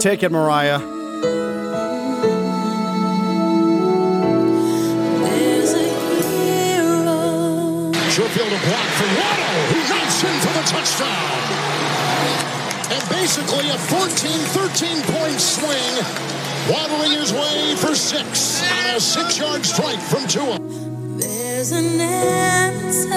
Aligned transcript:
Take 0.00 0.22
it, 0.22 0.30
Mariah. 0.30 0.78
Sherfield 8.08 8.46
a 8.46 8.60
block 8.64 8.88
for 8.96 9.08
Waddle, 9.16 9.64
who 9.68 9.78
knocks 9.88 10.22
in 10.24 10.40
for 10.40 10.52
the 10.52 10.64
touchdown. 10.66 11.08
And 12.92 13.08
basically 13.08 13.70
a 13.70 13.78
14, 13.78 14.38
13 14.38 15.02
point 15.14 15.40
swing, 15.40 16.04
waddling 16.70 17.12
his 17.18 17.32
way 17.32 17.74
for 17.76 17.94
six 17.94 18.62
on 18.62 18.96
a 18.96 19.00
six 19.00 19.38
yard 19.38 19.64
strike 19.66 20.00
from 20.00 20.26
Tua. 20.26 20.87
An 21.70 22.00
answer. 22.00 23.12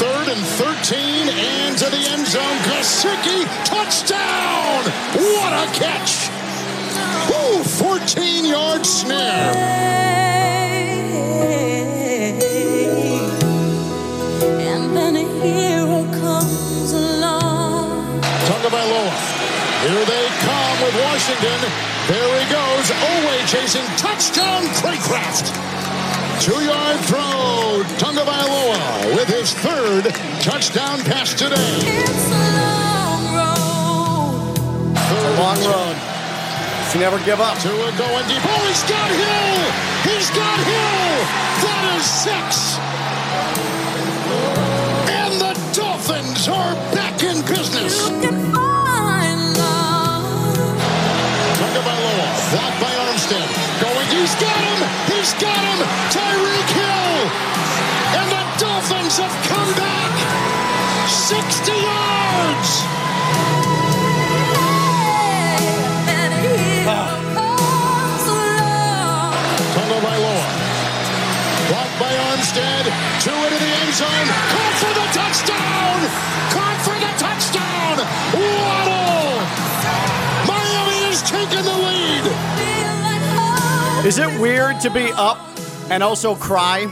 Third 0.00 0.28
and 0.28 0.44
13 0.56 1.28
and 1.28 1.76
to 1.76 1.84
the 1.90 1.98
end 1.98 2.26
zone. 2.26 2.58
Gesicki, 2.64 3.44
touchdown! 3.66 4.84
What 5.12 5.52
a 5.52 5.66
catch! 5.76 6.30
Woo, 7.28 7.62
14 7.62 8.46
yard 8.46 8.86
snare. 8.86 9.52
And 14.40 14.96
then 14.96 15.16
a 15.16 15.26
hero 15.42 16.04
comes 16.20 16.92
along. 16.92 18.20
Tagovailoa. 18.48 19.12
Here 19.84 20.04
they 20.06 20.26
come 20.40 20.80
with 20.80 20.94
Washington. 21.04 21.60
There 22.08 22.40
he 22.40 22.50
goes. 22.50 22.90
Owe 22.90 23.18
chasing. 23.46 23.84
Touchdown, 23.98 24.62
Cracraft. 24.80 25.67
Two-yard 26.40 27.00
throw. 27.00 27.82
Tagovailoa 27.98 29.16
with 29.16 29.28
his 29.28 29.52
third 29.54 30.04
touchdown 30.40 31.00
pass 31.04 31.34
today. 31.34 31.54
It's 31.82 32.30
a 32.30 32.46
long 32.56 33.34
road. 33.34 34.56
Third 34.96 35.38
Long 35.38 35.58
road. 35.66 35.96
You 36.94 37.00
never 37.00 37.18
give 37.24 37.40
up. 37.40 37.58
Tua 37.58 37.92
going 37.98 38.26
deep. 38.28 38.40
Oh, 38.42 38.64
he's 38.66 38.82
got 38.84 39.10
Hill. 39.10 39.60
He's 40.08 40.30
got 40.30 40.58
Hill. 40.62 41.26
That 41.60 41.98
is 41.98 42.06
six. 42.06 42.77
Is 84.08 84.16
it 84.16 84.40
weird 84.40 84.80
to 84.80 84.88
be 84.88 85.12
up 85.12 85.36
and 85.90 86.02
also 86.02 86.34
cry 86.34 86.86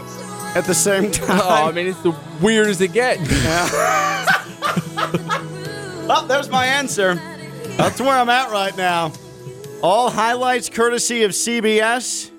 at 0.54 0.66
the 0.66 0.74
same 0.74 1.10
time? 1.10 1.40
Oh, 1.42 1.66
I 1.66 1.72
mean, 1.72 1.86
it's 1.86 2.02
the 2.02 2.14
weirdest 2.42 2.82
it 2.82 2.92
gets. 2.92 3.22
Oh, 6.08 6.24
there's 6.28 6.48
my 6.50 6.66
answer. 6.66 7.14
That's 7.76 8.00
where 8.00 8.10
I'm 8.12 8.28
at 8.28 8.50
right 8.50 8.76
now. 8.76 9.12
All 9.82 10.08
highlights 10.08 10.68
courtesy 10.68 11.24
of 11.24 11.32
CBS, 11.32 12.30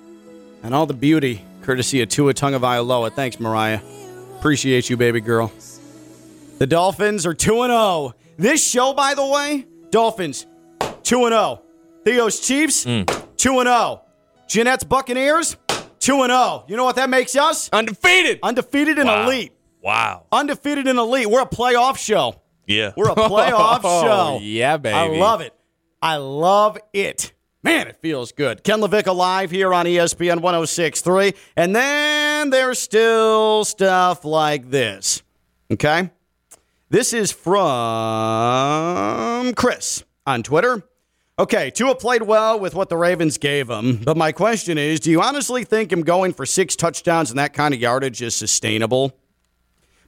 and 0.62 0.74
all 0.74 0.86
the 0.86 0.94
beauty 0.94 1.44
courtesy 1.60 2.00
of 2.00 2.08
Tua 2.08 2.32
Tagovailoa. 2.32 3.12
Thanks, 3.12 3.38
Mariah. 3.38 3.80
Appreciate 4.38 4.88
you, 4.88 4.96
baby 4.96 5.20
girl. 5.20 5.52
The 6.56 6.66
Dolphins 6.66 7.26
are 7.26 7.34
2 7.34 7.66
0. 7.66 8.14
This 8.38 8.66
show, 8.66 8.94
by 8.94 9.12
the 9.12 9.26
way, 9.26 9.66
Dolphins 9.90 10.46
2 11.02 11.28
0. 11.28 11.62
Theo's 12.04 12.40
Chiefs 12.40 12.86
mm. 12.86 13.26
2 13.36 13.62
0. 13.64 14.02
Jeanette's 14.48 14.84
Buccaneers 14.84 15.56
2 16.00 16.26
0. 16.26 16.64
You 16.68 16.76
know 16.76 16.84
what 16.84 16.96
that 16.96 17.10
makes 17.10 17.36
us? 17.36 17.68
Undefeated. 17.72 18.40
Undefeated 18.42 18.98
and 18.98 19.08
Wow. 19.08 19.24
elite. 19.26 19.52
Wow. 19.82 20.24
Undefeated 20.32 20.86
and 20.88 20.98
elite. 20.98 21.28
We're 21.30 21.42
a 21.42 21.46
playoff 21.46 21.98
show. 21.98 22.40
Yeah. 22.66 22.92
We're 22.96 23.08
a 23.08 23.12
oh, 23.16 23.28
playoff 23.28 23.80
Oh, 23.84 24.02
show. 24.02 24.38
yeah, 24.42 24.76
baby. 24.76 24.94
I 24.94 25.06
love 25.18 25.40
it. 25.40 25.54
I 26.02 26.16
love 26.16 26.78
it. 26.92 27.32
Man, 27.62 27.88
it 27.88 27.96
feels 28.00 28.32
good. 28.32 28.62
Ken 28.64 28.80
LaVicka 28.80 29.14
live 29.14 29.50
here 29.50 29.74
on 29.74 29.84
ESPN 29.86 30.40
1063. 30.40 31.34
And 31.56 31.74
then 31.74 32.50
there's 32.50 32.78
still 32.78 33.64
stuff 33.64 34.24
like 34.24 34.70
this. 34.70 35.22
Okay? 35.70 36.10
This 36.88 37.12
is 37.12 37.32
from 37.32 39.52
Chris 39.54 40.04
on 40.26 40.42
Twitter. 40.42 40.82
Okay, 41.38 41.70
Tua 41.70 41.94
played 41.94 42.22
well 42.22 42.58
with 42.58 42.74
what 42.74 42.88
the 42.88 42.96
Ravens 42.96 43.38
gave 43.38 43.70
him, 43.70 43.98
but 43.98 44.16
my 44.16 44.32
question 44.32 44.76
is 44.76 44.98
do 44.98 45.08
you 45.08 45.22
honestly 45.22 45.62
think 45.62 45.92
him 45.92 46.02
going 46.02 46.32
for 46.32 46.44
six 46.44 46.74
touchdowns 46.74 47.30
and 47.30 47.38
that 47.38 47.52
kind 47.52 47.72
of 47.72 47.78
yardage 47.78 48.20
is 48.22 48.34
sustainable? 48.34 49.16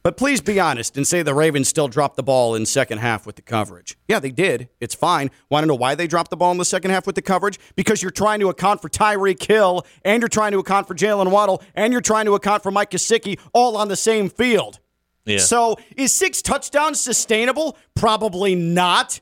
But 0.02 0.16
please 0.16 0.40
be 0.40 0.58
honest 0.58 0.96
and 0.96 1.06
say 1.06 1.22
the 1.22 1.34
Ravens 1.34 1.68
still 1.68 1.86
dropped 1.86 2.16
the 2.16 2.24
ball 2.24 2.56
in 2.56 2.66
second 2.66 2.98
half 2.98 3.26
with 3.26 3.36
the 3.36 3.42
coverage. 3.42 3.96
Yeah, 4.08 4.18
they 4.18 4.32
did. 4.32 4.70
It's 4.80 4.94
fine. 4.94 5.30
Want 5.50 5.62
to 5.62 5.68
know 5.68 5.74
why 5.74 5.94
they 5.94 6.08
dropped 6.08 6.30
the 6.30 6.36
ball 6.36 6.50
in 6.50 6.58
the 6.58 6.64
second 6.64 6.90
half 6.90 7.06
with 7.06 7.14
the 7.14 7.22
coverage? 7.22 7.60
Because 7.76 8.02
you're 8.02 8.10
trying 8.10 8.40
to 8.40 8.48
account 8.48 8.82
for 8.82 8.88
Tyreek 8.88 9.42
Hill, 9.46 9.86
and 10.04 10.22
you're 10.22 10.28
trying 10.28 10.52
to 10.52 10.58
account 10.58 10.88
for 10.88 10.94
Jaylen 10.94 11.30
Waddle, 11.30 11.62
and 11.74 11.92
you're 11.92 12.00
trying 12.00 12.24
to 12.24 12.34
account 12.34 12.62
for 12.62 12.70
Mike 12.70 12.90
Gesicki 12.90 13.38
all 13.52 13.76
on 13.76 13.88
the 13.88 13.96
same 13.96 14.30
field. 14.30 14.80
Yeah. 15.26 15.38
So 15.38 15.76
is 15.96 16.12
six 16.12 16.40
touchdowns 16.40 16.98
sustainable? 16.98 17.76
Probably 17.94 18.54
not. 18.54 19.20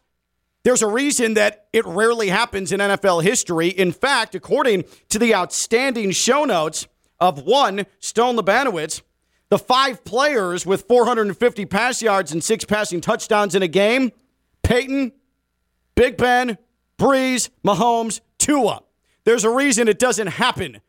There's 0.68 0.82
a 0.82 0.86
reason 0.86 1.32
that 1.32 1.64
it 1.72 1.86
rarely 1.86 2.28
happens 2.28 2.72
in 2.72 2.80
NFL 2.80 3.22
history. 3.22 3.68
In 3.68 3.90
fact, 3.90 4.34
according 4.34 4.84
to 5.08 5.18
the 5.18 5.34
outstanding 5.34 6.10
show 6.10 6.44
notes 6.44 6.86
of 7.18 7.40
one, 7.44 7.86
Stone 8.00 8.36
Labanowitz, 8.36 9.00
the 9.48 9.58
five 9.58 10.04
players 10.04 10.66
with 10.66 10.82
450 10.86 11.64
pass 11.64 12.02
yards 12.02 12.32
and 12.32 12.44
six 12.44 12.66
passing 12.66 13.00
touchdowns 13.00 13.54
in 13.54 13.62
a 13.62 13.66
game 13.66 14.12
Peyton, 14.62 15.12
Big 15.94 16.18
Ben, 16.18 16.58
Brees, 16.98 17.48
Mahomes, 17.64 18.20
Tua. 18.36 18.82
There's 19.24 19.44
a 19.44 19.50
reason 19.50 19.88
it 19.88 19.98
doesn't 19.98 20.26
happen 20.26 20.82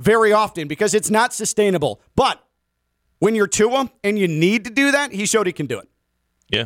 very 0.00 0.32
often 0.32 0.68
because 0.68 0.94
it's 0.94 1.10
not 1.10 1.34
sustainable. 1.34 2.00
But 2.16 2.42
when 3.18 3.34
you're 3.34 3.46
Tua 3.46 3.92
and 4.02 4.18
you 4.18 4.26
need 4.26 4.64
to 4.64 4.70
do 4.70 4.90
that, 4.92 5.12
he 5.12 5.26
showed 5.26 5.46
he 5.46 5.52
can 5.52 5.66
do 5.66 5.80
it. 5.80 5.88
yeah. 6.48 6.64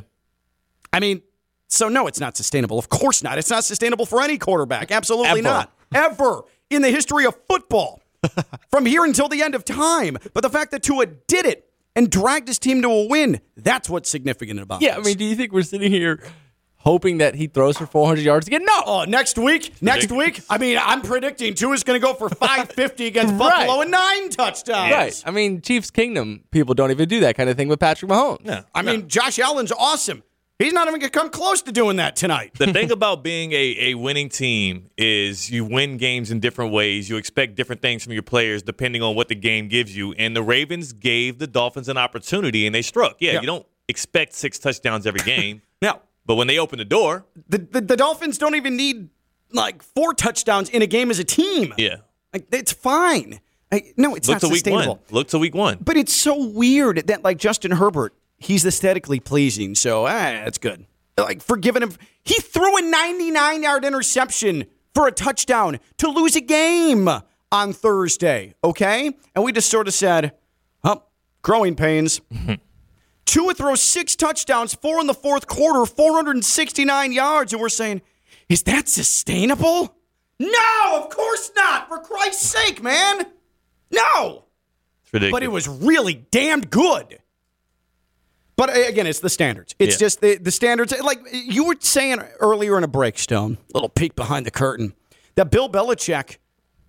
I 0.92 1.00
mean, 1.00 1.22
so 1.72 1.88
no, 1.88 2.06
it's 2.06 2.20
not 2.20 2.36
sustainable. 2.36 2.78
Of 2.78 2.88
course 2.88 3.22
not. 3.22 3.38
It's 3.38 3.50
not 3.50 3.64
sustainable 3.64 4.06
for 4.06 4.22
any 4.22 4.38
quarterback. 4.38 4.90
Absolutely 4.92 5.30
Ever. 5.30 5.42
not. 5.42 5.72
Ever 5.94 6.42
in 6.70 6.82
the 6.82 6.90
history 6.90 7.24
of 7.26 7.36
football. 7.48 8.00
From 8.70 8.86
here 8.86 9.04
until 9.04 9.28
the 9.28 9.42
end 9.42 9.54
of 9.54 9.64
time. 9.64 10.16
But 10.32 10.42
the 10.42 10.50
fact 10.50 10.70
that 10.70 10.82
Tua 10.82 11.06
did 11.06 11.44
it 11.44 11.68
and 11.96 12.08
dragged 12.08 12.46
his 12.46 12.58
team 12.58 12.80
to 12.82 12.88
a 12.88 13.06
win, 13.08 13.40
that's 13.56 13.90
what's 13.90 14.08
significant 14.08 14.60
about 14.60 14.80
it. 14.80 14.86
Yeah, 14.86 14.96
I 14.96 15.00
mean, 15.00 15.16
do 15.16 15.24
you 15.24 15.34
think 15.34 15.52
we're 15.52 15.62
sitting 15.64 15.90
here 15.90 16.22
hoping 16.76 17.18
that 17.18 17.34
he 17.34 17.46
throws 17.48 17.76
for 17.76 17.86
400 17.86 18.22
yards 18.22 18.46
again? 18.46 18.64
No. 18.64 18.82
Oh, 18.86 19.04
next 19.04 19.38
week? 19.38 19.82
Next 19.82 20.12
week? 20.12 20.40
I 20.48 20.58
mean, 20.58 20.78
I'm 20.80 21.02
predicting 21.02 21.54
Tua's 21.54 21.82
going 21.82 22.00
to 22.00 22.04
go 22.06 22.14
for 22.14 22.28
550 22.28 23.06
against 23.06 23.34
Right. 23.40 23.66
Buffalo 23.66 23.80
and 23.82 23.90
nine 23.90 24.30
touchdowns. 24.30 24.92
Right. 24.92 25.22
I 25.26 25.30
mean, 25.32 25.60
Chiefs 25.60 25.90
Kingdom 25.90 26.44
people 26.52 26.74
don't 26.74 26.92
even 26.92 27.08
do 27.08 27.20
that 27.20 27.36
kind 27.36 27.50
of 27.50 27.56
thing 27.56 27.66
with 27.68 27.80
Patrick 27.80 28.10
Mahomes. 28.10 28.44
Yeah. 28.44 28.62
I 28.74 28.82
mean, 28.82 29.08
Josh 29.08 29.38
Allen's 29.40 29.72
awesome. 29.72 30.22
He's 30.62 30.72
not 30.72 30.88
even 30.88 31.00
going 31.00 31.10
to 31.10 31.18
come 31.18 31.30
close 31.30 31.62
to 31.62 31.72
doing 31.72 31.96
that 31.96 32.16
tonight. 32.16 32.52
The 32.58 32.72
thing 32.72 32.90
about 32.98 33.22
being 33.22 33.52
a, 33.52 33.76
a 33.90 33.94
winning 33.94 34.28
team 34.28 34.90
is 34.96 35.50
you 35.50 35.64
win 35.64 35.96
games 35.96 36.30
in 36.30 36.40
different 36.40 36.72
ways. 36.72 37.08
You 37.08 37.16
expect 37.16 37.54
different 37.54 37.82
things 37.82 38.02
from 38.04 38.12
your 38.12 38.22
players 38.22 38.62
depending 38.62 39.02
on 39.02 39.14
what 39.14 39.28
the 39.28 39.34
game 39.34 39.68
gives 39.68 39.96
you. 39.96 40.12
And 40.12 40.36
the 40.36 40.42
Ravens 40.42 40.92
gave 40.92 41.38
the 41.38 41.46
Dolphins 41.46 41.88
an 41.88 41.96
opportunity 41.98 42.66
and 42.66 42.74
they 42.74 42.82
struck. 42.82 43.16
Yeah, 43.18 43.32
Yeah. 43.32 43.40
you 43.40 43.46
don't 43.46 43.66
expect 43.88 44.34
six 44.34 44.58
touchdowns 44.58 45.06
every 45.06 45.20
game. 45.20 45.62
Now, 45.82 46.00
but 46.24 46.36
when 46.36 46.46
they 46.46 46.60
open 46.60 46.78
the 46.78 46.84
door, 46.84 47.26
the, 47.48 47.58
the, 47.58 47.80
the 47.80 47.96
Dolphins 47.96 48.38
don't 48.38 48.54
even 48.54 48.76
need 48.76 49.08
like 49.50 49.82
four 49.82 50.14
touchdowns 50.14 50.68
in 50.70 50.80
a 50.80 50.86
game 50.86 51.10
as 51.10 51.18
a 51.18 51.24
team. 51.24 51.74
yeah. 51.76 51.96
Like, 52.32 52.46
it's 52.52 52.70
fine. 52.72 53.40
Like, 53.72 53.94
no, 53.96 54.14
it's 54.14 54.28
Look 54.28 54.36
not 54.42 54.48
to 54.48 54.52
week 54.52 54.66
one. 54.66 54.98
Look 55.10 55.26
to 55.28 55.38
week 55.40 55.54
one. 55.56 55.78
But 55.80 55.96
it's 55.96 56.12
so 56.12 56.46
weird 56.50 57.08
that 57.08 57.24
like 57.24 57.38
Justin 57.38 57.72
Herbert, 57.72 58.14
he's 58.42 58.64
aesthetically 58.66 59.20
pleasing, 59.20 59.74
so 59.74 60.06
ah, 60.06 60.10
that's 60.44 60.58
good. 60.58 60.86
Like 61.18 61.42
for 61.42 61.56
giving 61.56 61.82
him, 61.82 61.92
he 62.24 62.40
threw 62.40 62.78
a 62.78 62.82
99 62.82 63.62
yard 63.62 63.84
interception 63.84 64.64
for 64.94 65.06
a 65.06 65.12
touchdown 65.12 65.78
to 65.98 66.08
lose 66.08 66.36
a 66.36 66.40
game 66.40 67.08
on 67.50 67.72
Thursday, 67.72 68.54
okay? 68.64 69.10
And 69.34 69.44
we 69.44 69.52
just 69.52 69.70
sort 69.70 69.88
of 69.88 69.94
said, 69.94 70.32
oh, 70.84 71.02
growing 71.42 71.74
pains. 71.74 72.20
Tua 73.24 73.54
throws 73.54 73.80
six 73.80 74.16
touchdowns, 74.16 74.74
four 74.74 75.00
in 75.00 75.06
the 75.06 75.14
fourth 75.14 75.46
quarter, 75.46 75.86
469 75.86 77.12
yards, 77.12 77.52
and 77.52 77.62
we're 77.62 77.68
saying, 77.68 78.02
is 78.48 78.64
that 78.64 78.88
sustainable? 78.88 79.96
No, 80.38 81.02
of 81.02 81.08
course 81.08 81.50
not. 81.56 81.88
For 81.88 81.98
Christ's 81.98 82.50
sake, 82.50 82.82
man. 82.82 83.26
No. 83.90 84.44
It's 85.04 85.12
ridiculous. 85.12 85.32
But 85.32 85.42
it 85.42 85.52
was 85.52 85.68
really 85.68 86.14
damned 86.14 86.68
good. 86.70 87.18
But 88.56 88.70
again, 88.76 89.06
it's 89.06 89.20
the 89.20 89.30
standards. 89.30 89.74
It's 89.78 89.94
Yeah. 89.94 89.98
just 90.06 90.20
the, 90.20 90.36
the 90.36 90.50
standards. 90.50 90.94
Like 91.02 91.20
you 91.32 91.64
were 91.64 91.76
saying 91.80 92.20
earlier 92.40 92.76
in 92.78 92.84
a 92.84 92.88
break, 92.88 93.18
Stone, 93.18 93.58
little 93.74 93.88
peek 93.88 94.14
behind 94.14 94.44
the 94.46 94.50
curtain, 94.50 94.94
that 95.36 95.50
Bill 95.50 95.68
Belichick 95.68 96.36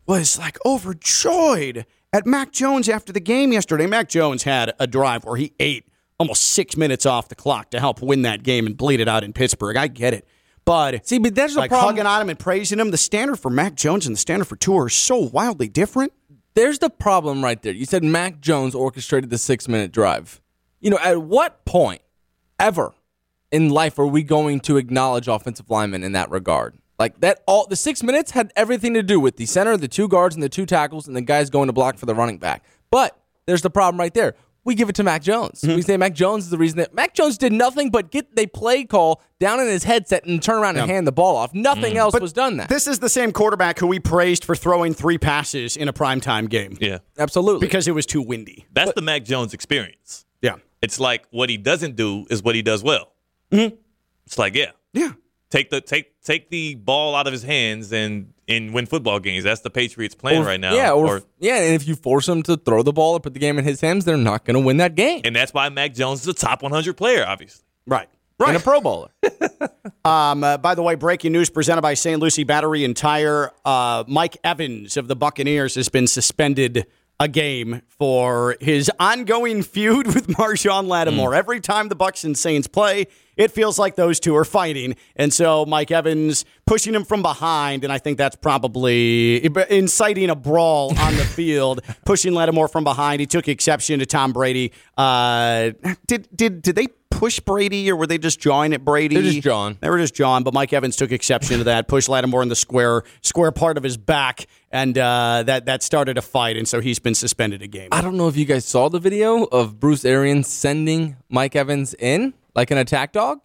was 0.06 0.38
like 0.38 0.58
overjoyed 0.66 1.86
at 2.12 2.26
Mac 2.26 2.52
Jones 2.52 2.90
after 2.90 3.14
the 3.14 3.20
game 3.20 3.52
yesterday. 3.54 3.88
Mac 3.88 4.10
Jones 4.10 4.44
had 4.44 4.74
a 4.80 4.88
drive 4.88 5.24
where 5.26 5.38
he 5.38 5.54
ate 5.60 5.88
almost 6.20 6.44
six 6.44 6.78
minutes 6.78 7.06
off 7.06 7.30
the 7.30 7.36
clock 7.36 7.72
to 7.72 7.80
help 7.80 8.02
win 8.02 8.22
that 8.24 8.44
game 8.44 8.66
and 8.66 8.78
bleed 8.78 9.00
it 9.00 9.08
out 9.08 9.24
in 9.24 9.34
Pittsburgh. 9.34 9.78
I 9.78 9.88
get 9.88 10.14
it. 10.14 10.28
But 10.66 11.06
See, 11.08 11.18
but 11.18 11.36
there's 11.36 11.56
a 11.56 11.60
like 11.60 11.70
problem. 11.70 11.96
hugging 11.96 12.06
on 12.06 12.22
him 12.22 12.30
and 12.30 12.40
praising 12.40 12.80
him, 12.80 12.92
the 12.92 12.98
standard 12.98 13.38
for 13.38 13.50
Mac 13.50 13.76
Jones 13.76 14.06
and 14.06 14.16
the 14.16 14.20
standard 14.20 14.46
for 14.46 14.56
Tua 14.56 14.84
are 14.86 14.90
so 14.90 15.18
wildly 15.18 15.68
different. 15.68 16.14
there's 16.56 16.80
the 16.80 16.90
problem 16.90 17.44
right 17.44 17.62
there. 17.64 17.74
You 17.74 17.86
said 17.86 18.04
Mac 18.04 18.40
Jones 18.40 18.76
orchestrated 18.76 19.30
the 19.32 19.38
six 19.40 19.68
minute 19.68 19.92
drive. 19.92 20.40
You 20.84 20.90
know, 20.90 21.00
at 21.02 21.22
what 21.22 21.64
point 21.64 22.02
ever 22.60 22.94
in 23.54 23.70
life 23.70 23.98
are 23.98 24.06
we 24.06 24.22
going 24.22 24.60
to 24.60 24.76
acknowledge 24.76 25.30
offensive 25.30 25.70
linemen 25.70 26.04
in 26.04 26.12
that 26.12 26.30
regard? 26.30 26.78
Like 27.00 27.22
that 27.22 27.42
all 27.48 27.66
the 27.66 27.78
six 27.78 28.04
minutes 28.04 28.32
had 28.32 28.52
everything 28.58 28.94
to 28.96 29.02
do 29.02 29.18
with 29.18 29.38
the 29.38 29.46
center, 29.46 29.78
the 29.78 29.88
two 29.88 30.10
guards, 30.10 30.36
and 30.36 30.44
the 30.44 30.50
two 30.50 30.66
tackles, 30.66 31.08
and 31.08 31.16
the 31.16 31.22
guys 31.22 31.50
going 31.50 31.68
to 31.68 31.74
block 31.74 31.98
for 31.98 32.06
the 32.06 32.14
running 32.14 32.38
back. 32.38 32.66
But 32.92 33.18
there's 33.46 33.62
the 33.62 33.70
problem 33.70 33.98
right 33.98 34.14
there. 34.14 34.36
We 34.66 34.76
give 34.76 34.90
it 34.90 34.96
to 34.96 35.04
Mac 35.04 35.22
Jones. 35.22 35.62
Mm-hmm. 35.62 35.76
We 35.76 35.82
say 35.84 35.96
Mac 35.96 36.14
Jones 36.14 36.46
is 36.46 36.50
the 36.50 36.58
reason 36.58 36.80
that 36.80 36.94
Mac 36.94 37.14
Jones 37.14 37.38
did 37.38 37.54
nothing 37.54 37.90
but 37.90 38.12
get 38.12 38.36
the 38.36 38.46
play 38.46 38.84
call 38.84 39.22
down 39.40 39.62
in 39.62 39.68
his 39.68 39.86
headset 39.86 40.26
and 40.26 40.44
turn 40.44 40.62
around 40.62 40.76
and 40.76 40.90
hand 40.90 41.08
the 41.08 41.14
ball 41.14 41.38
off. 41.38 41.54
Nothing 41.54 41.92
mm-hmm. 41.92 41.98
else 41.98 42.20
was 42.20 42.34
done 42.34 42.58
that. 42.58 42.68
This 42.68 42.88
is 42.88 43.00
the 43.00 43.10
same 43.10 43.32
quarterback 43.32 43.80
who 43.80 43.88
we 43.88 44.00
praised 44.00 44.44
for 44.44 44.56
throwing 44.56 44.94
three 44.94 45.18
passes 45.18 45.78
in 45.78 45.88
a 45.88 45.94
primetime 45.94 46.50
game 46.50 46.78
yeah. 46.82 46.98
Absolutely. 47.18 47.66
because 47.66 47.88
it 47.88 47.92
was 47.94 48.06
too 48.06 48.22
windy. 48.22 48.66
That's 48.74 48.94
the 48.94 49.02
Mac 49.02 49.24
Jones 49.24 49.54
experience. 49.54 50.26
Yeah. 50.84 50.86
It's 50.86 51.00
like 51.00 51.26
what 51.32 51.50
he 51.50 51.58
doesn't 51.58 51.96
do 51.96 52.26
is 52.30 52.44
what 52.44 52.56
he 52.56 52.62
does 52.62 52.84
well. 52.84 53.14
It's 53.52 54.38
like, 54.38 54.56
yeah, 54.56 54.72
Yeah. 54.94 55.12
take 55.50 55.70
the 55.70 55.82
take 55.82 56.22
take 56.24 56.50
the 56.50 56.76
ball 56.76 57.16
out 57.16 57.28
of 57.28 57.34
his 57.34 57.44
hands 57.44 57.92
and 57.94 58.34
and 58.48 58.74
win 58.74 58.86
football 58.86 59.20
games. 59.20 59.44
That's 59.46 59.62
the 59.62 59.70
Patriots 59.70 60.16
plan 60.16 60.42
Or- 60.42 60.46
right 60.46 60.60
now. 60.60 60.74
Yeah, 60.76 60.92
or, 60.92 61.22
yeah, 61.40 61.60
and 61.62 61.76
if 61.76 61.88
you 61.88 61.96
force 61.96 62.28
him 62.28 62.44
to 62.44 62.58
throw 62.58 62.84
the 62.84 62.92
ball 62.92 63.14
or 63.14 63.20
put 63.22 63.34
the 63.34 63.40
game 63.40 63.58
in 63.58 63.64
his 63.64 63.80
hands, 63.80 64.04
they're 64.06 64.18
not 64.18 64.44
going 64.44 64.56
to 64.56 64.60
win 64.60 64.78
that 64.78 64.96
game. 64.96 65.22
and 65.24 65.34
that's 65.36 65.54
why 65.54 65.70
Mac 65.70 65.94
Jones 65.94 66.22
is 66.22 66.28
a 66.28 66.34
top 66.34 66.62
100 66.62 66.96
player, 66.98 67.26
obviously. 67.26 67.64
Right. 67.88 68.10
Right. 68.40 68.50
And 68.50 68.58
a 68.58 68.60
Pro 68.60 68.82
Bowler. 68.82 69.10
Um, 70.06 70.44
uh, 70.44 70.58
by 70.58 70.76
the 70.76 70.82
way, 70.82 70.96
breaking 70.96 71.32
news 71.32 71.50
presented 71.50 71.82
by 71.82 71.94
St. 71.94 72.20
Lucie 72.20 72.44
Battery 72.44 72.84
and 72.84 72.96
Tire. 72.96 73.52
Uh, 73.64 74.04
Mike 74.08 74.36
Evans 74.44 74.98
of 74.98 75.08
the 75.08 75.16
Buccaneers 75.16 75.76
has 75.76 75.88
been 75.88 76.08
suspended 76.08 76.86
a 77.20 77.28
game 77.28 77.82
for 77.88 78.58
his 78.60 78.92
ongoing 79.00 79.64
feud 79.64 80.08
with 80.08 80.28
Marshon 80.38 80.88
Lattimore. 80.88 81.36
Every 81.36 81.60
time 81.60 81.90
the 81.90 81.96
Bucs 81.96 82.24
and 82.24 82.38
Saints 82.38 82.68
play, 82.68 83.08
it 83.36 83.52
feels 83.52 83.80
like 83.80 83.96
those 83.96 84.20
two 84.20 84.36
are 84.36 84.46
fighting, 84.46 84.96
and 85.16 85.34
so 85.34 85.66
Mike 85.66 85.90
Evans 85.90 86.46
pushing 86.68 86.94
him 86.94 87.04
from 87.04 87.22
behind, 87.22 87.84
and 87.84 87.92
I 87.92 87.98
think 87.98 88.18
that's 88.18 88.36
probably 88.36 89.44
inciting 89.70 90.30
a 90.30 90.36
brawl 90.36 90.94
on 91.00 91.16
the 91.16 91.24
field, 91.36 91.82
pushing 92.06 92.34
Lattimore 92.34 92.68
from 92.68 92.84
behind. 92.84 93.22
He 93.22 93.26
took 93.26 93.48
exception 93.48 94.00
to 94.00 94.06
Tom 94.06 94.34
Brady. 94.34 94.72
Uh, 94.98 95.72
did 96.06 96.28
did 96.36 96.62
did 96.62 96.76
they? 96.76 96.88
Push 97.24 97.40
Brady, 97.40 97.90
or 97.90 97.96
were 97.96 98.06
they 98.06 98.18
just 98.18 98.38
jawing 98.38 98.74
at 98.74 98.84
Brady? 98.84 99.16
They're 99.16 99.24
just 99.24 99.42
jawing. 99.42 99.78
They 99.80 99.90
were 99.90 99.98
just 99.98 100.14
John, 100.14 100.44
but 100.44 100.54
Mike 100.54 100.74
Evans 100.74 100.98
took 100.98 101.14
exception 101.14 101.60
to 101.60 101.64
that. 101.64 101.88
Pushed 101.88 102.10
Lattimore 102.10 102.44
in 102.44 102.50
the 102.50 102.56
square 102.56 103.04
square 103.22 103.54
part 103.54 103.78
of 103.78 103.84
his 103.84 103.96
back, 103.96 104.46
and 104.72 104.98
uh, 104.98 105.44
that 105.44 105.68
that 105.68 105.84
started 105.84 106.18
a 106.18 106.22
fight, 106.22 106.58
and 106.58 106.68
so 106.68 106.82
he's 106.82 107.00
been 107.00 107.16
suspended 107.16 107.62
a 107.62 107.68
game. 107.68 107.88
I 107.94 108.02
don't 108.02 108.18
know 108.18 108.28
if 108.28 108.36
you 108.36 108.44
guys 108.44 108.66
saw 108.66 108.90
the 108.90 109.00
video 109.00 109.46
of 109.46 109.80
Bruce 109.80 110.04
Arians 110.04 110.50
sending 110.50 111.16
Mike 111.30 111.56
Evans 111.56 111.96
in 111.98 112.34
like 112.56 112.72
an 112.72 112.78
attack 112.78 113.14
dog. 113.14 113.40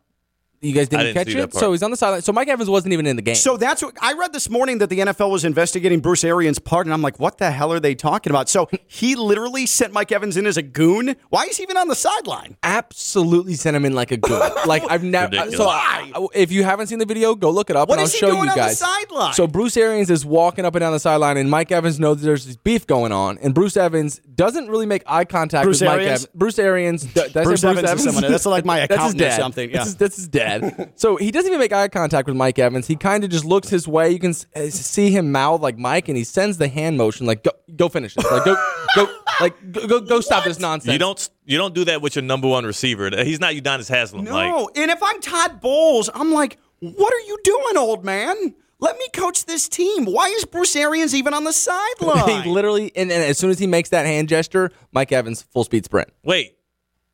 You 0.60 0.72
guys 0.72 0.88
didn't, 0.88 1.14
didn't 1.14 1.26
catch 1.26 1.34
it? 1.34 1.54
So 1.54 1.70
he's 1.72 1.82
on 1.84 1.90
the 1.92 1.96
sideline. 1.96 2.22
So 2.22 2.32
Mike 2.32 2.48
Evans 2.48 2.68
wasn't 2.68 2.92
even 2.92 3.06
in 3.06 3.14
the 3.16 3.22
game. 3.22 3.36
So 3.36 3.56
that's 3.56 3.80
what 3.82 3.96
I 4.02 4.14
read 4.14 4.32
this 4.32 4.50
morning 4.50 4.78
that 4.78 4.90
the 4.90 4.98
NFL 4.98 5.30
was 5.30 5.44
investigating 5.44 6.00
Bruce 6.00 6.24
Arians' 6.24 6.58
part, 6.58 6.86
and 6.86 6.92
I'm 6.92 7.00
like, 7.02 7.20
what 7.20 7.38
the 7.38 7.50
hell 7.52 7.72
are 7.72 7.78
they 7.80 7.94
talking 7.94 8.30
about? 8.32 8.48
So 8.48 8.68
he 8.86 9.14
literally 9.14 9.66
sent 9.66 9.92
Mike 9.92 10.10
Evans 10.10 10.36
in 10.36 10.46
as 10.46 10.56
a 10.56 10.62
goon. 10.62 11.14
Why 11.30 11.44
is 11.44 11.56
he 11.58 11.62
even 11.62 11.76
on 11.76 11.86
the 11.88 11.94
sideline? 11.94 12.56
absolutely 12.64 13.54
sent 13.54 13.76
him 13.76 13.84
in 13.84 13.92
like 13.92 14.10
a 14.10 14.16
goon. 14.16 14.40
like 14.66 14.82
I've 14.90 15.02
never. 15.04 15.26
Uh, 15.36 15.44
Ridiculous. 15.44 15.56
So 15.56 15.68
I- 15.68 16.10
I- 16.14 16.26
if 16.34 16.50
you 16.52 16.64
haven't 16.64 16.88
seen 16.88 16.98
the 16.98 17.06
video, 17.06 17.34
go 17.34 17.50
look 17.50 17.70
it 17.70 17.76
up, 17.76 17.88
What 17.88 17.98
and 17.98 18.02
I'll 18.06 18.10
he 18.10 18.18
show 18.18 18.26
doing 18.30 18.44
you 18.44 18.48
on 18.50 18.56
the 18.56 18.62
guys. 18.62 18.78
sideline? 18.78 19.34
So 19.34 19.46
Bruce 19.46 19.76
Arians 19.76 20.10
is 20.10 20.24
walking 20.24 20.64
up 20.64 20.74
and 20.74 20.80
down 20.80 20.92
the 20.92 20.98
sideline, 21.00 21.36
and 21.36 21.50
Mike 21.50 21.70
Evans 21.70 22.00
knows 22.00 22.20
there's 22.22 22.46
this 22.46 22.56
beef 22.56 22.86
going 22.86 23.12
on, 23.12 23.38
and 23.38 23.54
Bruce 23.54 23.76
Evans 23.76 24.20
doesn't 24.34 24.68
really 24.68 24.86
make 24.86 25.02
eye 25.06 25.24
contact 25.24 25.64
Bruce 25.64 25.80
with 25.80 25.88
Mike 25.88 26.00
Arians? 26.00 26.26
Bruce. 26.26 26.34
Bruce 26.34 26.58
Arians. 26.58 27.02
d- 27.04 27.08
Did 27.14 27.32
Bruce 27.44 27.62
Evans 27.64 27.90
is 27.92 28.04
someone- 28.04 28.30
that's 28.30 28.46
like 28.46 28.64
my 28.64 28.78
That's 28.88 28.90
his 28.90 28.96
accountant 29.14 29.20
or 29.20 29.24
dad. 29.24 29.36
something, 29.40 29.70
That's, 29.70 29.78
yeah. 29.78 29.84
his, 29.84 29.96
that's 29.96 30.16
his 30.16 30.28
dad. 30.28 30.47
So 30.96 31.16
he 31.16 31.30
doesn't 31.30 31.48
even 31.48 31.60
make 31.60 31.72
eye 31.72 31.88
contact 31.88 32.26
with 32.28 32.36
Mike 32.36 32.58
Evans. 32.58 32.86
He 32.86 32.96
kind 32.96 33.24
of 33.24 33.30
just 33.30 33.44
looks 33.44 33.68
his 33.68 33.86
way. 33.86 34.10
You 34.10 34.18
can 34.18 34.34
uh, 34.54 34.68
see 34.70 35.10
him 35.10 35.32
mouth 35.32 35.60
like 35.60 35.78
Mike, 35.78 36.08
and 36.08 36.16
he 36.16 36.24
sends 36.24 36.58
the 36.58 36.68
hand 36.68 36.96
motion 36.96 37.26
like 37.26 37.42
go 37.44 37.50
go 37.76 37.88
finish 37.88 38.14
this. 38.14 38.30
Like 38.30 38.44
go 38.44 38.56
go 38.94 39.08
like 39.40 39.72
go 39.72 39.86
go, 39.86 40.00
go 40.00 40.20
stop 40.20 40.44
this 40.44 40.58
nonsense. 40.58 40.92
You 40.92 40.98
don't 40.98 41.30
you 41.44 41.58
don't 41.58 41.74
do 41.74 41.84
that 41.86 42.02
with 42.02 42.16
your 42.16 42.22
number 42.24 42.48
one 42.48 42.64
receiver. 42.64 43.10
He's 43.24 43.40
not 43.40 43.54
Udonis 43.54 43.88
Haslem. 43.88 44.24
No, 44.24 44.32
Like, 44.32 44.78
and 44.78 44.90
if 44.90 45.02
I'm 45.02 45.20
Todd 45.20 45.60
Bowles, 45.60 46.10
I'm 46.14 46.32
like, 46.32 46.58
what 46.80 47.12
are 47.12 47.20
you 47.20 47.38
doing, 47.44 47.76
old 47.76 48.04
man? 48.04 48.54
Let 48.80 48.96
me 48.96 49.06
coach 49.12 49.44
this 49.44 49.68
team. 49.68 50.04
Why 50.04 50.28
is 50.28 50.44
Bruce 50.44 50.76
Arians 50.76 51.12
even 51.14 51.34
on 51.34 51.42
the 51.44 51.52
sideline? 51.98 52.42
he 52.44 52.48
literally, 52.48 52.92
and, 52.94 53.10
and 53.10 53.24
as 53.24 53.36
soon 53.36 53.50
as 53.50 53.58
he 53.58 53.66
makes 53.66 53.88
that 53.88 54.06
hand 54.06 54.28
gesture, 54.28 54.70
Mike 54.92 55.10
Evans 55.10 55.42
full 55.42 55.64
speed 55.64 55.84
sprint. 55.84 56.08
wait, 56.22 56.57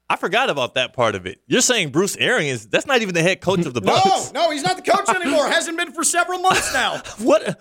I 0.08 0.16
forgot 0.16 0.50
about 0.50 0.74
that 0.74 0.92
part 0.92 1.14
of 1.14 1.26
it. 1.26 1.40
You're 1.46 1.60
saying 1.62 1.90
Bruce 1.90 2.16
Arians? 2.16 2.66
That's 2.66 2.86
not 2.86 3.00
even 3.02 3.14
the 3.14 3.22
head 3.22 3.40
coach 3.40 3.64
of 3.66 3.72
the 3.74 3.80
no, 3.82 3.94
Bucs. 3.96 4.34
no, 4.34 4.50
he's 4.50 4.62
not 4.62 4.76
the 4.76 4.82
coach 4.90 5.08
anymore. 5.14 5.48
Hasn't 5.48 5.76
been 5.78 5.92
for 5.92 6.04
several 6.04 6.40
months 6.40 6.72
now. 6.72 7.00
What? 7.18 7.58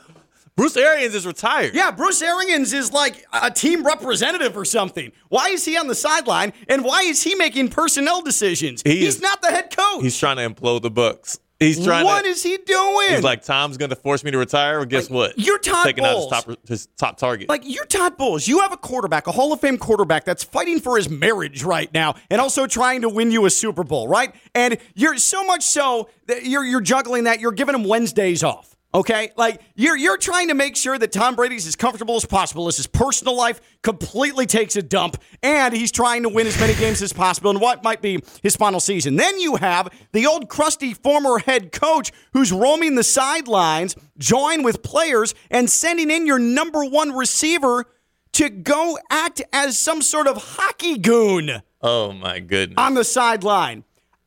Bruce 0.55 0.77
Arians 0.77 1.15
is 1.15 1.25
retired. 1.25 1.73
Yeah, 1.73 1.89
Bruce 1.89 2.21
Arians 2.21 2.73
is 2.73 2.93
like 2.93 3.25
a 3.33 3.49
team 3.49 3.83
representative 3.83 4.55
or 4.55 4.65
something. 4.65 5.11
Why 5.29 5.47
is 5.49 5.65
he 5.65 5.77
on 5.77 5.87
the 5.87 5.95
sideline? 5.95 6.53
And 6.69 6.83
why 6.85 7.01
is 7.03 7.23
he 7.23 7.33
making 7.33 7.69
personnel 7.69 8.21
decisions? 8.21 8.83
He 8.85 8.97
he's 8.99 9.15
is- 9.15 9.21
not 9.21 9.41
the 9.41 9.47
head 9.49 9.75
coach. 9.75 10.03
He's 10.03 10.15
trying 10.17 10.37
to 10.37 10.47
implode 10.47 10.83
the 10.83 10.91
Bucs. 10.91 11.39
He's 11.59 11.81
trying 11.83 12.03
What 12.03 12.23
to. 12.23 12.29
is 12.29 12.43
he 12.43 12.57
doing? 12.57 13.09
He's 13.11 13.23
like 13.23 13.43
Tom's 13.43 13.77
going 13.77 13.89
to 13.91 13.95
force 13.95 14.23
me 14.23 14.31
to 14.31 14.37
retire. 14.37 14.79
Well, 14.79 14.85
guess 14.85 15.09
what? 15.09 15.37
you're 15.39 15.59
Todd 15.59 15.85
taking 15.85 16.03
out 16.03 16.17
his 16.17 16.27
top 16.27 16.67
his 16.67 16.85
top 16.97 17.17
target. 17.17 17.47
Like 17.47 17.61
you're 17.65 17.85
Todd 17.85 18.17
Bowles. 18.17 18.47
You 18.47 18.59
have 18.59 18.73
a 18.73 18.77
quarterback, 18.77 19.27
a 19.27 19.31
Hall 19.31 19.53
of 19.53 19.61
Fame 19.61 19.77
quarterback 19.77 20.25
that's 20.25 20.43
fighting 20.43 20.79
for 20.81 20.97
his 20.97 21.09
marriage 21.09 21.63
right 21.63 21.93
now 21.93 22.15
and 22.29 22.41
also 22.41 22.67
trying 22.67 23.01
to 23.01 23.09
win 23.09 23.31
you 23.31 23.45
a 23.45 23.49
Super 23.49 23.83
Bowl, 23.83 24.07
right? 24.07 24.35
And 24.53 24.77
you're 24.95 25.17
so 25.17 25.45
much 25.45 25.63
so 25.63 26.09
that 26.27 26.45
you're 26.45 26.65
you're 26.65 26.81
juggling 26.81 27.25
that, 27.25 27.39
you're 27.39 27.51
giving 27.53 27.75
him 27.75 27.85
Wednesdays 27.85 28.43
off. 28.43 28.72
Okay? 28.93 29.31
Like 29.35 29.61
you're 29.75 29.97
you're 29.97 30.17
trying 30.17 30.49
to 30.49 30.53
make 30.53 30.75
sure 30.75 30.97
that 30.97 31.11
Tom 31.11 31.35
Brady's 31.35 31.65
as 31.67 31.75
comfortable 31.75 32.15
as 32.15 32.25
possible 32.25 32.67
as 32.67 32.77
his 32.77 32.87
personal 32.87 33.35
life 33.35 33.59
completely 33.81 34.45
takes 34.45 34.75
a 34.75 34.81
dump 34.81 35.17
and 35.41 35.73
he's 35.73 35.91
trying 35.91 36.23
to 36.23 36.29
win 36.29 36.47
as 36.47 36.59
many 36.59 36.75
games 36.75 37.01
as 37.01 37.11
possible 37.11 37.49
in 37.51 37.59
what 37.59 37.83
might 37.83 38.01
be 38.01 38.23
his 38.41 38.55
final 38.55 38.79
season. 38.79 39.15
Then 39.15 39.39
you 39.39 39.55
have 39.55 39.89
the 40.11 40.27
old 40.27 40.49
crusty 40.49 40.93
former 40.93 41.39
head 41.39 41.71
coach 41.71 42.11
who's 42.33 42.51
roaming 42.51 42.95
the 42.95 43.03
sidelines, 43.03 43.95
join 44.17 44.63
with 44.63 44.83
players 44.83 45.33
and 45.49 45.69
sending 45.69 46.11
in 46.11 46.27
your 46.27 46.39
number 46.39 46.85
1 46.85 47.13
receiver 47.13 47.85
to 48.33 48.49
go 48.49 48.97
act 49.09 49.41
as 49.51 49.77
some 49.77 50.01
sort 50.01 50.27
of 50.27 50.37
hockey 50.37 50.97
goon 50.97 51.61
oh 51.81 52.11
my 52.11 52.39
goodness. 52.39 52.75
on 52.77 52.93
the 52.93 53.03
sideline. 53.03 53.83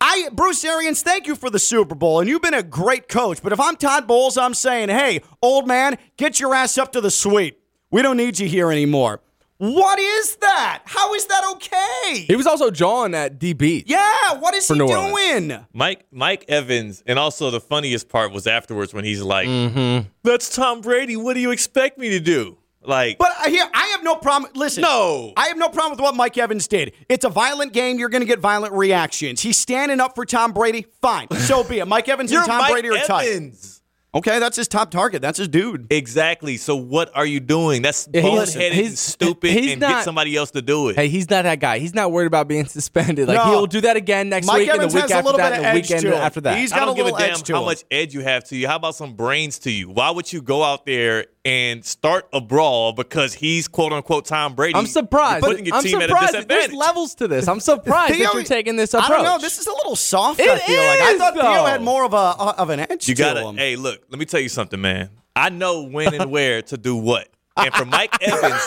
I 0.08 0.28
Bruce 0.32 0.64
Arians, 0.64 1.02
thank 1.02 1.26
you 1.26 1.34
for 1.34 1.50
the 1.50 1.58
Super 1.58 1.96
Bowl, 1.96 2.20
and 2.20 2.28
you've 2.28 2.40
been 2.40 2.54
a 2.54 2.62
great 2.62 3.08
coach. 3.08 3.42
But 3.42 3.52
if 3.52 3.58
I'm 3.58 3.74
Todd 3.74 4.06
Bowles, 4.06 4.38
I'm 4.38 4.54
saying, 4.54 4.88
hey, 4.88 5.20
old 5.42 5.66
man, 5.66 5.98
get 6.16 6.38
your 6.38 6.54
ass 6.54 6.78
up 6.78 6.92
to 6.92 7.00
the 7.00 7.10
suite. 7.10 7.58
We 7.90 8.02
don't 8.02 8.16
need 8.16 8.38
you 8.38 8.46
here 8.46 8.70
anymore. 8.70 9.20
What 9.58 9.98
is 9.98 10.36
that? 10.36 10.82
How 10.84 11.12
is 11.14 11.26
that 11.26 11.42
okay? 11.54 12.20
He 12.28 12.36
was 12.36 12.46
also 12.46 12.70
John 12.70 13.14
at 13.14 13.40
DB. 13.40 13.82
Yeah, 13.86 14.34
what 14.38 14.54
is 14.54 14.66
For 14.68 14.74
he 14.74 14.78
New 14.80 14.86
Orleans. 14.92 15.48
doing? 15.48 15.66
Mike 15.72 16.04
Mike 16.12 16.44
Evans, 16.46 17.02
and 17.04 17.18
also 17.18 17.50
the 17.50 17.60
funniest 17.60 18.08
part 18.08 18.30
was 18.30 18.46
afterwards 18.46 18.94
when 18.94 19.04
he's 19.04 19.22
like, 19.22 19.48
Mm-hmm. 19.48 20.08
"That's 20.22 20.54
Tom 20.54 20.82
Brady. 20.82 21.16
What 21.16 21.34
do 21.34 21.40
you 21.40 21.50
expect 21.50 21.98
me 21.98 22.10
to 22.10 22.20
do?" 22.20 22.58
Like, 22.86 23.18
But 23.18 23.32
here, 23.48 23.66
I 23.74 23.86
have 23.88 24.02
no 24.04 24.14
problem. 24.14 24.50
Listen, 24.54 24.82
No. 24.82 25.32
I 25.36 25.48
have 25.48 25.58
no 25.58 25.68
problem 25.68 25.92
with 25.92 26.00
what 26.00 26.14
Mike 26.14 26.38
Evans 26.38 26.68
did. 26.68 26.92
It's 27.08 27.24
a 27.24 27.28
violent 27.28 27.72
game. 27.72 27.98
You're 27.98 28.08
going 28.08 28.20
to 28.22 28.26
get 28.26 28.38
violent 28.38 28.72
reactions. 28.74 29.40
He's 29.40 29.56
standing 29.56 30.00
up 30.00 30.14
for 30.14 30.24
Tom 30.24 30.52
Brady. 30.52 30.86
Fine, 31.02 31.28
so 31.30 31.64
be 31.64 31.78
it. 31.80 31.86
Mike 31.86 32.08
Evans 32.08 32.30
and 32.32 32.44
Tom 32.46 32.58
Mike 32.58 32.72
Brady 32.72 32.88
are 32.90 32.98
tight. 33.04 33.28
Evans. 33.28 33.75
Okay, 34.14 34.38
that's 34.38 34.56
his 34.56 34.66
top 34.66 34.90
target. 34.90 35.20
That's 35.20 35.36
his 35.36 35.48
dude. 35.48 35.88
Exactly. 35.90 36.56
So 36.56 36.74
what 36.74 37.14
are 37.14 37.26
you 37.26 37.38
doing? 37.38 37.82
That's 37.82 38.08
Yeah, 38.10 38.22
he's- 38.22 38.54
bullheaded 38.54 38.72
he's- 38.72 38.98
stupid 39.00 39.50
he's 39.50 39.72
and 39.72 39.80
not- 39.82 39.90
get 39.90 40.04
somebody 40.04 40.34
else 40.34 40.52
to 40.52 40.62
do 40.62 40.88
it. 40.88 40.96
Hey, 40.96 41.08
he's 41.08 41.28
not 41.28 41.42
that 41.42 41.60
guy. 41.60 41.78
He's 41.80 41.92
not 41.92 42.10
worried 42.12 42.26
about 42.26 42.48
being 42.48 42.64
suspended. 42.66 43.28
Like 43.28 43.36
No. 43.36 43.44
he'll 43.50 43.66
do 43.66 43.82
that 43.82 43.96
again 43.96 44.30
next 44.30 44.46
Mike 44.46 44.60
week 44.60 44.70
and 44.70 44.80
the 44.80 44.86
week 44.86 45.02
has 45.02 45.10
a 45.10 45.14
after 45.16 45.24
little 45.26 45.38
that 45.38 45.50
bit 45.50 45.56
and 45.58 45.66
of 45.66 45.72
the 45.72 45.78
edge 45.78 45.84
weekend 45.84 46.02
to 46.02 46.08
him. 46.16 46.22
after 46.22 46.40
that. 46.42 46.56
He's 46.56 46.72
I 46.72 46.78
got 46.78 46.84
don't 46.86 46.94
a 46.94 46.96
give 46.96 47.06
a 47.14 47.18
damn 47.18 47.40
how 47.54 47.64
much 47.64 47.84
edge 47.90 48.14
you 48.14 48.20
have 48.22 48.44
to 48.44 48.56
you. 48.56 48.66
How 48.68 48.76
about 48.76 48.94
some 48.94 49.12
brains 49.14 49.58
to 49.60 49.70
you? 49.70 49.90
Why 49.90 50.10
would 50.10 50.32
you 50.32 50.40
go 50.40 50.62
out 50.62 50.86
there 50.86 51.26
and 51.44 51.84
start 51.84 52.26
a 52.32 52.40
brawl 52.40 52.92
because 52.94 53.34
he's 53.34 53.68
quote 53.68 53.92
unquote 53.92 54.24
Tom 54.24 54.54
Brady? 54.54 54.76
I'm 54.78 54.86
surprised. 54.86 55.44
You're 55.44 55.50
putting 55.52 55.66
your 55.66 55.76
I'm 55.76 55.82
team 55.82 56.00
at 56.00 56.04
a 56.10 56.12
surprised 56.14 56.48
there's 56.48 56.72
levels 56.72 57.14
to 57.16 57.28
this. 57.28 57.46
I'm 57.48 57.60
surprised 57.60 58.14
that 58.14 58.18
Theo- 58.18 58.32
you're 58.32 58.44
taking 58.44 58.76
this 58.76 58.94
approach. 58.94 59.10
I 59.10 59.14
don't 59.16 59.24
know. 59.24 59.38
This 59.38 59.58
is 59.58 59.66
a 59.66 59.72
little 59.72 59.94
soft. 59.96 60.40
I 60.40 60.44
It 60.54 60.62
feel 60.62 60.82
like 60.82 61.00
I 61.02 61.10
is, 61.12 61.18
thought 61.18 61.34
Theo 61.34 61.42
though. 61.42 61.64
had 61.66 61.82
more 61.82 62.04
of 62.04 62.14
a 62.14 62.16
uh, 62.16 62.54
of 62.56 62.70
an 62.70 62.80
edge 62.80 63.06
You 63.08 63.14
to 63.14 63.22
gotta. 63.22 63.42
him. 63.46 63.56
Hey, 63.58 63.76
look. 63.76 63.95
Let 64.10 64.18
me 64.18 64.24
tell 64.24 64.40
you 64.40 64.48
something, 64.48 64.80
man. 64.80 65.10
I 65.34 65.50
know 65.50 65.82
when 65.82 66.14
and 66.14 66.30
where 66.30 66.62
to 66.62 66.76
do 66.76 66.96
what. 66.96 67.28
And 67.56 67.72
for 67.74 67.84
Mike 67.84 68.14
Evans, 68.22 68.60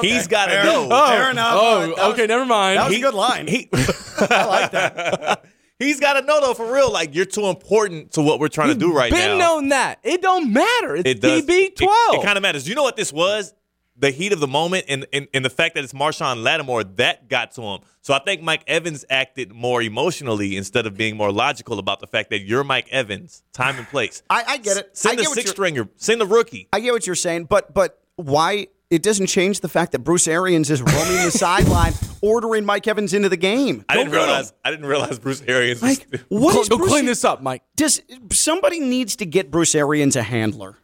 he's 0.00 0.26
got 0.28 0.46
to 0.46 0.64
know. 0.64 0.88
Fair 0.88 1.26
oh, 1.26 1.30
enough. 1.30 1.54
Oh, 1.56 1.88
was- 1.88 1.98
okay, 2.12 2.26
never 2.26 2.44
mind. 2.44 2.78
That 2.78 2.86
was 2.86 2.94
He- 2.96 3.02
a 3.02 3.04
good 3.04 3.14
line. 3.14 3.46
He, 3.46 3.68
I 3.72 4.44
like 4.46 4.70
that. 4.72 5.44
he's 5.78 6.00
got 6.00 6.20
to 6.20 6.26
know 6.26 6.40
though, 6.40 6.54
for 6.54 6.72
real. 6.72 6.90
Like 6.92 7.14
you're 7.14 7.24
too 7.24 7.46
important 7.46 8.12
to 8.12 8.22
what 8.22 8.40
we're 8.40 8.48
trying 8.48 8.68
to 8.68 8.74
do 8.74 8.92
right 8.92 9.10
Been 9.10 9.20
now. 9.20 9.28
Been 9.28 9.38
known 9.38 9.68
that. 9.70 9.98
It 10.02 10.22
don't 10.22 10.52
matter. 10.52 10.96
It's 10.96 11.08
It 11.08 11.20
does. 11.20 11.42
TB12. 11.42 11.70
It, 11.80 11.80
it 11.82 12.22
kind 12.24 12.36
of 12.36 12.42
matters. 12.42 12.64
Do 12.64 12.70
you 12.70 12.76
know 12.76 12.82
what 12.84 12.96
this 12.96 13.12
was? 13.12 13.52
The 14.02 14.10
heat 14.10 14.32
of 14.32 14.40
the 14.40 14.46
moment 14.48 14.84
and, 14.88 15.06
and, 15.12 15.28
and 15.32 15.44
the 15.44 15.48
fact 15.50 15.76
that 15.76 15.84
it's 15.84 15.92
Marshon 15.94 16.42
Lattimore 16.42 16.82
that 16.96 17.28
got 17.28 17.52
to 17.52 17.62
him. 17.62 17.80
So 18.02 18.12
I 18.12 18.18
think 18.18 18.42
Mike 18.42 18.64
Evans 18.66 19.04
acted 19.08 19.52
more 19.52 19.80
emotionally 19.80 20.56
instead 20.56 20.86
of 20.86 20.96
being 20.96 21.16
more 21.16 21.32
logical 21.32 21.78
about 21.78 22.00
the 22.00 22.06
fact 22.08 22.30
that 22.30 22.40
you're 22.40 22.64
Mike 22.64 22.88
Evans, 22.90 23.44
time 23.52 23.78
and 23.78 23.86
place. 23.86 24.22
I, 24.30 24.42
I 24.46 24.56
get 24.58 24.76
it. 24.76 24.86
I 24.86 24.88
Send 24.92 25.18
the 25.18 25.22
get 25.22 25.28
what 25.28 25.34
six 25.36 25.44
you're- 25.46 25.54
stringer. 25.54 25.88
Send 25.96 26.20
the 26.20 26.26
rookie. 26.26 26.68
I 26.72 26.80
get 26.80 26.92
what 26.92 27.06
you're 27.06 27.14
saying, 27.16 27.44
but 27.44 27.72
but 27.72 27.98
why? 28.16 28.66
It 28.90 29.02
doesn't 29.02 29.28
change 29.28 29.60
the 29.60 29.70
fact 29.70 29.92
that 29.92 30.00
Bruce 30.00 30.28
Arians 30.28 30.68
is 30.70 30.82
roaming 30.82 31.24
the 31.24 31.30
sideline, 31.46 31.94
ordering 32.20 32.66
Mike 32.66 32.86
Evans 32.86 33.14
into 33.14 33.30
the 33.30 33.38
game. 33.38 33.86
I 33.88 33.94
Go 33.94 34.00
didn't 34.00 34.12
get 34.12 34.20
him. 34.20 34.26
realize. 34.26 34.52
I 34.64 34.70
didn't 34.70 34.84
realize 34.84 35.18
Bruce 35.18 35.42
Arians. 35.48 35.80
Was 35.80 35.98
Like, 36.12 36.20
what 36.28 36.54
Go, 36.54 36.64
go 36.64 36.76
Bruce 36.76 36.90
clean 36.90 37.06
this 37.06 37.24
up, 37.24 37.40
Mike. 37.40 37.62
Does 37.74 38.02
somebody 38.32 38.80
needs 38.80 39.16
to 39.16 39.24
get 39.24 39.50
Bruce 39.50 39.74
Arians 39.74 40.14
a 40.14 40.22
handler? 40.22 40.76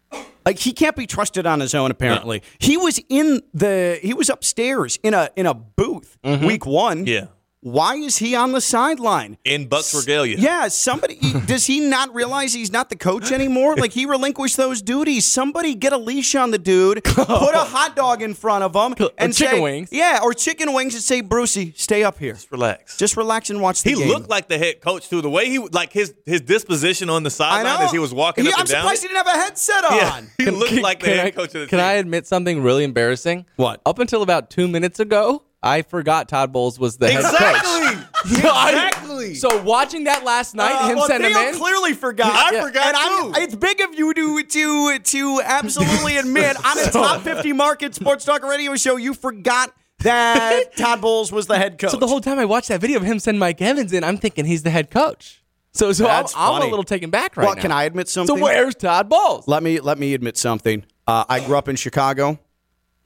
Like 0.45 0.59
he 0.59 0.73
can't 0.73 0.97
be 0.97 1.07
trusted 1.07 1.47
on 1.47 1.61
his 1.61 1.75
own. 1.75 1.91
Apparently, 1.91 2.43
he 2.59 2.77
was 2.77 3.01
in 3.09 3.43
the 3.53 3.99
he 4.01 4.15
was 4.15 4.31
upstairs 4.31 4.99
in 5.03 5.13
a 5.13 5.31
in 5.37 5.47
a 5.47 5.55
booth 5.55 6.17
mm-hmm. 6.25 6.47
week 6.47 6.65
one. 6.65 7.07
yeah. 7.07 7.27
Why 7.61 7.97
is 7.97 8.19
he 8.19 8.37
on 8.37 8.53
the 8.53 8.61
sideline? 8.61 9.37
in 9.45 9.69
Bucs 9.69 9.93
regalia. 9.99 10.37
Yeah, 10.39 10.69
somebody 10.69 11.17
does 11.47 11.67
he 11.67 11.81
not 11.81 12.15
realize 12.15 12.53
he's 12.55 12.71
not 12.71 12.89
the 12.89 12.97
coach 12.97 13.33
anymore? 13.33 13.75
Like 13.75 13.93
he 13.93 14.07
relinquished 14.07 14.57
those 14.57 14.81
duties. 14.81 15.27
Somebody 15.27 15.75
get 15.75 15.93
a 15.93 15.97
leash 15.97 16.35
on 16.37 16.53
the 16.53 16.59
dude, 16.59 17.03
put 17.03 17.19
a 17.29 17.59
hot 17.65 17.97
dog 17.97 18.23
in 18.23 18.35
front 18.35 18.63
of 18.63 18.75
him, 18.77 19.09
and 19.19 19.35
chicken 19.35 19.57
say- 19.57 19.61
wings. 19.61 19.89
Yeah, 19.91 20.21
or 20.23 20.35
chicken 20.35 20.73
wings, 20.73 20.95
and 20.95 21.03
say, 21.03 21.21
Brucey, 21.21 21.73
stay 21.77 22.05
up 22.05 22.19
here. 22.19 22.35
Just 22.35 22.53
relax. 22.53 22.97
Just 22.97 23.17
relax 23.17 23.51
and 23.51 23.61
watch 23.61 23.83
the 23.83 23.91
he 23.91 23.97
game. 23.97 24.09
looked 24.09 24.29
like 24.31 24.49
the 24.49 24.57
head 24.59 24.81
coach 24.81 25.09
too. 25.09 25.21
The 25.21 25.31
way 25.31 25.49
he 25.51 25.59
like 25.59 25.93
his 25.93 26.15
his 26.27 26.41
disposition 26.41 27.11
on 27.11 27.25
the 27.25 27.31
sideline 27.31 27.83
as 27.83 27.91
he 27.91 27.99
was 27.99 28.15
walking 28.15 28.45
He- 28.45 28.51
up 28.53 28.59
I'm 28.59 28.61
and 28.63 28.69
down. 28.71 28.83
surprised 28.83 29.03
he 29.03 29.09
didn't 29.09 29.27
have 29.27 29.35
a 29.37 29.41
headset 29.41 29.85
on. 29.85 29.93
yeah, 29.97 30.21
he 30.39 30.51
looked 30.53 30.73
like 30.75 31.01
the 31.01 31.09
head 31.09 31.27
I, 31.27 31.31
coach 31.33 31.47
of 31.57 31.63
the 31.63 31.67
Can 31.67 31.79
team. 31.81 31.87
I 31.87 31.93
admit 31.95 32.27
something 32.29 32.63
really 32.63 32.85
embarrassing? 32.85 33.47
What? 33.57 33.81
Up 33.85 33.99
until 33.99 34.23
about 34.23 34.49
two 34.51 34.69
minutes 34.69 35.01
ago, 35.01 35.43
I 35.63 35.83
forgot 35.83 36.29
Todd 36.29 36.53
Bowles 36.53 36.79
was 36.79 36.97
the 36.99 37.11
head 37.11 37.23
coach. 37.25 37.33
exactly. 37.35 38.05
So 38.43 38.49
I- 38.53 38.69
exactly. 38.71 39.35
So 39.35 39.63
watching 39.63 40.05
that 40.05 40.25
last 40.25 40.55
night, 40.55 40.73
Uh, 40.73 40.89
him 40.89 40.97
well, 40.97 41.07
send 41.07 41.25
him 41.25 41.33
in. 41.37 41.55
clearly 41.57 41.93
forgot. 41.95 42.33
I 42.35 42.55
Yeah. 42.57 42.63
forgot 42.67 42.87
and 42.87 42.97
I'm- 42.97 43.33
too. 43.35 43.41
It's 43.41 43.55
big 43.55 43.81
of 43.81 43.95
you 43.99 44.13
to 44.15 44.43
to 44.43 44.99
to 44.99 45.41
absolutely 45.45 46.17
admit 46.23 46.57
on 46.65 46.79
a 46.79 46.91
top 46.91 47.23
50 47.23 47.53
market 47.53 47.95
sports 47.95 48.25
talk 48.25 48.43
radio 48.43 48.75
show 48.77 48.97
you 48.97 49.15
forgot 49.15 49.73
that 50.01 50.71
Todd 50.77 51.01
Bowles 51.01 51.33
was 51.33 51.47
the 51.47 51.57
head 51.59 51.79
coach. 51.79 51.91
So 51.91 51.97
the 51.97 52.07
whole 52.07 52.21
time 52.21 52.39
I 52.39 52.45
watched 52.45 52.69
that 52.69 52.81
video 52.81 52.99
of 52.99 53.05
him 53.05 53.19
send 53.19 53.39
Mike 53.39 53.61
Evans 53.61 53.93
in, 53.93 54.05
I'm 54.05 54.19
thinking 54.19 54.45
he's 54.45 54.63
the 54.63 54.71
head 54.71 54.91
coach. 54.91 55.43
So 55.73 55.93
so 55.93 56.05
I'm, 56.07 56.23
That's 56.23 56.35
I'm 56.37 56.63
a 56.63 56.67
little 56.67 56.85
taken 56.85 57.11
back 57.11 57.37
right 57.37 57.45
well, 57.47 57.55
now. 57.57 57.63
can 57.63 57.73
I 57.73 57.85
admit 57.85 58.09
something? 58.09 58.37
So 58.37 58.43
where's 58.43 58.75
Todd 58.75 59.09
Bowles? 59.09 59.47
Let 59.49 59.63
me 59.63 59.81
let 59.81 59.99
me 59.99 60.15
admit 60.15 60.37
something. 60.37 60.85
Uh, 61.07 61.25
I 61.29 61.41
grew 61.41 61.57
up 61.57 61.69
in 61.69 61.77
Chicago. 61.77 62.39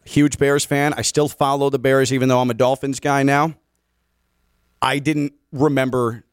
Huge 0.05 0.39
Bears 0.39 0.65
fan. 0.65 0.95
I 0.97 1.03
still 1.03 1.29
follow 1.29 1.71
the 1.71 1.79
Bears, 1.79 2.13
even 2.13 2.29
though 2.29 2.41
I'm 2.41 2.51
a 2.51 2.55
Dolphins 2.55 3.01
guy 3.01 3.23
now. 3.23 3.55
I 4.81 4.99
didn't 4.99 5.33
remember 5.53 6.25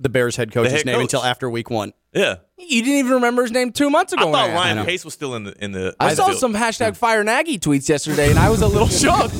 the 0.00 0.08
Bears 0.08 0.36
head 0.36 0.50
coach's 0.52 0.72
head 0.72 0.86
name 0.86 0.94
coach. 0.96 1.02
until 1.02 1.22
after 1.22 1.48
week 1.50 1.70
one. 1.70 1.92
yeah. 2.12 2.36
You 2.58 2.80
didn't 2.82 2.98
even 3.00 3.12
remember 3.14 3.42
his 3.42 3.50
name 3.50 3.72
two 3.72 3.90
months 3.90 4.12
ago. 4.12 4.28
I 4.28 4.32
thought 4.32 4.50
asked. 4.50 4.56
Ryan 4.56 4.76
know. 4.76 4.84
Pace 4.84 5.04
was 5.04 5.14
still 5.14 5.34
in 5.34 5.44
the 5.44 5.64
in 5.64 5.72
the. 5.72 5.94
I 5.98 6.14
saw 6.14 6.28
field. 6.28 6.38
some 6.38 6.54
hashtag 6.54 6.96
Fire 6.96 7.24
Nagy 7.24 7.58
tweets 7.58 7.88
yesterday, 7.88 8.30
and 8.30 8.38
I 8.38 8.50
was 8.50 8.62
a 8.62 8.68
little 8.68 8.86
shocked. 8.88 9.34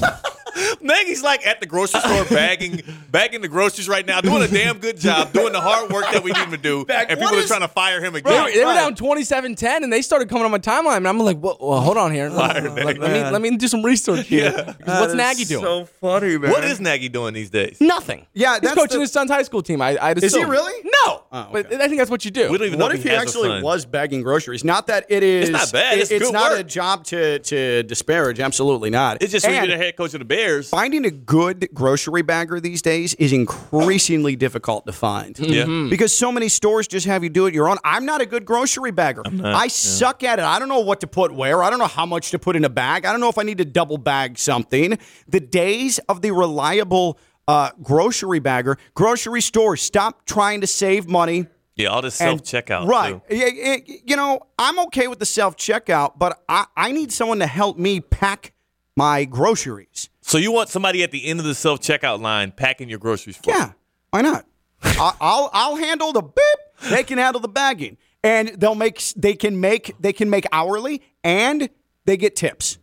Nagy's 0.81 1.23
like 1.23 1.47
at 1.47 1.61
the 1.61 1.67
grocery 1.67 2.01
store 2.01 2.25
bagging 2.27 2.83
bagging 3.11 3.41
the 3.41 3.49
groceries 3.49 3.89
right 3.89 4.07
now, 4.07 4.21
doing 4.21 4.43
a 4.43 4.49
damn 4.49 4.79
good 4.79 4.99
job, 4.99 5.33
doing 5.33 5.53
the 5.53 5.61
hard 5.61 5.91
work 5.91 6.05
that 6.13 6.23
we 6.23 6.31
need 6.33 6.39
him 6.43 6.51
to 6.51 6.57
do, 6.57 6.85
Bag- 6.85 7.07
and 7.11 7.21
what 7.21 7.31
people 7.31 7.45
are 7.45 7.47
trying 7.47 7.61
to 7.61 7.69
fire 7.69 8.01
him 8.03 8.13
They, 8.13 8.19
again. 8.21 8.45
were, 8.45 8.51
they 8.51 8.65
were 8.65 8.75
down 8.75 8.95
27-10, 8.95 9.83
and 9.83 9.93
they 9.93 10.03
started 10.03 10.29
coming 10.29 10.45
on 10.45 10.51
my 10.51 10.59
timeline, 10.59 10.99
and 10.99 11.09
I'm 11.09 11.19
like, 11.19 11.39
well, 11.41 11.57
well 11.61 11.81
hold 11.81 11.97
on 11.97 12.13
here. 12.13 12.29
Let, 12.29 12.63
let- 12.63 12.99
let 12.99 13.13
me 13.13 13.31
let 13.31 13.43
me 13.43 13.57
do 13.57 13.69
some 13.69 13.83
research 13.83 14.27
here. 14.27 14.53
Because 14.53 15.01
What's 15.01 15.15
Nagy 15.15 15.45
doing? 15.45 15.63
So 15.65 15.85
funny, 15.87 16.39
man. 16.39 16.51
What 16.51 16.65
is 16.65 16.81
Nagy 16.81 17.09
doing 17.09 17.35
these 17.35 17.51
days? 17.51 17.79
Nothing. 17.81 18.27
Yeah, 18.35 18.59
he's 18.61 18.73
coaching 18.73 18.99
the- 18.99 19.03
his 19.03 19.13
son's 19.13 19.31
high 19.31 19.43
school 19.43 19.63
team. 19.63 19.81
I, 19.83 19.97
I'd 20.01 20.23
Is 20.23 20.35
he 20.35 20.45
really? 20.45 20.73
No, 21.07 21.23
Oh, 21.35 21.49
but 21.51 21.73
I 21.73 21.87
think 21.89 21.97
that's 21.99 22.11
what 22.11 22.25
you 22.27 22.31
do. 22.31 22.51
We 22.51 22.59
don't 22.59 22.67
even 22.67 22.79
know 22.79 22.85
What 22.87 22.95
if 22.95 23.03
he 23.03 23.09
has 23.09 23.19
a 23.19 23.23
actually 23.23 23.63
was 23.63 23.87
bagging 23.87 24.23
groceries? 24.23 24.65
Not 24.65 24.87
that 24.89 25.07
it 25.09 25.23
is. 25.23 25.49
It's 25.49 25.59
not 25.59 25.73
bad. 25.73 25.95
it- 25.97 26.01
It's 26.03 26.11
it's 26.11 26.25
good 26.27 26.33
not 26.33 26.51
work. 26.53 26.61
a 26.61 26.65
job 26.65 27.05
to 27.05 27.39
to 27.39 27.83
disparage. 27.85 28.39
Absolutely 28.41 28.91
not. 28.91 29.23
It's 29.23 29.33
just 29.33 29.47
when 29.47 29.55
And 29.57 29.67
you're 29.69 29.79
the 29.79 29.83
head 29.83 29.97
coach 29.97 30.13
of 30.15 30.19
the 30.21 30.25
Bears. 30.43 30.69
finding 30.69 31.05
a 31.05 31.11
good 31.11 31.69
grocery 31.73 32.23
bagger 32.23 32.61
these 32.61 32.83
days 32.83 33.15
is 33.15 33.33
increasingly 33.33 34.37
difficult 34.37 34.87
to 34.87 34.93
find. 34.93 35.39
Yeah. 35.39 35.87
Because 35.89 36.17
so 36.17 36.33
many 36.33 36.49
stores 36.49 36.87
just 36.89 37.07
have 37.07 37.23
you 37.23 37.31
do 37.31 37.47
it 37.47 37.55
your 37.55 37.69
own. 37.69 37.79
I'm 37.85 38.05
not 38.05 38.21
a 38.21 38.27
good 38.27 38.45
grocery 38.45 38.91
bagger. 38.91 39.23
I 39.45 39.69
suck 39.69 40.23
at 40.25 40.39
it. 40.39 40.45
I 40.45 40.59
don't 40.59 40.69
know 40.69 40.81
what 40.81 41.01
to 41.01 41.07
put 41.07 41.33
where. 41.33 41.63
I 41.63 41.71
don't 41.71 41.79
know 41.79 41.87
how 41.87 42.07
much 42.07 42.31
to 42.33 42.39
put 42.39 42.57
in 42.57 42.65
a 42.65 42.71
bag. 42.71 43.05
I 43.05 43.13
don't 43.13 43.21
know 43.21 43.29
if 43.29 43.39
I 43.39 43.43
need 43.43 43.59
to 43.59 43.65
double 43.65 43.99
bag 43.99 44.39
something. 44.39 44.99
The 45.29 45.41
days 45.41 45.99
of 46.09 46.23
the 46.23 46.31
reliable 46.33 47.19
uh, 47.49 47.71
grocery 47.83 48.39
bagger, 48.39 48.79
grocery 48.95 49.41
stores, 49.41 49.83
stop 49.83 50.25
trying 50.27 50.61
to 50.61 50.67
save 50.67 51.09
money. 51.09 51.47
Yeah, 51.75 51.89
all 51.89 52.03
this 52.03 52.21
and- 52.21 52.45
self 52.45 52.65
checkout. 52.65 52.87
Right. 52.87 53.21
Too. 53.29 53.37
Yeah, 53.37 53.47
yeah, 53.47 53.77
You 54.05 54.17
know, 54.17 54.41
I'm 54.59 54.79
okay 54.87 55.09
with 55.09 55.19
the 55.19 55.27
self 55.27 55.57
checkout, 55.57 56.19
but 56.19 56.43
I, 56.49 56.67
I 56.77 56.93
need 56.93 57.13
someone 57.13 57.39
to 57.39 57.47
help 57.47 57.79
me 57.79 58.01
pack 58.01 58.53
my 58.97 59.25
groceries. 59.25 60.11
So 60.33 60.39
you 60.39 60.51
want 60.51 60.71
somebody 60.71 61.03
at 61.03 61.11
the 61.11 61.27
end 61.27 61.41
of 61.41 61.45
the 61.45 61.55
self 61.55 61.81
checkout 61.81 62.23
line 62.23 62.53
packing 62.53 62.89
your 62.89 62.99
groceries 62.99 63.37
for 63.37 63.51
you? 63.51 63.55
Yeah, 63.55 63.73
why 64.13 64.23
not? 64.23 64.47
I'll 64.83 65.51
I'll 65.53 65.77
handle 65.77 66.15
the 66.15 66.23
beep. 66.23 66.89
They 66.89 67.05
can 67.05 67.19
handle 67.19 67.39
the 67.39 67.49
bagging, 67.49 67.99
and 68.25 68.49
they'll 68.49 68.75
make 68.75 68.99
they 69.15 69.35
can 69.35 69.61
make 69.61 69.95
they 70.01 70.15
can 70.15 70.31
make 70.31 70.47
hourly, 70.51 71.03
and 71.23 71.69
they 72.07 72.17
get 72.17 72.35
tips. 72.35 72.79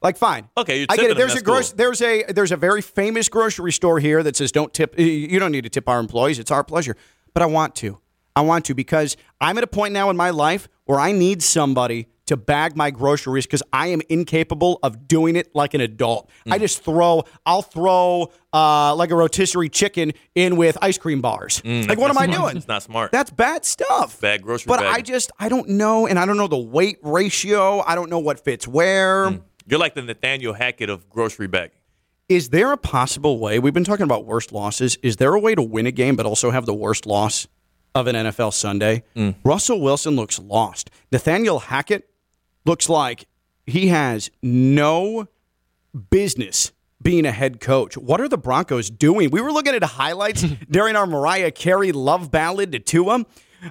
Like 0.00 0.16
fine, 0.16 0.48
Okay, 0.56 0.78
you're 0.78 0.86
I 0.90 0.96
get 0.96 1.10
it. 1.10 1.16
There's 1.16 1.34
a 1.34 1.42
gross, 1.42 1.70
cool. 1.70 1.78
there's 1.78 2.00
a 2.02 2.22
there's 2.28 2.52
a 2.52 2.56
very 2.56 2.80
famous 2.80 3.28
grocery 3.28 3.72
store 3.72 3.98
here 3.98 4.22
that 4.22 4.36
says 4.36 4.52
don't 4.52 4.72
tip. 4.72 4.96
You 4.96 5.40
don't 5.40 5.50
need 5.50 5.64
to 5.64 5.70
tip 5.70 5.88
our 5.88 5.98
employees. 5.98 6.38
It's 6.38 6.52
our 6.52 6.62
pleasure, 6.62 6.96
but 7.34 7.42
I 7.42 7.46
want 7.46 7.74
to. 7.76 7.98
I 8.36 8.42
want 8.42 8.64
to 8.66 8.76
because 8.76 9.16
I'm 9.40 9.58
at 9.58 9.64
a 9.64 9.66
point 9.66 9.92
now 9.92 10.08
in 10.10 10.16
my 10.16 10.30
life 10.30 10.68
where 10.84 11.00
I 11.00 11.10
need 11.10 11.42
somebody 11.42 12.06
to 12.26 12.36
bag 12.36 12.76
my 12.76 12.90
groceries 12.90 13.46
because 13.46 13.62
I 13.72 13.88
am 13.88 14.00
incapable 14.08 14.78
of 14.82 15.08
doing 15.08 15.36
it 15.36 15.54
like 15.54 15.74
an 15.74 15.80
adult. 15.80 16.30
Mm. 16.46 16.52
I 16.52 16.58
just 16.58 16.84
throw, 16.84 17.24
I'll 17.44 17.62
throw 17.62 18.30
uh, 18.52 18.94
like 18.94 19.10
a 19.10 19.16
rotisserie 19.16 19.68
chicken 19.68 20.12
in 20.34 20.56
with 20.56 20.78
ice 20.80 20.98
cream 20.98 21.20
bars. 21.20 21.62
like, 21.64 21.98
what 21.98 22.10
am 22.10 22.18
I 22.18 22.26
doing? 22.26 22.54
Mm, 22.54 22.56
It's 22.56 22.68
not 22.68 22.82
smart. 22.82 23.12
That's 23.12 23.30
bad 23.30 23.64
stuff. 23.64 24.20
Bad 24.20 24.42
grocery 24.42 24.68
But 24.68 24.84
I 24.84 25.00
just, 25.00 25.32
I 25.38 25.48
don't 25.48 25.70
know, 25.70 26.06
and 26.06 26.18
I 26.18 26.24
don't 26.26 26.36
know 26.36 26.46
the 26.48 26.56
weight 26.58 26.98
ratio. 27.02 27.80
I 27.80 27.94
don't 27.94 28.08
know 28.10 28.20
what 28.20 28.44
fits 28.44 28.68
where. 28.68 29.28
Is 29.28 29.38
You're 29.66 29.80
like 29.80 29.94
the 29.94 30.02
Nathaniel 30.02 30.52
Hackett 30.52 30.90
of 30.90 31.08
grocery 31.10 31.48
bagging. 31.48 31.78
Is 32.28 32.48
there 32.50 32.72
a 32.72 32.76
possible 32.78 33.38
way? 33.40 33.58
We've 33.58 33.74
been 33.74 33.84
talking 33.84 34.04
about 34.04 34.24
worst 34.24 34.52
losses. 34.52 34.96
Is 35.02 35.16
there 35.16 35.34
a 35.34 35.40
way 35.40 35.54
to 35.54 35.62
win 35.62 35.86
a 35.86 35.90
game 35.90 36.16
but 36.16 36.24
also 36.24 36.50
have 36.50 36.66
the 36.66 36.74
worst 36.74 37.04
loss 37.04 37.46
of 37.94 38.06
an 38.06 38.14
NFL 38.14 38.54
Sunday? 38.54 39.02
Mm. 39.16 39.34
Russell 39.44 39.80
Wilson 39.80 40.16
looks 40.16 40.38
lost. 40.38 40.88
Nathaniel 41.10 41.58
Hackett 41.58 42.08
looks 42.64 42.88
like 42.88 43.26
he 43.66 43.88
has 43.88 44.30
no 44.42 45.28
business 46.10 46.72
being 47.02 47.26
a 47.26 47.32
head 47.32 47.60
coach. 47.60 47.96
What 47.96 48.20
are 48.20 48.28
the 48.28 48.38
Broncos 48.38 48.88
doing? 48.90 49.30
We 49.30 49.40
were 49.40 49.52
looking 49.52 49.74
at 49.74 49.82
highlights 49.82 50.42
during 50.70 50.96
our 50.96 51.06
Mariah 51.06 51.50
Carey 51.50 51.92
love 51.92 52.30
ballad 52.30 52.72
to 52.72 52.78
Tua 52.78 53.24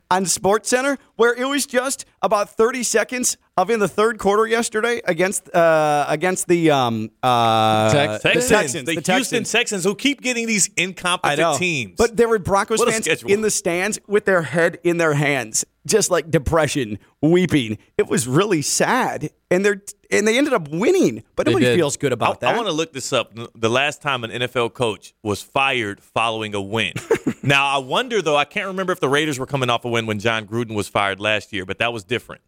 on 0.10 0.26
Sports 0.26 0.70
Center. 0.70 0.98
Where 1.22 1.36
it 1.36 1.46
was 1.46 1.68
just 1.68 2.06
about 2.24 2.50
30 2.50 2.82
seconds 2.82 3.38
of 3.56 3.70
in 3.70 3.80
the 3.80 3.88
third 3.88 4.18
quarter 4.18 4.48
yesterday 4.48 5.02
against 5.06 5.54
uh, 5.54 6.06
against 6.08 6.48
the 6.48 6.72
um 6.72 7.12
uh, 7.22 7.92
Tex- 7.92 8.24
the 8.24 8.30
Texans, 8.30 8.50
Texans, 8.50 8.74
the, 8.74 8.82
the 8.86 8.92
Houston 8.94 9.14
Texans. 9.14 9.52
Texans, 9.52 9.84
who 9.84 9.94
keep 9.94 10.22
getting 10.22 10.48
these 10.48 10.70
incompetent 10.78 11.58
teams. 11.58 11.96
But 11.96 12.18
there 12.18 12.28
were 12.28 12.40
Broncos 12.40 12.80
What 12.80 12.92
fans 12.92 13.08
in 13.24 13.42
the 13.42 13.52
stands 13.52 14.00
with 14.08 14.26
their 14.26 14.42
head 14.42 14.80
in 14.84 14.98
their 14.98 15.14
hands, 15.14 15.66
just 15.86 16.10
like 16.10 16.32
depression, 16.32 16.98
weeping. 17.22 17.78
It 17.98 18.08
was 18.08 18.28
really 18.28 18.62
sad, 18.62 19.30
and 19.50 19.66
they're 19.66 19.82
and 20.10 20.28
they 20.28 20.38
ended 20.38 20.54
up 20.54 20.70
winning. 20.70 21.24
But 21.36 21.48
nobody 21.48 21.76
feels 21.76 21.98
good 21.98 22.12
I, 22.12 22.16
about 22.16 22.40
that. 22.40 22.54
I 22.54 22.58
want 22.58 22.68
to 22.68 22.74
look 22.74 22.94
this 22.94 23.14
up. 23.14 23.34
The 23.56 23.70
last 23.70 24.02
time 24.02 24.24
an 24.24 24.32
NFL 24.32 24.74
coach 24.74 25.14
was 25.24 25.42
fired 25.42 26.02
following 26.02 26.56
a 26.56 26.62
win. 26.62 26.94
now 27.44 27.68
I 27.68 27.78
wonder 27.78 28.22
though. 28.22 28.38
I 28.38 28.46
can't 28.46 28.68
remember 28.68 28.94
if 28.94 29.00
the 29.00 29.10
Raiders 29.10 29.38
were 29.38 29.46
coming 29.46 29.70
off 29.70 29.86
a 29.86 29.90
win 29.90 30.06
when 30.06 30.20
Jon 30.20 30.48
Gruden 30.48 30.76
was 30.76 30.88
fired 30.88 31.11
last 31.20 31.52
year, 31.54 31.66
but 31.66 31.80
that 31.80 31.92
was 31.94 32.04
different, 32.04 32.42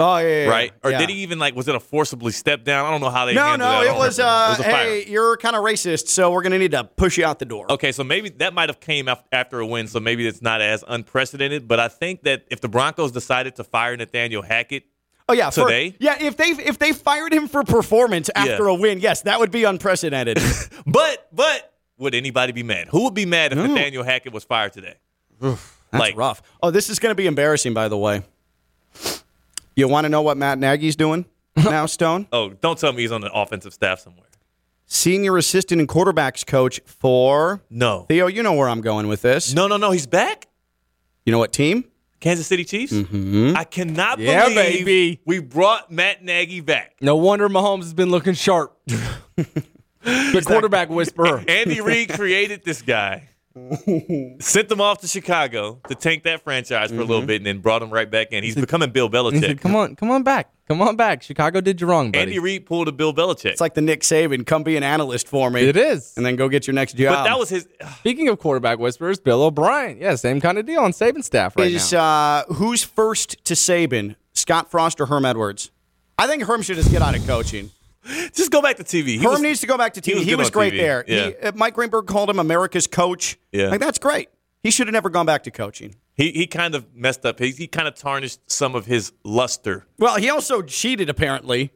oh 0.00 0.18
yeah, 0.18 0.26
yeah, 0.28 0.44
yeah. 0.44 0.50
right? 0.50 0.72
Or 0.82 0.90
Yeah. 0.90 0.98
did 0.98 1.08
he 1.10 1.16
even 1.16 1.38
like? 1.38 1.54
Was 1.54 1.68
it 1.68 1.74
a 1.74 1.80
forcibly 1.80 2.32
step 2.32 2.64
down? 2.64 2.86
I 2.86 2.90
don't 2.90 3.00
know 3.00 3.10
how 3.10 3.26
they. 3.26 3.34
No, 3.34 3.56
no, 3.56 3.82
it 3.82 3.94
was. 3.94 4.18
Uh, 4.18 4.22
it 4.22 4.58
was 4.58 4.60
a 4.60 4.62
fire. 4.70 4.72
hey, 4.84 5.06
you're 5.06 5.36
kind 5.36 5.56
of 5.56 5.62
racist, 5.64 6.08
so 6.08 6.30
we're 6.30 6.42
gonna 6.42 6.58
need 6.58 6.72
to 6.72 6.84
push 6.84 7.16
you 7.18 7.24
out 7.24 7.38
the 7.38 7.44
door. 7.44 7.70
Okay, 7.72 7.92
so 7.92 8.04
maybe 8.04 8.28
that 8.30 8.54
might 8.54 8.68
have 8.68 8.80
came 8.80 9.08
after 9.32 9.60
a 9.60 9.66
win, 9.66 9.86
so 9.88 10.00
maybe 10.00 10.26
it's 10.26 10.42
not 10.42 10.60
as 10.60 10.84
unprecedented. 10.86 11.66
But 11.68 11.80
I 11.80 11.88
think 11.88 12.22
that 12.24 12.44
if 12.50 12.60
the 12.60 12.68
Broncos 12.68 13.12
decided 13.12 13.56
to 13.56 13.64
fire 13.64 13.96
Nathaniel 13.96 14.42
Hackett, 14.42 14.84
Oh 15.26 15.32
yeah, 15.32 15.48
for- 15.50 15.64
Today? 15.64 15.96
yeah, 16.00 16.16
if 16.22 16.36
they 16.36 16.48
if 16.50 16.78
they 16.78 16.92
fired 16.92 17.32
him 17.32 17.48
for 17.48 17.64
performance 17.64 18.28
after 18.34 18.64
Yeah. 18.64 18.70
a 18.70 18.74
win, 18.74 19.00
yes, 19.00 19.22
that 19.22 19.40
would 19.40 19.50
be 19.50 19.64
unprecedented. 19.64 20.38
but 20.86 21.28
but 21.32 21.72
would 21.96 22.14
anybody 22.14 22.52
be 22.52 22.62
mad? 22.62 22.88
Who 22.88 23.04
would 23.04 23.14
be 23.14 23.24
mad 23.24 23.52
if 23.52 23.58
Nathaniel 23.58 24.02
Hackett 24.02 24.32
was 24.34 24.44
fired 24.44 24.72
today? 24.74 24.96
That's 25.94 26.00
like 26.00 26.16
rough. 26.16 26.42
Oh, 26.62 26.70
this 26.70 26.90
is 26.90 26.98
going 26.98 27.10
to 27.12 27.14
be 27.16 27.26
embarrassing, 27.26 27.72
by 27.74 27.88
the 27.88 27.96
way. 27.98 28.22
You 29.76 29.88
want 29.88 30.04
to 30.04 30.08
know 30.08 30.22
what 30.22 30.36
Matt 30.36 30.58
Nagy's 30.58 30.96
doing 30.96 31.24
now, 31.56 31.86
Stone? 31.86 32.28
Oh, 32.32 32.50
don't 32.50 32.78
tell 32.78 32.92
me 32.92 33.02
he's 33.02 33.12
on 33.12 33.20
the 33.20 33.32
offensive 33.32 33.72
staff 33.72 34.00
somewhere. 34.00 34.26
Senior 34.86 35.36
assistant 35.38 35.80
and 35.80 35.88
quarterbacks 35.88 36.46
coach 36.46 36.80
for 36.84 37.62
No, 37.70 38.04
Theo. 38.08 38.26
You 38.26 38.42
know 38.42 38.52
where 38.52 38.68
I'm 38.68 38.80
going 38.82 39.08
with 39.08 39.22
this. 39.22 39.54
no, 39.54 39.66
no, 39.66 39.76
no. 39.76 39.90
He's 39.90 40.06
back. 40.06 40.46
You 41.24 41.32
know 41.32 41.38
what 41.38 41.52
team? 41.52 41.84
Kansas 42.20 42.46
City 42.46 42.64
Chiefs. 42.64 42.92
Mm-hmm. 42.92 43.56
I 43.56 43.64
cannot 43.64 44.18
Yeah, 44.18 44.44
believe 44.48 44.54
baby. 44.86 45.20
we 45.26 45.40
brought 45.40 45.90
Matt 45.90 46.22
Nagy 46.24 46.60
back. 46.60 46.94
No 47.00 47.16
wonder 47.16 47.48
Mahomes 47.48 47.82
has 47.82 47.94
been 47.94 48.10
looking 48.10 48.34
sharp. 48.34 48.78
the 49.36 50.42
quarterback 50.46 50.88
whisperer. 50.90 51.42
Andy 51.48 51.80
Reid 51.80 52.10
created 52.12 52.62
this 52.64 52.82
guy, 52.82 53.28
sent 54.40 54.68
them 54.68 54.80
off 54.80 55.00
to 55.00 55.08
Chicago 55.08 55.80
to 55.88 55.94
tank 55.94 56.24
that 56.24 56.42
franchise 56.42 56.90
for 56.90 56.96
a 57.00 57.04
little 57.04 57.24
bit, 57.24 57.36
and 57.36 57.46
then 57.46 57.58
brought 57.58 57.82
him 57.82 57.90
right 57.90 58.10
back 58.10 58.32
in. 58.32 58.42
He's 58.44 58.54
becoming 58.56 58.90
Bill 58.90 59.08
Belichick. 59.08 59.40
said, 59.40 59.60
"Come 59.60 59.76
on, 59.76 59.96
come 59.96 60.10
on 60.10 60.22
back, 60.22 60.50
come 60.68 60.82
on 60.82 60.96
back. 60.96 61.22
Chicago 61.22 61.60
did 61.60 61.80
you 61.80 61.86
wrong, 61.86 62.10
buddy. 62.10 62.22
Andy 62.22 62.38
Reid 62.38 62.66
pulled 62.66 62.88
a 62.88 62.92
Bill 62.92 63.14
Belichick. 63.14 63.46
It's 63.52 63.60
like 63.60 63.74
the 63.74 63.80
Nick 63.80 64.00
Saban. 64.02 64.44
Come 64.46 64.62
be 64.64 64.76
an 64.76 64.82
analyst 64.82 65.28
for 65.28 65.50
me. 65.50 65.62
It 65.62 65.76
is. 65.76 66.12
and 66.16 66.26
then 66.26 66.36
go 66.36 66.48
get 66.48 66.66
your 66.66 66.74
next 66.74 66.96
job. 66.96 67.14
but 67.14 67.24
that 67.24 67.38
was 67.38 67.48
his. 67.48 67.68
Speaking 67.98 68.28
of 68.28 68.38
quarterback 68.38 68.78
whisperers, 68.78 69.20
Bill 69.20 69.42
O'Brien. 69.42 69.98
Yeah, 69.98 70.14
same 70.16 70.40
kind 70.40 70.58
of 70.58 70.66
deal 70.66 70.80
on 70.80 70.92
Saban 70.92 71.22
staff 71.22 71.56
right 71.56 71.70
is 71.72 71.92
now. 71.92 72.02
uh, 72.48 72.54
who's 72.54 72.82
first 72.84 73.44
to 73.44 73.54
Saban? 73.54 74.16
Scott 74.32 74.70
Frost 74.70 75.00
or 75.00 75.06
Herm 75.06 75.24
Edwards? 75.24 75.70
I 76.18 76.26
think 76.26 76.42
Herm 76.44 76.62
should 76.62 76.76
just 76.76 76.90
get 76.90 77.02
out 77.02 77.16
of 77.16 77.26
coaching. 77.26 77.70
Just 78.32 78.50
go 78.50 78.60
back 78.62 78.76
to 78.76 78.84
TV. 78.84 79.06
He 79.06 79.16
Herm 79.18 79.32
was- 79.32 79.40
needs 79.42 79.60
to 79.60 79.66
go 79.66 79.76
back 79.78 79.94
to 79.94 80.00
TV. 80.00 80.16
was 80.16 80.24
He 80.26 80.34
was, 80.34 80.50
great 80.50 80.72
TV. 80.74 80.78
there. 80.78 81.04
Yeah. 81.06 81.26
He, 81.26 81.36
uh, 81.36 81.52
Mike 81.54 81.74
Greenberg 81.74 82.06
called 82.06 82.30
him 82.30 82.38
America's 82.38 82.86
coach. 82.86 83.38
Yeah. 83.52 83.68
like 83.68 83.80
that's 83.80 83.98
great. 83.98 84.28
He 84.62 84.70
should 84.70 84.86
have 84.86 84.92
never 84.94 85.10
gone 85.10 85.26
back 85.26 85.42
to 85.44 85.50
coaching. 85.50 85.94
He 86.14 86.30
he 86.30 86.46
kind 86.46 86.74
of 86.74 86.86
messed 86.94 87.26
up. 87.26 87.38
He, 87.38 87.50
he 87.50 87.66
kind 87.66 87.88
of 87.88 87.94
tarnished 87.96 88.40
some 88.50 88.74
of 88.74 88.86
his 88.86 89.12
luster. 89.24 89.86
Well, 89.98 90.16
he 90.16 90.30
also 90.30 90.62
cheated 90.62 91.08
apparently, 91.10 91.72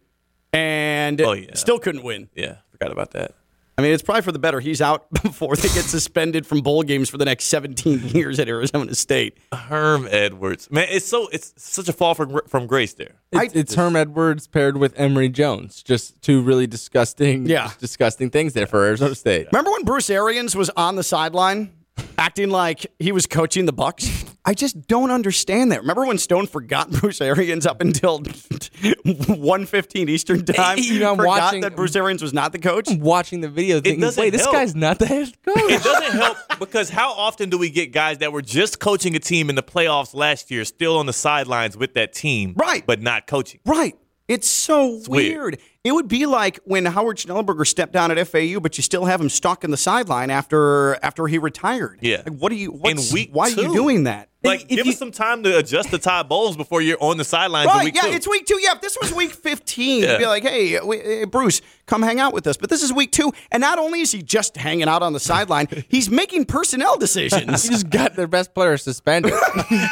and 0.52 1.20
Oh, 1.20 1.32
yeah. 1.32 1.54
still 1.54 1.78
couldn't 1.78 2.02
win. 2.02 2.28
Yeah, 2.34 2.56
forgot 2.70 2.92
about 2.92 3.10
that. 3.12 3.34
I 3.78 3.80
mean, 3.80 3.92
it's 3.92 4.02
probably 4.02 4.22
for 4.22 4.32
the 4.32 4.40
better. 4.40 4.58
He's 4.58 4.82
out 4.82 5.08
before 5.22 5.54
they 5.54 5.68
get 5.68 5.84
suspended 5.84 6.44
from 6.46 6.62
bowl 6.62 6.82
games 6.82 7.08
for 7.08 7.16
the 7.16 7.24
next 7.24 7.44
17 7.44 8.00
years 8.08 8.40
at 8.40 8.48
Arizona 8.48 8.92
State. 8.96 9.38
Herm 9.52 10.08
Edwards, 10.10 10.68
man, 10.70 10.88
it's 10.90 11.06
so 11.06 11.28
it's 11.28 11.54
such 11.56 11.88
a 11.88 11.92
fall 11.92 12.14
from 12.14 12.40
from 12.48 12.66
grace 12.66 12.94
there. 12.94 13.14
It's, 13.30 13.54
it's 13.54 13.74
Herm 13.76 13.94
Edwards 13.94 14.48
paired 14.48 14.76
with 14.78 14.98
Emery 14.98 15.28
Jones. 15.28 15.82
Just 15.84 16.20
two 16.22 16.42
really 16.42 16.66
disgusting, 16.66 17.46
Yeah. 17.46 17.70
disgusting 17.78 18.30
things 18.30 18.52
there 18.52 18.66
for 18.66 18.84
Arizona 18.84 19.14
State. 19.14 19.46
Remember 19.52 19.70
when 19.70 19.84
Bruce 19.84 20.10
Arians 20.10 20.56
was 20.56 20.70
on 20.70 20.96
the 20.96 21.04
sideline 21.04 21.72
acting 22.18 22.50
like 22.50 22.86
he 22.98 23.12
was 23.12 23.26
coaching 23.26 23.66
the 23.66 23.72
Bucs? 23.72 24.24
I 24.48 24.54
just 24.54 24.86
don't 24.86 25.10
understand 25.10 25.72
that. 25.72 25.82
Remember 25.82 26.06
when 26.06 26.16
Stone 26.16 26.46
forgot 26.46 26.90
Bruce 27.00 27.20
Arians 27.20 27.66
up 27.66 27.82
until 27.82 28.20
1:15 28.22 30.08
Eastern 30.08 30.44
time? 30.46 30.78
You 30.78 31.00
know, 31.00 31.10
I'm 31.10 31.16
forgot 31.16 31.28
watching- 31.28 31.60
that 31.62 31.76
Bruce 31.76 31.94
Arians 31.96 32.22
was 32.22 32.32
not 32.32 32.52
the 32.52 32.58
coach. 32.58 32.88
I'm 32.90 33.00
Watching 33.00 33.40
the 33.42 33.48
video, 33.48 33.80
thinking, 33.80 34.00
doesn't 34.00 34.20
wait, 34.20 34.30
this 34.30 34.42
help. 34.42 34.54
guy's 34.54 34.74
not 34.74 34.98
the 34.98 35.06
head 35.06 35.32
coach. 35.44 35.54
It 35.56 35.82
doesn't 35.82 36.18
help 36.18 36.36
because 36.58 36.88
how 36.90 37.12
often 37.12 37.50
do 37.50 37.58
we 37.58 37.68
get 37.70 37.92
guys 37.92 38.18
that 38.18 38.32
were 38.32 38.42
just 38.42 38.80
coaching 38.80 39.14
a 39.14 39.18
team 39.18 39.50
in 39.50 39.54
the 39.56 39.62
playoffs 39.62 40.14
last 40.14 40.50
year, 40.50 40.64
still 40.64 40.96
on 40.98 41.06
the 41.06 41.12
sidelines 41.12 41.76
with 41.76 41.94
that 41.94 42.12
team, 42.12 42.54
Right. 42.56 42.84
but 42.86 43.02
not 43.02 43.26
coaching? 43.26 43.60
Right. 43.66 43.96
It's 44.28 44.48
so 44.48 45.00
weird. 45.08 45.08
weird. 45.08 45.58
It 45.88 45.92
would 45.92 46.06
be 46.08 46.26
like 46.26 46.60
when 46.64 46.84
Howard 46.84 47.16
Schnellenberger 47.16 47.66
stepped 47.66 47.92
down 47.92 48.10
at 48.10 48.28
FAU, 48.28 48.60
but 48.60 48.76
you 48.76 48.82
still 48.82 49.06
have 49.06 49.20
him 49.20 49.28
stuck 49.30 49.64
in 49.64 49.70
the 49.70 49.76
sideline 49.76 50.30
after 50.30 50.96
after 51.02 51.26
he 51.26 51.38
retired. 51.38 51.98
Yeah. 52.02 52.22
Like, 52.26 52.38
what 52.38 52.52
are 52.52 52.56
you? 52.56 52.70
What's, 52.72 53.12
week 53.12 53.30
why 53.32 53.44
are 53.46 53.50
you 53.50 53.72
doing 53.72 54.04
that? 54.04 54.28
Like, 54.44 54.62
If 54.62 54.68
give 54.68 54.86
you- 54.86 54.92
us 54.92 54.98
some 54.98 55.10
time 55.10 55.42
to 55.42 55.58
adjust 55.58 55.90
to 55.90 55.98
Todd 55.98 56.28
Bowles 56.28 56.56
before 56.56 56.80
you're 56.80 56.96
on 57.02 57.16
the 57.16 57.24
sidelines 57.24 57.68
in 57.68 57.76
Right, 57.76 57.84
week 57.86 57.96
yeah, 57.96 58.02
two. 58.02 58.08
it's 58.10 58.28
week 58.28 58.46
two. 58.46 58.60
Yeah, 58.62 58.74
if 58.76 58.80
this 58.80 58.96
was 59.02 59.12
week 59.12 59.32
15, 59.32 60.00
Yeah. 60.04 60.12
you'd 60.12 60.18
be 60.20 60.26
like, 60.26 60.44
hey, 60.44 60.78
we, 60.78 60.98
hey, 60.98 61.24
Bruce, 61.24 61.60
come 61.86 62.02
hang 62.04 62.20
out 62.20 62.32
with 62.32 62.46
us. 62.46 62.56
But 62.56 62.70
this 62.70 62.84
is 62.84 62.92
week 62.92 63.10
two. 63.10 63.32
And 63.50 63.60
not 63.62 63.80
only 63.80 64.00
is 64.00 64.12
he 64.12 64.22
just 64.22 64.56
hanging 64.56 64.86
out 64.86 65.02
on 65.02 65.12
the 65.12 65.18
sideline, 65.18 65.66
he's 65.88 66.08
making 66.08 66.44
personnel 66.44 66.96
decisions. 66.96 67.62
He 67.68 67.68
just 67.70 67.90
got 67.90 68.14
their 68.14 68.28
best 68.28 68.54
player 68.54 68.76
suspended. 68.76 69.32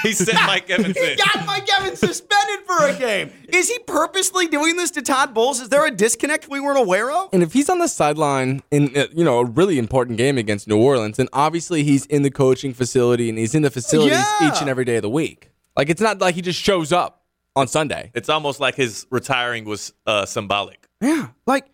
he 0.05 0.13
sent 0.13 0.35
Mike 0.47 0.71
Evans 0.71 0.97
he 0.97 1.17
got 1.17 1.45
Mike 1.45 1.67
Evans 1.81 1.99
suspended 1.99 2.65
for 2.67 2.87
a 2.87 2.95
game. 2.97 3.33
Is 3.49 3.69
he 3.69 3.81
purposely 3.81 4.47
doing 4.47 4.77
this 4.77 4.93
to 4.93 5.03
Todd 5.03 5.35
Bowles? 5.35 5.61
Is 5.61 5.71
there 5.71 5.86
a 5.87 5.91
disconnect 5.91 6.49
we 6.49 6.61
weren't 6.61 6.79
aware 6.79 7.11
of? 7.11 7.29
And 7.33 7.43
if 7.43 7.53
he's 7.53 7.69
on 7.71 7.79
the 7.79 7.89
sideline 7.89 8.63
in 8.71 8.97
uh, 8.97 9.07
you 9.13 9.25
know 9.25 9.39
a 9.41 9.45
really 9.45 9.79
important 9.79 10.19
game 10.19 10.39
against 10.39 10.69
New 10.69 10.79
Orleans, 10.79 11.17
then 11.17 11.29
obviously 11.33 11.83
he's 11.85 12.07
in 12.07 12.23
the 12.23 12.31
coaching 12.31 12.75
facility 12.75 13.29
and 13.29 13.39
he's 13.39 13.55
in 13.55 13.63
the 13.63 13.71
facilities 13.71 14.19
Yeah. 14.19 14.49
each 14.53 14.61
and 14.61 14.69
every 14.71 14.85
day 14.85 14.97
of 14.97 15.03
the 15.03 15.11
week. 15.11 15.51
Like 15.77 15.89
it's 15.91 16.01
not 16.01 16.21
like 16.21 16.35
he 16.35 16.43
just 16.43 16.61
shows 16.61 16.93
up 16.93 17.23
on 17.55 17.69
Sunday. 17.69 18.11
It's 18.15 18.29
almost 18.29 18.61
like 18.61 18.75
his 18.75 19.07
retiring 19.11 19.65
was 19.65 19.93
uh, 20.07 20.27
symbolic. 20.27 20.89
Yeah, 21.01 21.29
like 21.47 21.67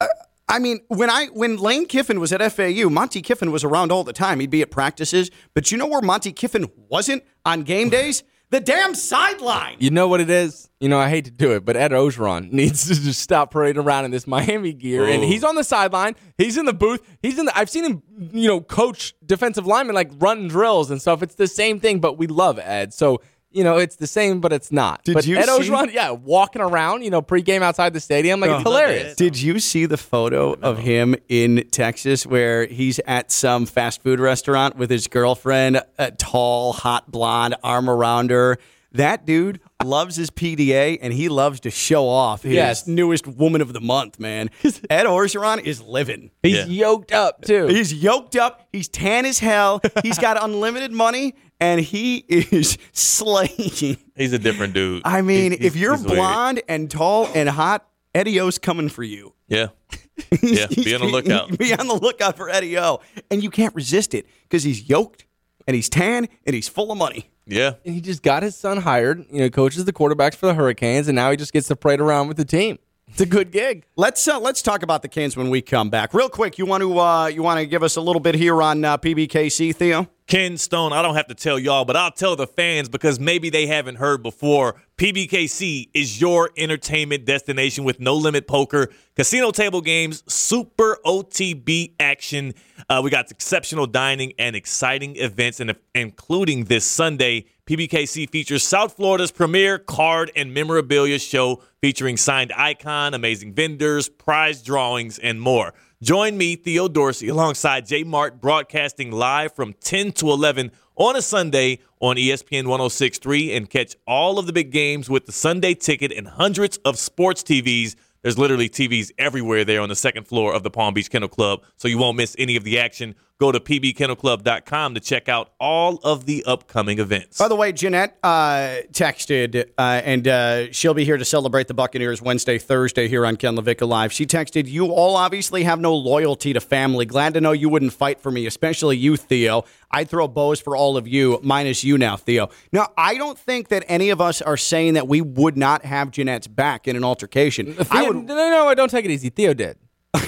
uh, 0.00 0.06
I 0.48 0.58
mean, 0.58 0.80
when 0.88 1.10
I 1.10 1.26
when 1.26 1.56
Lane 1.56 1.86
Kiffin 1.86 2.18
was 2.20 2.32
at 2.32 2.40
FAU, 2.52 2.88
Monte 2.88 3.22
Kiffin 3.22 3.52
was 3.52 3.62
around 3.64 3.92
all 3.92 4.02
the 4.04 4.12
time. 4.12 4.40
He'd 4.40 4.50
be 4.50 4.62
at 4.62 4.70
practices, 4.70 5.30
but 5.54 5.70
you 5.70 5.78
know 5.78 5.86
where 5.86 6.00
Monte 6.00 6.32
Kiffin 6.32 6.66
wasn't 6.88 7.22
on 7.44 7.62
game 7.62 7.88
days? 7.88 8.22
The 8.50 8.58
damn 8.58 8.96
sideline. 8.96 9.76
You 9.78 9.90
know 9.90 10.08
what 10.08 10.20
it 10.20 10.28
is? 10.28 10.68
You 10.80 10.88
know, 10.88 10.98
I 10.98 11.08
hate 11.08 11.24
to 11.26 11.30
do 11.30 11.52
it, 11.52 11.64
but 11.64 11.76
Ed 11.76 11.92
Orgeron 11.92 12.50
needs 12.52 12.88
to 12.88 13.00
just 13.00 13.20
stop 13.20 13.52
parading 13.52 13.82
around 13.82 14.06
in 14.06 14.10
this 14.10 14.26
Miami 14.26 14.72
gear. 14.72 15.04
And 15.04 15.22
he's 15.22 15.44
on 15.44 15.54
the 15.54 15.62
sideline. 15.62 16.16
He's 16.36 16.56
in 16.56 16.64
the 16.64 16.72
booth. 16.72 17.00
He's 17.22 17.38
in 17.38 17.46
the. 17.46 17.56
I've 17.56 17.70
seen 17.70 17.84
him, 17.84 18.02
you 18.32 18.48
know, 18.48 18.60
coach 18.60 19.14
defensive 19.24 19.66
linemen 19.66 19.94
like 19.94 20.10
run 20.18 20.48
drills 20.48 20.90
and 20.90 21.00
stuff. 21.00 21.22
It's 21.22 21.36
the 21.36 21.46
same 21.46 21.78
thing, 21.78 22.00
but 22.00 22.18
we 22.18 22.26
love 22.26 22.58
Ed. 22.58 22.92
So 22.92 23.20
you 23.52 23.64
know, 23.64 23.78
it's 23.78 23.96
the 23.96 24.06
same, 24.06 24.40
but 24.40 24.52
it's 24.52 24.70
not. 24.70 25.02
Did 25.04 25.14
but 25.14 25.26
you 25.26 25.36
Ed 25.36 25.46
see- 25.46 25.94
yeah, 25.94 26.10
walking 26.10 26.62
around, 26.62 27.02
you 27.02 27.10
know, 27.10 27.22
pregame 27.22 27.62
outside 27.62 27.92
the 27.92 28.00
stadium, 28.00 28.40
like 28.40 28.50
it's 28.50 28.60
oh. 28.60 28.70
hilarious. 28.70 29.16
Did 29.16 29.40
you 29.40 29.58
see 29.58 29.86
the 29.86 29.96
photo 29.96 30.54
of 30.54 30.78
him 30.78 31.16
in 31.28 31.66
Texas 31.70 32.26
where 32.26 32.66
he's 32.66 33.00
at 33.06 33.32
some 33.32 33.66
fast 33.66 34.02
food 34.02 34.20
restaurant 34.20 34.76
with 34.76 34.90
his 34.90 35.06
girlfriend, 35.08 35.82
a 35.98 36.10
tall, 36.12 36.72
hot 36.72 37.10
blonde, 37.10 37.56
arm 37.62 37.90
around 37.90 38.30
her? 38.30 38.58
That 38.92 39.24
dude 39.24 39.60
loves 39.84 40.16
his 40.16 40.30
PDA 40.30 40.98
and 41.00 41.12
he 41.12 41.28
loves 41.28 41.60
to 41.60 41.70
show 41.70 42.08
off 42.08 42.42
his 42.42 42.54
Yes. 42.54 42.86
newest 42.88 43.26
woman 43.26 43.60
of 43.60 43.72
the 43.72 43.80
month, 43.80 44.18
man. 44.18 44.50
Ed 44.90 45.04
Orgeron 45.04 45.62
is 45.62 45.80
living. 45.80 46.30
He's 46.42 46.56
Yeah. 46.56 46.64
yoked 46.66 47.12
up 47.12 47.42
too. 47.42 47.66
He's 47.68 47.94
yoked 47.94 48.34
up. 48.34 48.68
He's 48.72 48.88
tan 48.88 49.26
as 49.26 49.38
hell. 49.38 49.80
He's 50.02 50.18
got 50.18 50.42
unlimited 50.42 50.90
money, 50.90 51.34
and 51.60 51.80
he 51.80 52.24
is 52.28 52.78
slaying. 52.92 53.96
He's 54.16 54.32
a 54.32 54.38
different 54.38 54.74
dude. 54.74 55.02
I 55.04 55.22
mean, 55.22 55.52
He's- 55.52 55.64
if 55.64 55.76
you're 55.76 55.96
he's 55.96 56.04
weird. 56.04 56.16
blonde 56.16 56.62
and 56.68 56.90
tall 56.90 57.28
and 57.34 57.48
hot, 57.48 57.86
Eddie 58.14 58.40
O's 58.40 58.58
coming 58.58 58.88
for 58.88 59.02
you. 59.02 59.34
yeah, 59.48 59.68
yeah, 60.42 60.66
be 60.66 60.94
on 60.94 61.00
the 61.00 61.06
lookout. 61.10 61.56
Be 61.58 61.72
on 61.74 61.86
the 61.86 61.94
lookout 61.94 62.36
for 62.36 62.48
Eddie 62.50 62.78
O. 62.78 63.00
And 63.30 63.42
you 63.42 63.50
can't 63.50 63.74
resist 63.74 64.14
it 64.14 64.26
because 64.42 64.62
he's 64.64 64.88
yoked 64.88 65.26
and 65.66 65.74
he's 65.74 65.88
tan 65.88 66.28
and 66.46 66.54
he's 66.54 66.68
full 66.68 66.90
of 66.92 66.98
money. 66.98 67.30
Yeah, 67.46 67.74
And 67.84 67.94
he 67.94 68.00
just 68.00 68.22
got 68.22 68.44
his 68.44 68.54
son 68.56 68.76
hired, 68.76 69.24
you 69.32 69.40
know, 69.40 69.50
coaches 69.50 69.84
the 69.84 69.92
quarterbacks 69.92 70.36
for 70.36 70.46
the 70.46 70.54
Hurricanes, 70.54 71.08
and 71.08 71.16
now 71.16 71.32
he 71.32 71.36
just 71.36 71.52
gets 71.52 71.66
to 71.66 71.74
parade 71.74 72.00
around 72.00 72.28
with 72.28 72.36
the 72.36 72.44
team. 72.44 72.78
It's 73.08 73.20
a 73.20 73.26
good 73.26 73.50
gig. 73.50 73.86
Let's 73.96 74.28
uh, 74.28 74.38
let's 74.38 74.62
talk 74.62 74.84
about 74.84 75.02
the 75.02 75.08
Canes 75.08 75.36
when 75.36 75.50
we 75.50 75.60
come 75.60 75.90
back. 75.90 76.14
Real 76.14 76.28
quick, 76.28 76.58
you 76.58 76.66
want 76.66 76.82
to 76.82 76.96
uh, 77.00 77.26
you 77.26 77.42
want 77.42 77.58
to 77.58 77.66
give 77.66 77.82
us 77.82 77.96
a 77.96 78.00
little 78.00 78.20
bit 78.20 78.36
here 78.36 78.62
on 78.62 78.84
uh, 78.84 78.98
PBKC, 78.98 79.74
Theo? 79.74 80.08
Ken 80.30 80.56
Stone, 80.56 80.92
I 80.92 81.02
don't 81.02 81.16
have 81.16 81.26
to 81.26 81.34
tell 81.34 81.58
y'all, 81.58 81.84
but 81.84 81.96
I'll 81.96 82.12
tell 82.12 82.36
the 82.36 82.46
fans 82.46 82.88
because 82.88 83.18
maybe 83.18 83.50
they 83.50 83.66
haven't 83.66 83.96
heard 83.96 84.22
before. 84.22 84.80
PBKC 84.96 85.88
is 85.92 86.20
your 86.20 86.50
entertainment 86.56 87.24
destination 87.24 87.82
with 87.82 87.98
no 87.98 88.14
limit 88.14 88.46
poker, 88.46 88.90
casino 89.16 89.50
table 89.50 89.80
games, 89.80 90.22
super 90.32 90.98
OTB 91.04 91.94
action. 91.98 92.54
Uh, 92.88 93.00
we 93.02 93.10
got 93.10 93.28
exceptional 93.32 93.88
dining 93.88 94.32
and 94.38 94.54
exciting 94.54 95.16
events, 95.16 95.58
and 95.58 95.74
including 95.96 96.66
this 96.66 96.84
Sunday, 96.84 97.46
PBKC 97.66 98.30
features 98.30 98.62
South 98.62 98.94
Florida's 98.94 99.32
premier 99.32 99.80
card 99.80 100.30
and 100.36 100.54
memorabilia 100.54 101.18
show 101.18 101.60
featuring 101.80 102.16
signed 102.16 102.52
icon, 102.56 103.14
amazing 103.14 103.52
vendors, 103.52 104.08
prize 104.08 104.62
drawings, 104.62 105.18
and 105.18 105.40
more. 105.40 105.74
Join 106.02 106.38
me, 106.38 106.56
Theo 106.56 106.88
Dorsey, 106.88 107.28
alongside 107.28 107.84
Jay 107.84 108.04
Mart, 108.04 108.40
broadcasting 108.40 109.12
live 109.12 109.54
from 109.54 109.74
10 109.82 110.12
to 110.12 110.30
11 110.30 110.70
on 110.96 111.14
a 111.14 111.20
Sunday 111.20 111.80
on 112.00 112.16
ESPN 112.16 112.68
1063 112.68 113.52
and 113.52 113.68
catch 113.68 113.96
all 114.06 114.38
of 114.38 114.46
the 114.46 114.52
big 114.54 114.70
games 114.70 115.10
with 115.10 115.26
the 115.26 115.32
Sunday 115.32 115.74
ticket 115.74 116.10
and 116.10 116.26
hundreds 116.26 116.78
of 116.86 116.96
sports 116.98 117.42
TVs. 117.42 117.96
There's 118.22 118.38
literally 118.38 118.70
TVs 118.70 119.10
everywhere 119.18 119.62
there 119.62 119.82
on 119.82 119.90
the 119.90 119.94
second 119.94 120.26
floor 120.26 120.54
of 120.54 120.62
the 120.62 120.70
Palm 120.70 120.94
Beach 120.94 121.10
Kennel 121.10 121.28
Club, 121.28 121.64
so 121.76 121.86
you 121.86 121.98
won't 121.98 122.16
miss 122.16 122.34
any 122.38 122.56
of 122.56 122.64
the 122.64 122.78
action. 122.78 123.14
Go 123.40 123.50
to 123.50 123.58
pbkennelclub.com 123.58 124.92
to 124.92 125.00
check 125.00 125.30
out 125.30 125.52
all 125.58 125.98
of 126.04 126.26
the 126.26 126.44
upcoming 126.44 126.98
events. 126.98 127.38
By 127.38 127.48
the 127.48 127.56
way, 127.56 127.72
Jeanette 127.72 128.18
uh, 128.22 128.80
texted, 128.92 129.70
uh, 129.78 130.02
and 130.04 130.28
uh, 130.28 130.70
she'll 130.72 130.92
be 130.92 131.06
here 131.06 131.16
to 131.16 131.24
celebrate 131.24 131.66
the 131.66 131.72
Buccaneers 131.72 132.20
Wednesday, 132.20 132.58
Thursday 132.58 133.08
here 133.08 133.24
on 133.24 133.36
Ken 133.36 133.56
LaVicka 133.56 133.88
Live. 133.88 134.12
She 134.12 134.26
texted, 134.26 134.66
You 134.66 134.88
all 134.88 135.16
obviously 135.16 135.62
have 135.62 135.80
no 135.80 135.94
loyalty 135.94 136.52
to 136.52 136.60
family. 136.60 137.06
Glad 137.06 137.32
to 137.32 137.40
know 137.40 137.52
you 137.52 137.70
wouldn't 137.70 137.94
fight 137.94 138.20
for 138.20 138.30
me, 138.30 138.44
especially 138.44 138.98
you, 138.98 139.16
Theo. 139.16 139.64
I'd 139.90 140.10
throw 140.10 140.28
bows 140.28 140.60
for 140.60 140.76
all 140.76 140.98
of 140.98 141.08
you, 141.08 141.40
minus 141.42 141.82
you 141.82 141.96
now, 141.96 142.18
Theo. 142.18 142.50
Now, 142.72 142.88
I 142.98 143.16
don't 143.16 143.38
think 143.38 143.68
that 143.68 143.84
any 143.88 144.10
of 144.10 144.20
us 144.20 144.42
are 144.42 144.58
saying 144.58 144.92
that 144.94 145.08
we 145.08 145.22
would 145.22 145.56
not 145.56 145.86
have 145.86 146.10
Jeanette's 146.10 146.46
back 146.46 146.86
in 146.86 146.94
an 146.94 147.04
altercation. 147.04 147.74
I 147.78 147.84
Theo, 147.84 148.06
would, 148.08 148.16
no, 148.26 148.34
no, 148.34 148.50
no, 148.50 148.74
don't 148.74 148.90
take 148.90 149.06
it 149.06 149.10
easy. 149.10 149.30
Theo 149.30 149.54
did. 149.54 149.78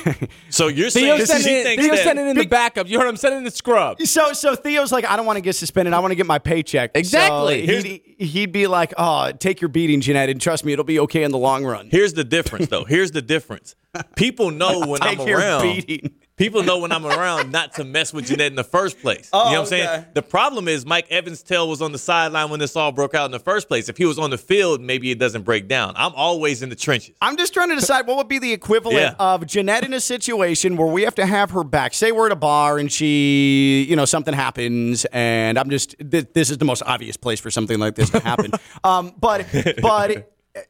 so 0.51 0.69
you're 0.69 0.91
Theo 0.91 1.17
saying 1.17 1.27
sent 1.27 1.45
she 1.45 1.51
it, 1.51 1.65
thinks 1.65 1.83
Theo 1.85 1.95
that- 1.95 2.05
sent 2.05 2.19
it 2.19 2.27
in 2.27 2.37
the 2.37 2.47
backup. 2.47 2.89
You 2.89 2.99
heard 2.99 3.09
him 3.09 3.17
send 3.17 3.35
it 3.35 3.39
in 3.39 3.45
the 3.45 3.51
scrub. 3.51 4.01
So, 4.03 4.33
so 4.33 4.55
Theo's 4.55 4.93
like, 4.93 5.05
I 5.05 5.17
don't 5.17 5.27
want 5.27 5.37
to 5.37 5.41
get 5.43 5.55
suspended. 5.55 5.95
I 5.95 5.99
want 6.01 6.11
to 6.13 6.17
get 6.17 6.27
my 6.27 6.39
paycheck. 6.39 6.91
Exactly. 6.95 7.67
So 7.67 7.73
he'd, 7.83 8.03
he'd 8.19 8.53
be 8.53 8.67
like, 8.67 8.93
Oh, 8.99 9.33
take 9.33 9.61
your 9.61 9.69
beating, 9.69 10.01
Jeanette, 10.01 10.29
and 10.29 10.41
trust 10.41 10.65
me, 10.65 10.73
it'll 10.73 10.85
be 10.85 11.01
okay 11.01 11.23
in 11.23 11.31
the 11.31 11.39
long 11.39 11.65
run. 11.65 11.89
Here's 11.91 12.15
the 12.15 12.25
difference, 12.25 12.69
though. 12.69 12.85
Here's 12.85 13.11
the 13.13 13.23
difference. 13.23 13.75
People 14.17 14.51
know 14.51 14.87
when 14.87 15.01
Take 15.01 15.21
I'm 15.21 15.29
your 15.29 15.39
around. 15.39 15.63
beating. 15.63 16.15
People 16.39 16.63
know 16.63 16.79
when 16.79 16.91
I'm 16.93 17.05
around 17.05 17.53
not 17.53 17.75
to 17.75 17.85
mess 17.85 18.13
with 18.13 18.27
Jeanette 18.27 18.47
in 18.51 18.57
the 18.57 18.65
first 18.65 18.99
place. 19.01 19.29
Oh, 19.35 19.51
you 19.51 19.55
know 19.57 19.61
what 19.63 19.73
I'm 19.73 19.79
oh, 19.79 19.83
okay. 19.83 19.93
saying? 19.95 20.07
The 20.15 20.23
problem 20.23 20.67
is 20.67 20.87
Mike 20.87 21.07
Evans' 21.11 21.43
tail 21.43 21.69
was 21.69 21.83
on 21.83 21.93
the 21.93 21.99
sideline 21.99 22.49
when 22.49 22.59
this 22.59 22.75
all 22.75 22.91
broke 22.91 23.15
out 23.15 23.27
in 23.27 23.33
the 23.33 23.39
first 23.39 23.69
place. 23.69 23.91
If 23.91 23.99
he 23.99 24.07
was 24.07 24.19
on 24.19 24.31
the 24.31 24.39
field, 24.39 24.81
maybe 24.81 25.11
it 25.11 25.19
doesn't 25.19 25.43
break 25.43 25.69
down. 25.69 25.93
I'm 25.95 26.15
always 26.15 26.63
in 26.63 26.71
the 26.71 26.75
trenches. 26.75 27.15
I'm 27.21 27.37
just 27.37 27.53
trying 27.53 27.69
to 27.69 27.75
decide 27.75 28.07
what 28.07 28.17
would 28.17 28.29
be 28.29 28.39
the 28.39 28.51
equivalent 28.53 28.99
Yeah. 28.99 29.15
of 29.19 29.47
Jeanette 29.47 29.85
in 29.93 29.97
a 29.97 30.01
situation 30.01 30.77
where 30.77 30.89
we 30.89 31.03
have 31.03 31.15
to 31.17 31.27
have 31.27 31.51
her 31.51 31.65
back. 31.65 31.95
Say 31.95 32.13
we're 32.13 32.27
at 32.27 32.33
a 32.33 32.37
bar 32.37 32.79
and 32.79 32.91
she, 32.91 33.87
you 33.89 33.95
know, 33.95 34.05
something 34.05 34.35
happens, 34.35 35.05
and 35.07 35.59
I'm 35.59 35.71
just 35.71 35.95
th- 35.99 36.29
this 36.33 36.51
is 36.51 36.59
the 36.59 36.65
most 36.65 36.83
obvious 36.85 37.17
place 37.17 37.41
for 37.41 37.51
something 37.51 37.79
like 37.79 37.95
this 37.95 38.11
to 38.11 38.21
happen. 38.21 38.53
um, 38.85 39.13
but 39.21 39.47
but 39.83 40.11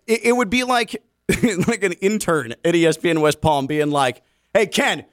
it, 0.07 0.21
it 0.25 0.37
would 0.37 0.51
be 0.51 0.65
like 0.65 1.03
like 1.69 1.85
an 1.85 1.93
intern 1.95 2.53
at 2.65 2.75
ESPN 2.75 3.21
West 3.21 3.41
Palm 3.41 3.67
being 3.67 3.91
like, 3.91 4.23
"Hey 4.53 4.67
Ken, 4.67 5.05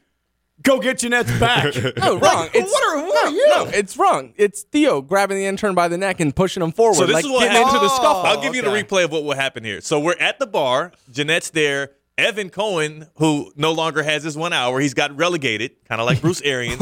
go 0.63 0.79
get 0.79 0.99
Jeanette's 0.99 1.37
back." 1.39 1.75
No, 1.97 2.17
wrong. 2.17 2.21
Like, 2.21 2.55
it's, 2.55 2.71
what 2.71 2.83
are 2.83 2.99
who 2.99 3.13
no, 3.13 3.21
are 3.21 3.29
you? 3.29 3.47
No, 3.49 3.65
it's 3.65 3.97
wrong. 3.97 4.33
It's 4.37 4.63
Theo 4.63 5.01
grabbing 5.01 5.37
the 5.37 5.45
intern 5.45 5.75
by 5.75 5.87
the 5.87 5.97
neck 5.97 6.19
and 6.19 6.35
pushing 6.35 6.63
him 6.63 6.71
forward, 6.71 6.95
So 6.95 7.05
this 7.05 7.13
like 7.13 7.25
is 7.25 7.31
what 7.31 7.41
getting 7.41 7.61
into 7.61 7.79
the 7.79 7.89
scuffle. 7.89 8.23
I'll 8.25 8.41
give 8.41 8.55
you 8.55 8.61
okay. 8.61 8.71
the 8.71 8.83
replay 8.83 9.03
of 9.03 9.11
what 9.11 9.23
will 9.23 9.35
happen 9.35 9.63
here. 9.63 9.81
So 9.81 9.99
we're 9.99 10.17
at 10.19 10.39
the 10.39 10.47
bar. 10.47 10.93
Jeanette's 11.11 11.51
there. 11.51 11.91
Evan 12.19 12.49
Cohen, 12.49 13.07
who 13.15 13.51
no 13.55 13.71
longer 13.71 14.03
has 14.03 14.23
his 14.23 14.37
one 14.37 14.53
hour, 14.53 14.79
he's 14.79 14.93
got 14.93 15.15
relegated, 15.17 15.71
kind 15.87 15.99
of 16.01 16.07
like 16.07 16.21
Bruce 16.21 16.41
Arians. 16.41 16.81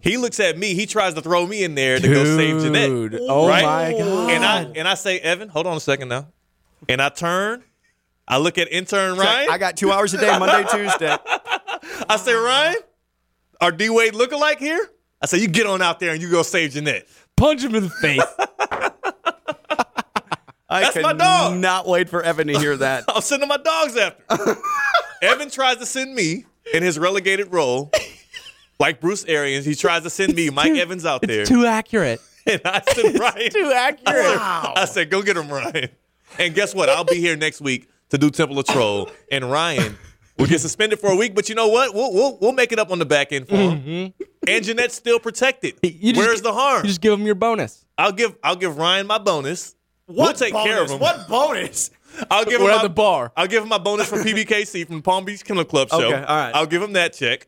he 0.02 0.16
looks 0.16 0.40
at 0.40 0.58
me. 0.58 0.74
He 0.74 0.86
tries 0.86 1.14
to 1.14 1.20
throw 1.20 1.46
me 1.46 1.62
in 1.64 1.74
there 1.74 1.98
to 1.98 2.08
go 2.08 2.24
save 2.24 2.62
Jeanette. 2.62 2.88
Dude, 2.88 3.18
oh 3.20 3.48
right? 3.48 3.64
my 3.64 3.92
God. 3.98 4.30
And 4.30 4.44
I 4.44 4.62
and 4.76 4.88
I 4.88 4.94
say, 4.94 5.18
Evan, 5.20 5.48
hold 5.48 5.66
on 5.66 5.76
a 5.76 5.80
second 5.80 6.08
now. 6.08 6.28
And 6.88 7.02
I 7.02 7.08
turn. 7.08 7.64
I 8.26 8.38
look 8.38 8.58
at 8.58 8.70
intern 8.70 9.16
Ryan. 9.16 9.48
I 9.50 9.58
got 9.58 9.76
two 9.76 9.90
hours 9.90 10.12
a 10.12 10.18
day, 10.18 10.38
Monday, 10.38 10.68
Tuesday. 10.70 11.16
I 12.08 12.16
say, 12.18 12.34
Ryan, 12.34 12.76
our 13.60 13.72
D 13.72 13.88
Wade 13.88 14.12
lookalike 14.12 14.58
here. 14.58 14.86
I 15.20 15.26
say, 15.26 15.38
you 15.38 15.48
get 15.48 15.66
on 15.66 15.82
out 15.82 15.98
there 15.98 16.12
and 16.12 16.22
you 16.22 16.30
go 16.30 16.42
save 16.42 16.72
Jeanette. 16.72 17.08
Punch 17.36 17.62
him 17.62 17.74
in 17.74 17.84
the 17.84 17.90
face. 17.90 18.22
I 20.68 20.82
That's 20.82 20.96
my 21.00 21.12
dog. 21.14 21.56
not 21.56 21.86
wait 21.86 22.08
for 22.08 22.22
Evan 22.22 22.48
to 22.48 22.58
hear 22.58 22.76
that. 22.78 23.04
I'm 23.08 23.22
sending 23.22 23.48
my 23.48 23.56
dogs 23.56 23.96
after. 23.96 24.56
Evan 25.22 25.50
tries 25.50 25.76
to 25.78 25.86
send 25.86 26.14
me 26.14 26.44
in 26.74 26.82
his 26.82 26.98
relegated 26.98 27.52
role, 27.52 27.90
like 28.78 29.00
Bruce 29.00 29.24
Arians. 29.24 29.64
He 29.64 29.74
tries 29.74 30.02
to 30.02 30.10
send 30.10 30.34
me, 30.34 30.50
Mike 30.50 30.74
Evans, 30.76 31.06
out 31.06 31.22
there. 31.22 31.44
Too 31.46 31.64
accurate. 31.64 32.20
and 32.46 32.60
I 32.64 32.82
said, 32.82 33.18
Ryan. 33.18 33.50
Too 33.50 33.72
accurate. 33.74 34.38
I 34.40 34.84
said, 34.84 35.10
go 35.10 35.22
get 35.22 35.36
him, 35.36 35.48
Ryan. 35.48 35.88
And 36.38 36.54
guess 36.54 36.74
what? 36.74 36.88
I'll 36.88 37.04
be 37.04 37.16
here 37.16 37.36
next 37.36 37.60
week 37.60 37.88
to 38.10 38.18
do 38.18 38.30
Temple 38.30 38.58
of 38.58 38.66
Troll. 38.66 39.10
And 39.32 39.50
Ryan 39.50 39.96
will 40.38 40.46
get 40.46 40.60
suspended 40.60 41.00
for 41.00 41.10
a 41.10 41.16
week, 41.16 41.34
but 41.34 41.48
you 41.48 41.54
know 41.54 41.68
what? 41.68 41.94
We'll 41.94 42.12
we'll, 42.12 42.38
we'll 42.40 42.52
make 42.52 42.70
it 42.72 42.78
up 42.78 42.90
on 42.90 42.98
the 42.98 43.06
back 43.06 43.32
end 43.32 43.48
for 43.48 43.56
him. 43.56 43.80
Mm-hmm. 43.80 44.22
And 44.46 44.64
Jeanette's 44.64 44.94
still 44.94 45.18
protected. 45.18 45.74
Where's 45.82 46.42
the 46.42 46.52
harm? 46.52 46.84
You 46.84 46.88
just 46.88 47.00
give 47.00 47.12
him 47.12 47.24
your 47.26 47.34
bonus. 47.34 47.84
I'll 47.96 48.12
give 48.12 48.36
I'll 48.44 48.56
give 48.56 48.76
Ryan 48.78 49.06
my 49.06 49.18
bonus. 49.18 49.74
We'll 50.08 50.32
take 50.32 50.54
care 50.54 50.82
of 50.82 50.90
him. 50.90 50.98
What 50.98 51.28
bonus? 51.28 51.90
I'll 52.30 52.44
give 52.44 52.60
We're 52.60 52.68
him 52.68 52.74
at 52.74 52.76
my, 52.78 52.82
the 52.82 52.88
bar. 52.88 53.32
I'll 53.36 53.46
give 53.46 53.62
him 53.62 53.68
my 53.68 53.78
bonus 53.78 54.08
from 54.08 54.20
PBKC 54.20 54.86
from 54.86 55.02
Palm 55.02 55.24
Beach 55.24 55.44
Kennel 55.44 55.64
Club 55.64 55.90
show. 55.90 56.02
Okay, 56.02 56.14
all 56.14 56.36
right. 56.36 56.54
I'll 56.54 56.66
give 56.66 56.82
him 56.82 56.94
that 56.94 57.12
check, 57.12 57.46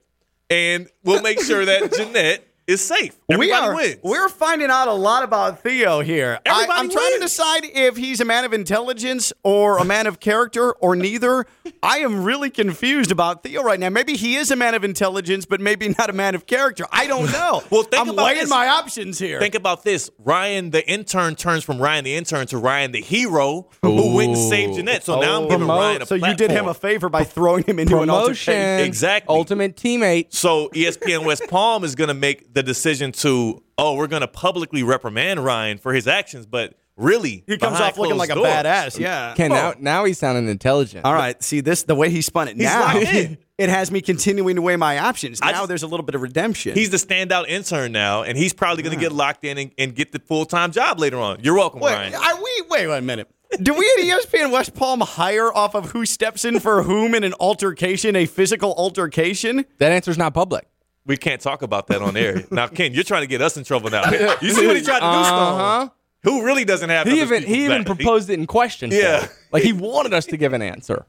and 0.49 0.89
we'll 1.03 1.23
make 1.23 1.43
sure 1.43 1.65
that 1.65 1.93
Jeanette 1.97 2.47
is 2.71 2.85
safe. 2.85 3.19
Everybody 3.29 3.51
we 3.51 3.53
are, 3.53 3.75
wins. 3.75 3.97
We're 4.03 4.29
finding 4.29 4.71
out 4.71 4.89
a 4.89 4.93
lot 4.93 5.25
about 5.25 5.63
Theo 5.63 6.01
here. 6.01 6.39
I, 6.47 6.51
Everybody 6.51 6.81
I'm 6.81 6.91
trying 6.91 7.13
to 7.15 7.21
decide 7.21 7.65
if 7.65 7.97
he's 7.97 8.21
a 8.21 8.25
man 8.25 8.45
of 8.45 8.53
intelligence 8.53 9.33
or 9.43 9.79
a 9.79 9.85
man 9.85 10.07
of 10.07 10.21
character 10.21 10.73
or 10.73 10.97
neither. 10.97 11.47
I 11.83 11.99
am 11.99 12.25
really 12.25 12.51
confused 12.51 13.11
about 13.11 13.43
Theo 13.43 13.63
right 13.63 13.81
now. 13.81 13.89
Maybe 13.89 14.17
he 14.17 14.37
is 14.37 14.51
a 14.51 14.57
man 14.57 14.75
of 14.75 14.85
intelligence, 14.85 15.47
but 15.47 15.61
maybe 15.61 15.89
not 15.99 16.11
a 16.11 16.13
man 16.13 16.35
of 16.35 16.47
character. 16.47 16.87
I 16.93 17.07
don't 17.07 17.31
know. 17.33 17.63
Well, 17.71 17.83
think 17.83 18.01
I'm 18.01 18.11
about 18.11 18.27
weighing 18.27 18.41
this. 18.41 18.51
my 18.51 18.69
options 18.69 19.19
here. 19.19 19.41
Think 19.41 19.55
about 19.55 19.83
this. 19.83 20.11
Ryan, 20.19 20.71
the 20.71 20.89
intern, 20.89 21.37
turns 21.37 21.65
from 21.65 21.79
Ryan, 21.79 22.05
the 22.05 22.15
intern, 22.15 22.47
to 22.49 22.59
Ryan, 22.59 22.93
the 22.93 23.01
hero, 23.01 23.69
who 23.83 24.15
went 24.15 24.37
and 24.37 24.39
saved 24.39 24.75
Jeanette. 24.75 25.05
So 25.05 25.21
now 25.21 25.39
I'm 25.39 25.45
oh. 25.45 25.49
giving 25.49 25.67
Promote. 25.67 25.81
Ryan 25.81 26.03
a 26.03 26.07
so 26.07 26.15
you 26.15 26.35
did 26.35 26.51
him 26.51 26.69
a 26.69 26.75
favor 26.75 27.09
by 27.09 27.25
throwing 27.25 27.65
him 27.65 27.79
into 27.79 27.97
an 27.97 28.09
Promotion. 28.09 28.55
altercation. 28.55 28.87
Exactly. 28.87 29.35
Ultimate 29.35 29.77
teammate. 29.77 30.33
So 30.33 30.69
ESPN 30.71 31.25
West 31.25 31.45
Palm 31.49 31.85
is 31.85 31.95
going 31.95 32.09
to 32.09 32.15
make 32.15 32.53
the 32.53 32.60
decision 32.63 33.13
to, 33.13 33.63
oh, 33.79 33.95
we're 33.95 34.07
going 34.07 34.23
to 34.23 34.29
publicly 34.29 34.83
reprimand 34.83 35.45
Ryan 35.45 35.79
for 35.79 35.93
his 35.93 36.07
actions, 36.07 36.47
but 36.47 36.75
really, 36.97 37.45
He 37.47 37.57
comes 37.57 37.81
off 37.81 37.97
looking 37.99 38.17
closed 38.17 38.31
like 38.31 38.31
a 38.31 38.41
badass. 38.67 38.99
Yeah. 38.99 39.35
Ken, 39.37 39.51
now, 39.51 39.75
now 39.79 40.05
he's 40.05 40.19
sounding 40.19 40.49
intelligent. 40.49 41.05
All 41.05 41.15
right. 41.15 41.43
See 41.43 41.61
this 41.61 41.85
the 41.85 41.95
way 41.95 42.11
he 42.11 42.21
spun 42.23 42.49
it 42.49 42.57
now. 42.57 42.95
locked. 42.95 43.07
It 43.61 43.69
has 43.69 43.91
me 43.91 44.01
continuing 44.01 44.57
to 44.57 44.63
weigh 44.63 44.77
my 44.77 44.99
options. 45.01 45.39
I 45.43 45.53
Now 45.53 45.59
just- 45.59 45.69
there's 45.69 45.83
a 45.83 45.87
little 45.87 46.07
bit 46.07 46.15
of 46.15 46.23
redemption. 46.23 46.75
He's 46.75 46.89
the 46.89 46.97
standout 46.97 47.47
intern 47.47 47.93
now, 47.93 48.23
and 48.23 48.39
he's 48.39 48.55
probably 48.55 48.83
going 48.83 48.95
to 48.95 48.99
get 49.01 49.13
locked 49.13 49.45
in 49.45 49.59
and, 49.59 49.71
and 49.77 49.95
get 49.95 50.13
the 50.13 50.19
full 50.19 50.47
time 50.47 50.73
job 50.73 50.99
later 50.99 51.19
on. 51.19 51.41
You're 51.43 51.57
welcome, 51.57 51.81
Wait, 51.81 51.93
Ryan. 51.93 52.15
are 52.15 52.43
we, 52.43 52.63
wait 52.71 52.87
one 52.87 53.05
minute. 53.05 53.29
Do 53.61 53.75
we 53.75 53.85
at 53.99 54.05
ESPN 54.23 54.51
West 54.51 54.75
Palm 54.75 55.01
hire 55.03 55.53
off 55.55 55.75
of 55.75 55.91
who 55.91 56.07
steps 56.07 56.47
in 56.47 56.59
for 56.59 56.85
whom 56.85 57.15
in 57.15 57.23
an 57.23 57.35
altercation, 57.39 58.17
a 58.17 58.25
physical 58.25 58.73
altercation? 58.79 59.67
That 59.77 59.93
answer's 59.93 60.17
not 60.17 60.33
public. 60.33 60.67
We 61.07 61.17
can't 61.17 61.41
talk 61.41 61.63
about 61.63 61.87
that 61.89 62.03
on 62.03 62.17
air. 62.17 62.45
now, 62.51 62.67
Ken, 62.79 62.93
you're 62.95 63.05
trying 63.05 63.23
to 63.23 63.27
get 63.27 63.41
us 63.43 63.57
in 63.57 63.65
trouble 63.65 63.91
now. 63.91 64.11
You 64.41 64.51
see 64.53 64.67
what 64.67 64.77
he 64.77 64.83
tried 64.83 65.01
to 65.01 65.01
do, 65.01 65.07
Uh-huh. 65.07 65.81
Stone? 65.87 65.91
Who 66.23 66.45
really 66.45 66.67
doesn't 66.67 66.91
have 66.91 67.07
He 67.07 67.21
even 67.23 67.43
he 67.43 67.65
even 67.65 67.79
back? 67.85 67.97
proposed 67.97 68.29
it 68.29 68.35
in 68.39 68.47
question. 68.47 68.91
Yeah. 68.93 69.27
Like 69.53 69.63
he 69.63 69.73
wanted 69.89 70.13
us 70.13 70.27
to 70.27 70.37
give 70.37 70.53
an 70.53 70.61
answer. 70.63 71.07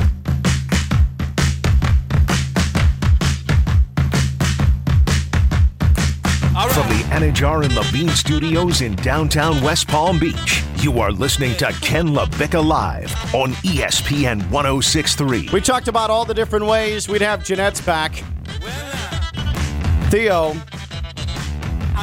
Advantage 7.18 7.42
are 7.42 7.64
in 7.64 7.74
the 7.74 7.90
Bean 7.92 8.10
Studios 8.10 8.82
in 8.82 8.94
downtown 8.98 9.60
West 9.64 9.88
Palm 9.88 10.20
Beach. 10.20 10.64
You 10.82 11.00
are 11.00 11.12
listening 11.12 11.56
to 11.56 11.74
Ken 11.82 12.10
LaVicka 12.10 12.64
Live 12.64 13.12
on 13.34 13.54
ESPN 13.64 14.48
1063. 14.52 15.50
We 15.52 15.60
talked 15.60 15.88
about 15.88 16.12
all 16.12 16.26
the 16.26 16.36
different 16.36 16.68
ways 16.68 17.10
we'd 17.10 17.22
have 17.22 17.44
Jeanette's 17.44 17.82
back. 17.82 18.24
Theo, 20.12 20.50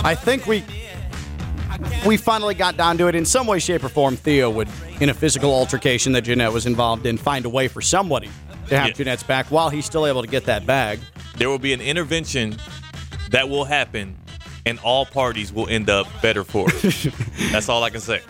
I 0.03 0.17
think 0.17 0.49
we 0.49 0.65
we 2.05 2.17
finally 2.17 2.57
got 2.57 2.77
down 2.77 2.99
to 2.99 3.07
it 3.07 3.15
in 3.15 3.25
some 3.25 3.47
way, 3.47 3.61
shape, 3.61 3.85
or 3.85 3.91
form. 3.91 4.17
Theo 4.17 4.51
would, 4.51 4.69
in 5.01 5.11
a 5.11 5.15
physical 5.15 5.55
altercation 5.55 6.11
that 6.15 6.23
Jeanette 6.23 6.53
was 6.53 6.67
involved 6.67 7.07
in, 7.07 7.19
find 7.19 7.45
a 7.45 7.49
way 7.49 7.69
for 7.69 7.81
somebody 7.81 8.31
to 8.67 8.77
have 8.77 8.89
Yeah. 8.89 8.95
Jeanette's 8.95 9.23
back 9.23 9.47
while 9.53 9.71
he's 9.71 9.87
still 9.87 10.09
able 10.09 10.23
to 10.23 10.29
get 10.29 10.47
that 10.47 10.67
bag. 10.67 10.99
There 11.37 11.49
will 11.49 11.61
be 11.61 11.73
an 11.73 11.81
intervention 11.81 12.57
that 13.31 13.49
will 13.49 13.65
happen, 13.65 14.17
and 14.67 14.79
all 14.81 15.07
parties 15.07 15.53
will 15.53 15.69
end 15.69 15.91
up 15.91 16.07
better 16.23 16.45
for 16.45 16.69
it. 16.69 17.13
That's 17.53 17.69
all 17.69 17.83
I 17.83 17.91
can 17.91 18.01
say. 18.01 18.21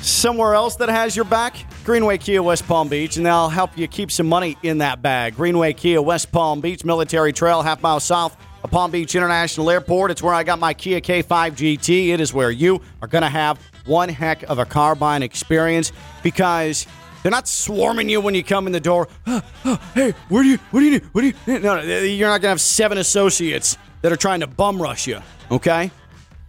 Somewhere 0.00 0.54
else 0.54 0.76
that 0.76 0.88
has 0.88 1.16
your 1.16 1.24
back, 1.24 1.56
Greenway 1.84 2.18
Kia 2.18 2.42
West 2.42 2.66
Palm 2.68 2.88
Beach, 2.88 3.16
and 3.16 3.26
they'll 3.26 3.48
help 3.48 3.76
you 3.76 3.88
keep 3.88 4.10
some 4.10 4.26
money 4.26 4.56
in 4.62 4.78
that 4.78 5.02
bag. 5.02 5.34
Greenway 5.34 5.72
Kia 5.72 6.00
West 6.00 6.30
Palm 6.30 6.60
Beach, 6.60 6.84
Military 6.84 7.32
Trail, 7.32 7.62
half 7.62 7.82
mile 7.82 7.98
south 7.98 8.36
of 8.62 8.70
Palm 8.70 8.90
Beach 8.90 9.14
International 9.14 9.68
Airport. 9.70 10.10
It's 10.10 10.22
where 10.22 10.34
I 10.34 10.44
got 10.44 10.58
my 10.58 10.74
Kia 10.74 11.00
K5 11.00 11.24
GT. 11.52 12.08
It 12.08 12.20
is 12.20 12.32
where 12.32 12.50
you 12.50 12.80
are 13.02 13.08
going 13.08 13.22
to 13.22 13.28
have 13.28 13.58
one 13.86 14.08
heck 14.08 14.42
of 14.44 14.58
a 14.58 14.64
car 14.64 14.94
buying 14.94 15.22
experience 15.22 15.92
because 16.22 16.86
they're 17.22 17.32
not 17.32 17.48
swarming 17.48 18.08
you 18.08 18.20
when 18.20 18.34
you 18.34 18.44
come 18.44 18.66
in 18.66 18.72
the 18.72 18.80
door. 18.80 19.08
"Ah, 19.26 19.42
ah, 19.64 19.90
hey, 19.94 20.14
where 20.28 20.44
do 20.44 20.50
you, 20.50 20.58
what 20.70 20.80
do 20.80 20.86
you, 20.86 21.00
what 21.12 21.22
do 21.22 21.28
you? 21.28 21.58
No, 21.58 21.80
no, 21.82 21.82
you're 21.82 22.28
not 22.28 22.34
going 22.34 22.42
to 22.42 22.48
have 22.50 22.60
seven 22.60 22.98
associates 22.98 23.76
that 24.02 24.12
are 24.12 24.16
trying 24.16 24.40
to 24.40 24.46
bum 24.46 24.80
rush 24.80 25.06
you, 25.06 25.20
okay? 25.50 25.90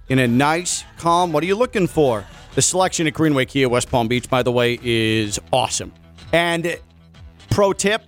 in 0.09 0.19
a 0.19 0.27
nice, 0.27 0.83
calm. 0.97 1.31
What 1.31 1.43
are 1.43 1.47
you 1.47 1.55
looking 1.55 1.87
for? 1.87 2.25
The 2.55 2.61
selection 2.61 3.07
at 3.07 3.13
Greenway 3.13 3.45
Kia 3.45 3.69
West 3.69 3.89
Palm 3.89 4.07
Beach, 4.07 4.29
by 4.29 4.41
the 4.43 4.51
way, 4.51 4.79
is 4.81 5.39
awesome. 5.51 5.93
And 6.33 6.79
pro 7.49 7.73
tip 7.73 8.03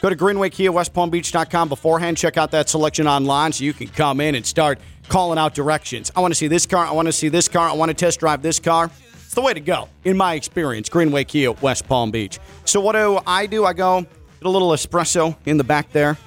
go 0.00 0.10
to 0.10 0.16
greenwaykiawestpalmbeach.com 0.16 1.68
beforehand. 1.68 2.16
Check 2.16 2.36
out 2.36 2.50
that 2.50 2.68
selection 2.68 3.06
online 3.06 3.52
so 3.52 3.64
you 3.64 3.72
can 3.72 3.88
come 3.88 4.20
in 4.20 4.34
and 4.34 4.44
start 4.44 4.78
calling 5.08 5.38
out 5.38 5.54
directions. 5.54 6.10
I 6.14 6.20
want 6.20 6.32
to 6.32 6.36
see 6.36 6.48
this 6.48 6.66
car. 6.66 6.86
I 6.86 6.92
want 6.92 7.06
to 7.06 7.12
see 7.12 7.28
this 7.28 7.48
car. 7.48 7.68
I 7.68 7.72
want 7.72 7.90
to 7.90 7.94
test 7.94 8.20
drive 8.20 8.42
this 8.42 8.58
car. 8.58 8.90
It's 9.12 9.34
the 9.34 9.42
way 9.42 9.54
to 9.54 9.60
go, 9.60 9.88
in 10.04 10.16
my 10.16 10.34
experience. 10.34 10.88
Greenway 10.88 11.24
Kia 11.24 11.52
West 11.52 11.86
Palm 11.86 12.10
Beach. 12.10 12.38
So, 12.64 12.80
what 12.80 12.92
do 12.92 13.20
I 13.26 13.46
do? 13.46 13.64
I 13.64 13.72
go 13.72 14.00
get 14.02 14.10
a 14.42 14.48
little 14.48 14.70
espresso 14.70 15.36
in 15.46 15.56
the 15.56 15.64
back 15.64 15.92
there. 15.92 16.18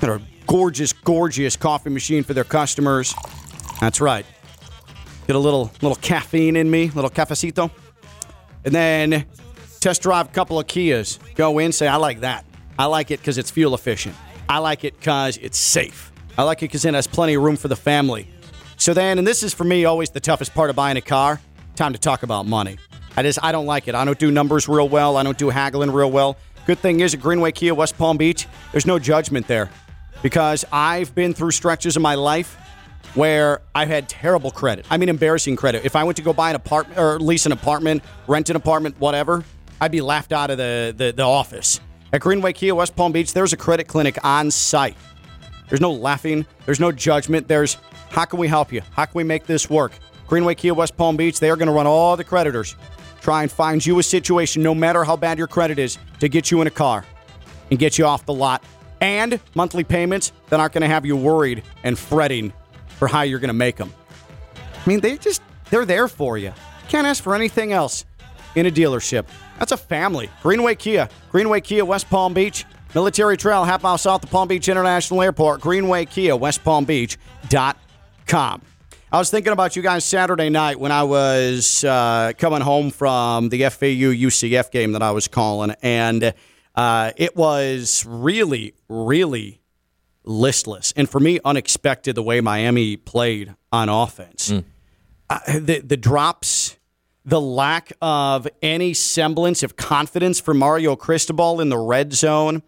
Got 0.00 0.20
a 0.20 0.31
gorgeous, 0.52 0.92
gorgeous 0.92 1.56
coffee 1.56 1.88
machine 1.88 2.22
for 2.22 2.34
their 2.34 2.44
customers. 2.44 3.14
That's 3.80 4.02
right. 4.02 4.26
Get 5.26 5.34
a 5.34 5.38
little 5.38 5.72
little 5.80 5.96
caffeine 5.96 6.56
in 6.56 6.70
me, 6.70 6.90
little 6.90 7.08
cafecito. 7.08 7.70
And 8.66 8.74
then 8.74 9.24
test 9.80 10.02
drive 10.02 10.28
a 10.28 10.32
couple 10.32 10.60
of 10.60 10.66
Kias. 10.66 11.18
Go 11.36 11.58
in, 11.58 11.72
say, 11.72 11.88
I 11.88 11.96
like 11.96 12.20
that. 12.20 12.44
I 12.78 12.84
like 12.84 13.10
it 13.10 13.20
because 13.20 13.38
it's 13.38 13.50
fuel 13.50 13.74
efficient. 13.74 14.14
I 14.46 14.58
like 14.58 14.84
it 14.84 14.98
because 14.98 15.38
it's 15.38 15.56
safe. 15.56 16.12
I 16.36 16.42
like 16.42 16.58
it 16.58 16.66
because 16.66 16.84
it 16.84 16.92
has 16.92 17.06
plenty 17.06 17.32
of 17.32 17.42
room 17.42 17.56
for 17.56 17.68
the 17.68 17.76
family. 17.76 18.28
So 18.76 18.92
then, 18.92 19.16
and 19.16 19.26
this 19.26 19.42
is 19.42 19.54
for 19.54 19.64
me 19.64 19.86
always 19.86 20.10
the 20.10 20.20
toughest 20.20 20.52
part 20.52 20.68
of 20.68 20.76
buying 20.76 20.98
a 20.98 21.02
car, 21.02 21.40
time 21.76 21.94
to 21.94 21.98
talk 21.98 22.24
about 22.24 22.44
money. 22.44 22.76
I 23.16 23.22
just, 23.22 23.42
I 23.42 23.52
don't 23.52 23.66
like 23.66 23.88
it. 23.88 23.94
I 23.94 24.04
don't 24.04 24.18
do 24.18 24.30
numbers 24.30 24.68
real 24.68 24.88
well. 24.88 25.16
I 25.16 25.22
don't 25.22 25.38
do 25.38 25.48
haggling 25.48 25.92
real 25.92 26.10
well. 26.10 26.36
Good 26.66 26.78
thing 26.78 27.00
is 27.00 27.14
at 27.14 27.20
Greenway 27.20 27.52
Kia 27.52 27.74
West 27.74 27.96
Palm 27.96 28.18
Beach, 28.18 28.46
there's 28.70 28.86
no 28.86 28.98
judgment 28.98 29.48
there 29.48 29.70
because 30.22 30.64
I've 30.72 31.14
been 31.14 31.34
through 31.34 31.50
stretches 31.50 31.96
of 31.96 32.02
my 32.02 32.14
life 32.14 32.56
where 33.14 33.60
I've 33.74 33.88
had 33.88 34.08
terrible 34.08 34.50
credit. 34.50 34.86
I 34.90 34.96
mean, 34.96 35.08
embarrassing 35.08 35.56
credit. 35.56 35.84
If 35.84 35.96
I 35.96 36.04
went 36.04 36.16
to 36.16 36.22
go 36.22 36.32
buy 36.32 36.50
an 36.50 36.56
apartment 36.56 36.98
or 36.98 37.18
lease 37.18 37.44
an 37.44 37.52
apartment, 37.52 38.02
rent 38.26 38.48
an 38.48 38.56
apartment, 38.56 38.98
whatever, 38.98 39.44
I'd 39.80 39.92
be 39.92 40.00
laughed 40.00 40.32
out 40.32 40.50
of 40.50 40.58
the, 40.58 40.94
the, 40.96 41.12
the 41.12 41.22
office. 41.22 41.80
At 42.12 42.20
Greenway 42.20 42.52
Kia 42.52 42.74
West 42.74 42.94
Palm 42.94 43.12
Beach, 43.12 43.32
there's 43.32 43.52
a 43.52 43.56
credit 43.56 43.88
clinic 43.88 44.18
on 44.24 44.50
site. 44.50 44.96
There's 45.68 45.80
no 45.80 45.92
laughing, 45.92 46.46
there's 46.66 46.80
no 46.80 46.92
judgment. 46.92 47.48
There's 47.48 47.78
how 48.10 48.26
can 48.26 48.38
we 48.38 48.46
help 48.46 48.72
you? 48.72 48.82
How 48.92 49.06
can 49.06 49.14
we 49.14 49.24
make 49.24 49.46
this 49.46 49.70
work? 49.70 49.92
Greenway 50.26 50.54
Kia 50.54 50.74
West 50.74 50.96
Palm 50.96 51.16
Beach, 51.16 51.40
they 51.40 51.50
are 51.50 51.56
going 51.56 51.68
to 51.68 51.72
run 51.72 51.86
all 51.86 52.16
the 52.16 52.24
creditors, 52.24 52.76
try 53.20 53.42
and 53.42 53.50
find 53.50 53.84
you 53.84 53.98
a 53.98 54.02
situation, 54.02 54.62
no 54.62 54.74
matter 54.74 55.04
how 55.04 55.16
bad 55.16 55.38
your 55.38 55.46
credit 55.46 55.78
is, 55.78 55.98
to 56.20 56.28
get 56.28 56.50
you 56.50 56.60
in 56.60 56.66
a 56.66 56.70
car 56.70 57.04
and 57.70 57.78
get 57.78 57.98
you 57.98 58.04
off 58.04 58.26
the 58.26 58.34
lot. 58.34 58.62
And 59.02 59.40
monthly 59.54 59.82
payments 59.82 60.32
that 60.48 60.60
aren't 60.60 60.72
going 60.72 60.82
to 60.82 60.88
have 60.88 61.04
you 61.04 61.16
worried 61.16 61.64
and 61.82 61.98
fretting 61.98 62.52
for 62.86 63.08
how 63.08 63.22
you're 63.22 63.40
going 63.40 63.48
to 63.48 63.52
make 63.54 63.76
them. 63.76 63.92
I 64.54 64.88
mean, 64.88 65.00
they 65.00 65.18
just, 65.18 65.42
they're 65.70 65.84
there 65.84 66.06
for 66.06 66.38
you. 66.38 66.52
Can't 66.88 67.06
ask 67.06 67.22
for 67.22 67.34
anything 67.34 67.72
else 67.72 68.04
in 68.54 68.64
a 68.66 68.70
dealership. 68.70 69.26
That's 69.58 69.72
a 69.72 69.76
family. 69.76 70.30
Greenway 70.42 70.76
Kia, 70.76 71.08
Greenway 71.30 71.60
Kia, 71.62 71.84
West 71.84 72.08
Palm 72.10 72.32
Beach, 72.32 72.64
Military 72.94 73.36
Trail, 73.36 73.64
half 73.64 73.82
mile 73.82 73.98
south 73.98 74.22
of 74.22 74.30
Palm 74.30 74.46
Beach 74.46 74.68
International 74.68 75.20
Airport, 75.20 75.60
Greenway 75.60 76.04
Kia, 76.04 76.36
West 76.36 76.62
Palm 76.62 76.84
Beach.com. 76.84 78.62
I 79.10 79.18
was 79.18 79.30
thinking 79.30 79.52
about 79.52 79.76
you 79.76 79.82
guys 79.82 80.04
Saturday 80.04 80.48
night 80.48 80.78
when 80.78 80.92
I 80.92 81.02
was 81.02 81.84
uh, 81.84 82.32
coming 82.38 82.60
home 82.60 82.90
from 82.90 83.48
the 83.48 83.68
FAU 83.68 84.12
UCF 84.12 84.70
game 84.70 84.92
that 84.92 85.02
I 85.02 85.10
was 85.10 85.28
calling, 85.28 85.74
and 85.82 86.32
uh, 86.74 87.12
it 87.16 87.36
was 87.36 88.04
really, 88.06 88.74
really 88.88 89.60
listless, 90.24 90.92
and 90.96 91.08
for 91.08 91.20
me, 91.20 91.38
unexpected 91.44 92.14
the 92.14 92.22
way 92.22 92.40
Miami 92.40 92.96
played 92.96 93.54
on 93.70 93.88
offense. 93.88 94.52
Uh, 95.30 95.38
the 95.58 95.80
the 95.80 95.96
drops, 95.96 96.76
the 97.24 97.40
lack 97.40 97.92
of 98.00 98.48
any 98.62 98.94
semblance 98.94 99.62
of 99.62 99.76
confidence 99.76 100.40
for 100.40 100.54
Mario 100.54 100.96
Cristobal 100.96 101.60
in 101.60 101.68
the 101.68 101.78
red 101.78 102.12
zone. 102.12 102.62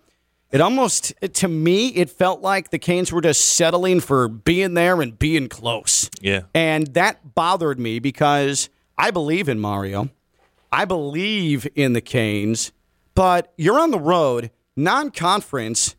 It 0.50 0.60
almost, 0.60 1.12
to 1.20 1.48
me, 1.48 1.88
it 1.88 2.10
felt 2.10 2.40
like 2.40 2.70
the 2.70 2.78
Canes 2.78 3.10
were 3.10 3.20
just 3.20 3.44
settling 3.56 3.98
for 3.98 4.28
being 4.28 4.74
there 4.74 5.02
and 5.02 5.18
being 5.18 5.48
close. 5.48 6.08
Yeah. 6.20 6.42
And 6.54 6.86
that 6.94 7.34
bothered 7.34 7.80
me 7.80 7.98
because 7.98 8.68
I 8.96 9.10
believe 9.10 9.48
in 9.48 9.58
Mario. 9.58 10.10
I 10.70 10.84
believe 10.84 11.66
in 11.74 11.92
the 11.92 12.00
Canes, 12.00 12.70
but 13.14 13.52
you're 13.56 13.78
on 13.78 13.90
the 13.90 13.98
road, 13.98 14.50
non 14.76 15.10
conference, 15.10 15.96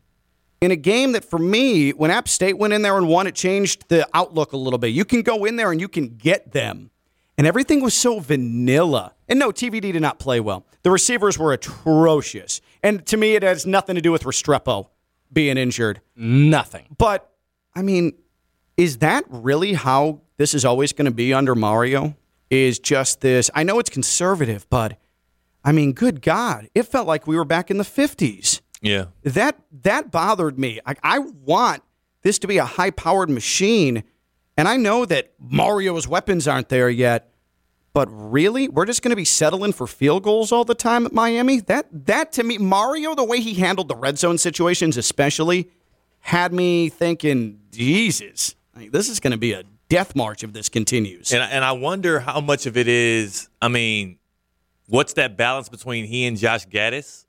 in 0.62 0.72
a 0.72 0.76
game 0.76 1.12
that 1.12 1.24
for 1.24 1.40
me, 1.40 1.92
when 1.92 2.12
App 2.12 2.28
State 2.28 2.58
went 2.58 2.74
in 2.74 2.82
there 2.82 2.98
and 2.98 3.08
won, 3.08 3.28
it 3.28 3.36
changed 3.36 3.88
the 3.90 4.08
outlook 4.14 4.54
a 4.54 4.58
little 4.58 4.80
bit. 4.80 4.88
You 4.90 5.06
can 5.06 5.22
go 5.22 5.46
in 5.46 5.56
there 5.56 5.72
and 5.72 5.80
you 5.80 5.88
can 5.88 6.16
get 6.18 6.52
them. 6.52 6.92
And 7.38 7.46
everything 7.46 7.82
was 7.82 7.94
so 7.94 8.20
vanilla. 8.20 9.14
And 9.28 9.38
no, 9.40 9.52
TVD 9.52 9.92
did 9.94 10.02
not 10.02 10.20
play 10.20 10.40
well. 10.40 10.66
The 10.84 10.92
receivers 10.92 11.38
were 11.38 11.52
atrocious. 11.52 12.62
And 12.82 13.06
to 13.08 13.18
me, 13.18 13.36
it 13.36 13.44
has 13.44 13.66
nothing 13.66 13.96
to 13.96 14.02
do 14.02 14.12
with 14.12 14.24
Restrepo 14.24 14.88
being 15.32 15.58
injured. 15.58 16.02
Nothing. 16.16 16.86
But, 16.98 17.30
I 17.76 17.82
mean, 17.82 18.14
is 18.78 19.00
that 19.00 19.26
really 19.28 19.74
how 19.74 20.22
this 20.38 20.54
is 20.54 20.64
always 20.64 20.94
going 20.94 21.06
to 21.06 21.12
be 21.12 21.34
under 21.34 21.56
Mario? 21.56 22.16
Is 22.50 22.80
just 22.80 23.22
this. 23.22 23.50
I 23.56 23.64
know 23.64 23.80
it's 23.80 23.90
conservative, 23.90 24.68
but 24.70 24.98
I 25.66 25.72
mean, 25.72 25.94
good 25.94 26.22
God, 26.22 26.70
it 26.76 26.84
felt 26.84 27.08
like 27.08 27.26
we 27.26 27.36
were 27.36 27.44
back 27.44 27.72
in 27.72 27.78
the 27.78 27.84
50s. 27.84 28.62
Yeah. 28.82 29.06
That 29.24 29.60
that 29.82 30.12
bothered 30.12 30.60
me. 30.60 30.80
I, 30.86 30.94
I 31.02 31.20
want 31.20 31.82
this 32.22 32.38
to 32.40 32.48
be 32.48 32.60
a 32.60 32.66
high 32.66 32.92
powered 32.92 33.32
machine, 33.32 34.04
and 34.56 34.68
I 34.68 34.78
know 34.78 35.06
that 35.06 35.34
Mario's 35.40 36.08
weapons 36.08 36.48
aren't 36.48 36.70
there 36.70 36.90
yet. 36.90 37.32
But 37.94 38.10
really, 38.12 38.68
we're 38.68 38.86
just 38.86 39.02
going 39.02 39.12
to 39.12 39.16
be 39.16 39.24
settling 39.24 39.72
for 39.72 39.88
field 39.88 40.24
goals 40.24 40.52
all 40.52 40.66
the 40.66 40.76
time 40.76 41.06
at 41.06 41.14
Miami. 41.14 41.62
That 41.62 41.88
that 42.06 42.34
to 42.34 42.44
me, 42.44 42.58
Mario, 42.58 43.16
the 43.16 43.24
way 43.24 43.40
he 43.40 43.54
handled 43.54 43.88
the 43.88 43.96
red 43.96 44.20
zone 44.20 44.38
situations, 44.38 44.98
especially, 44.98 45.72
had 46.20 46.54
me 46.54 46.90
thinking, 46.90 47.62
Jesus, 47.72 48.54
like, 48.76 48.92
this 48.92 49.08
is 49.08 49.22
going 49.22 49.32
to 49.32 49.38
be 49.38 49.54
a 49.54 49.64
death 49.88 50.14
march 50.14 50.44
if 50.44 50.52
this 50.52 50.68
continues. 50.68 51.32
And 51.32 51.42
and 51.42 51.64
I 51.64 51.72
wonder 51.72 52.20
how 52.20 52.42
much 52.42 52.66
of 52.66 52.76
it 52.76 52.90
is. 52.90 53.48
I 53.62 53.70
mean, 53.70 54.20
what's 54.88 55.14
that 55.14 55.38
balance 55.38 55.70
between 55.70 56.06
he 56.06 56.26
and 56.26 56.38
Josh 56.38 56.68
Gattis? 56.68 57.26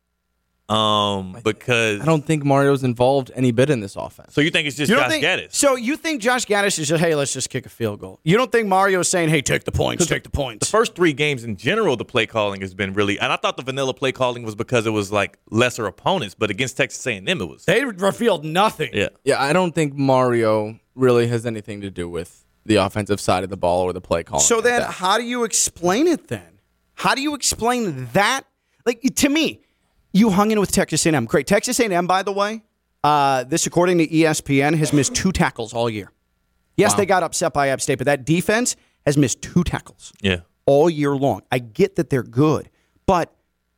Um, 0.69 1.39
because 1.45 2.01
I 2.01 2.05
don't 2.05 2.25
think 2.25 2.45
Mario's 2.45 2.83
involved 2.83 3.31
any 3.37 3.53
bit 3.53 3.71
in 3.71 3.79
this 3.79 3.95
offense. 3.95 4.35
so 4.35 4.41
you 4.41 4.51
think 4.51 4.67
it's 4.67 4.77
just 4.77 4.91
You 4.91 4.97
Josh 4.97 5.11
think, 5.11 5.25
Gattis? 5.25 5.55
So 5.55 5.77
you 5.77 5.97
think 5.97 6.21
Josh 6.21 6.45
Gattis 6.45 6.77
is 6.81 6.89
just, 6.89 7.01
hey, 7.01 7.15
let's 7.15 7.33
just 7.33 7.51
kick 7.51 7.67
a 7.67 7.69
field 7.69 8.01
goal? 8.01 8.19
You 8.25 8.37
don't 8.37 8.51
think 8.51 8.67
Mario 8.67 8.99
is 8.99 9.09
saying, 9.09 9.29
hey, 9.29 9.43
take 9.43 9.63
the 9.63 9.71
points, 9.71 10.07
take 10.07 10.25
the 10.25 10.31
points? 10.31 10.67
the 10.67 10.71
first 10.77 10.97
three 10.97 11.13
games 11.13 11.45
in 11.45 11.57
general, 11.57 11.97
the 11.97 12.05
play 12.05 12.27
calling 12.27 12.63
has 12.63 12.75
been 12.75 12.95
really. 12.95 13.17
And 13.21 13.33
I 13.33 13.37
thought 13.37 13.57
the 13.57 13.63
vanilla 13.63 13.95
play 13.95 14.11
calling 14.11 14.43
was 14.43 14.57
because 14.57 14.87
it 14.87 14.91
was 14.91 15.13
like 15.13 15.39
lesser 15.51 15.87
opponents, 15.87 16.35
but 16.35 16.51
against 16.51 16.77
Texas 16.77 17.07
A&M, 17.07 17.29
it 17.29 17.49
was. 17.49 17.65
They 17.65 17.85
revealed 17.85 18.45
nothing. 18.45 18.91
Yeah. 18.93 19.11
Yeah, 19.23 19.41
I 19.41 19.53
don't 19.53 19.73
think 19.73 19.95
Mario 19.95 20.81
really 20.97 21.29
has 21.29 21.47
anything 21.47 21.81
to 21.83 21.91
do 21.93 22.09
with 22.09 22.45
the 22.65 22.77
offensive 22.77 23.21
side 23.21 23.45
of 23.45 23.51
the 23.51 23.57
ball 23.57 23.85
or 23.85 23.93
the 23.93 24.01
play 24.01 24.25
calling. 24.25 24.43
So 24.43 24.61
then, 24.61 24.81
that. 24.81 24.91
how 24.91 25.17
do 25.17 25.23
you 25.23 25.45
explain 25.45 26.09
it 26.09 26.27
then? 26.27 26.56
How 26.97 27.15
do 27.15 27.21
you 27.23 27.35
explain 27.35 28.09
that? 28.15 28.43
Like 28.85 29.01
to 29.17 29.29
me, 29.29 29.61
you 30.13 30.31
hung 30.31 30.51
in 30.51 30.59
with 30.59 30.73
Texas 30.73 31.05
A&M. 31.07 31.27
Great, 31.27 31.47
Texas 31.47 31.79
A&M, 31.79 32.07
by 32.07 32.23
the 32.23 32.33
way. 32.33 32.63
Uh, 33.05 33.45
this, 33.45 33.67
according 33.67 33.99
to 33.99 34.07
ESPN, 34.09 34.77
has 34.79 34.93
missed 34.93 35.15
two 35.15 35.31
tackles 35.31 35.73
all 35.73 35.89
year. 35.89 36.11
Yes, 36.77 36.93
Wow. 36.93 36.97
they 36.99 37.07
got 37.07 37.23
upset 37.23 37.53
by 37.53 37.69
App 37.69 37.81
State, 37.81 37.99
but 37.99 38.07
that 38.07 38.25
defense 38.25 38.77
has 39.05 39.17
missed 39.17 39.41
two 39.43 39.63
tackles 39.63 40.13
Yeah. 40.21 40.41
all 40.65 40.91
year 40.91 41.15
long. 41.15 41.43
I 41.53 41.59
get 41.59 41.97
that 41.97 42.11
they're 42.11 42.23
good, 42.23 42.69
but 43.07 43.33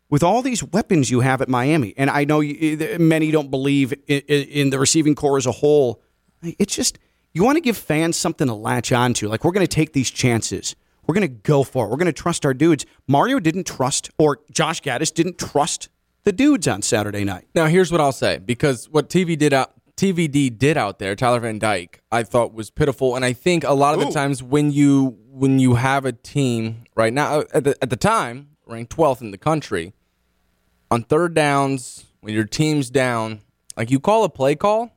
with 0.09 0.23
all 0.23 0.41
these 0.41 0.63
weapons 0.65 1.11
you 1.11 1.21
have 1.21 1.43
at 1.43 1.49
Miami, 1.49 1.93
and 1.99 2.09
I 2.09 2.25
know 2.25 2.41
you, 2.41 2.97
many 2.99 3.31
don't 3.31 3.51
believe 3.51 3.93
in, 4.07 4.21
in 4.21 4.71
the 4.71 4.79
receiving 4.79 5.15
core 5.15 5.37
as 5.37 5.45
a 5.47 5.53
whole, 5.53 6.01
it's 6.43 6.75
just 6.75 6.99
you 7.35 7.45
want 7.45 7.57
to 7.57 7.61
give 7.61 7.77
fans 7.77 8.17
something 8.17 8.47
to 8.47 8.55
latch 8.55 8.91
onto. 8.93 9.29
Like 9.29 9.45
we're 9.45 9.53
going 9.53 9.67
to 9.67 9.75
take 9.75 9.93
these 9.93 10.11
chances. 10.11 10.75
We're 11.09 11.15
going 11.15 11.23
to 11.23 11.29
go 11.43 11.63
for 11.63 11.87
it. 11.87 11.89
We're 11.89 11.97
going 11.97 12.07
to 12.07 12.13
trust 12.13 12.45
our 12.45 12.53
dudes. 12.53 12.85
Mario 13.07 13.41
didn't 13.41 13.67
trust, 13.67 14.11
or 14.19 14.41
Josh 14.53 14.83
Gattis 14.83 15.13
didn't 15.13 15.39
trust 15.39 15.89
the 16.25 16.33
dudes 16.33 16.69
on 16.69 16.83
Saturday 16.83 17.25
night. 17.25 17.49
Now, 17.55 17.65
here's 17.67 17.91
what 17.91 18.03
I'll 18.03 18.13
say 18.13 18.39
because 18.39 18.91
what 18.91 19.09
TV 19.09 19.37
did 19.37 19.55
out 19.55 19.73
TVD 19.97 20.57
did 20.57 20.77
out 20.77 21.01
there, 21.01 21.17
Tyler 21.17 21.41
Van 21.41 21.59
Dyke, 21.59 22.03
I 22.13 22.23
thought 22.23 22.55
was 22.55 22.71
pitiful, 22.71 23.17
and 23.17 23.25
I 23.25 23.33
think 23.33 23.65
a 23.65 23.73
lot 23.73 23.95
of 23.95 24.01
the 24.01 24.13
times 24.13 24.43
when 24.43 24.71
you 24.71 25.19
when 25.29 25.59
you 25.59 25.75
have 25.75 26.05
a 26.05 26.13
team 26.13 26.85
right 26.95 27.13
now 27.13 27.41
uh, 27.41 27.45
at 27.53 27.65
the 27.65 27.77
at 27.83 27.91
the 27.91 27.97
time 27.97 28.51
ranked 28.67 28.95
12th 28.95 29.23
in 29.23 29.33
the 29.33 29.39
country 29.39 29.95
on 30.91 31.03
third 31.03 31.35
downs 31.35 32.05
when 32.21 32.33
your 32.33 32.45
team's 32.45 32.91
down, 32.91 33.41
like 33.77 33.91
you 33.91 33.99
call 33.99 34.23
a 34.23 34.29
play 34.29 34.55
call, 34.55 34.93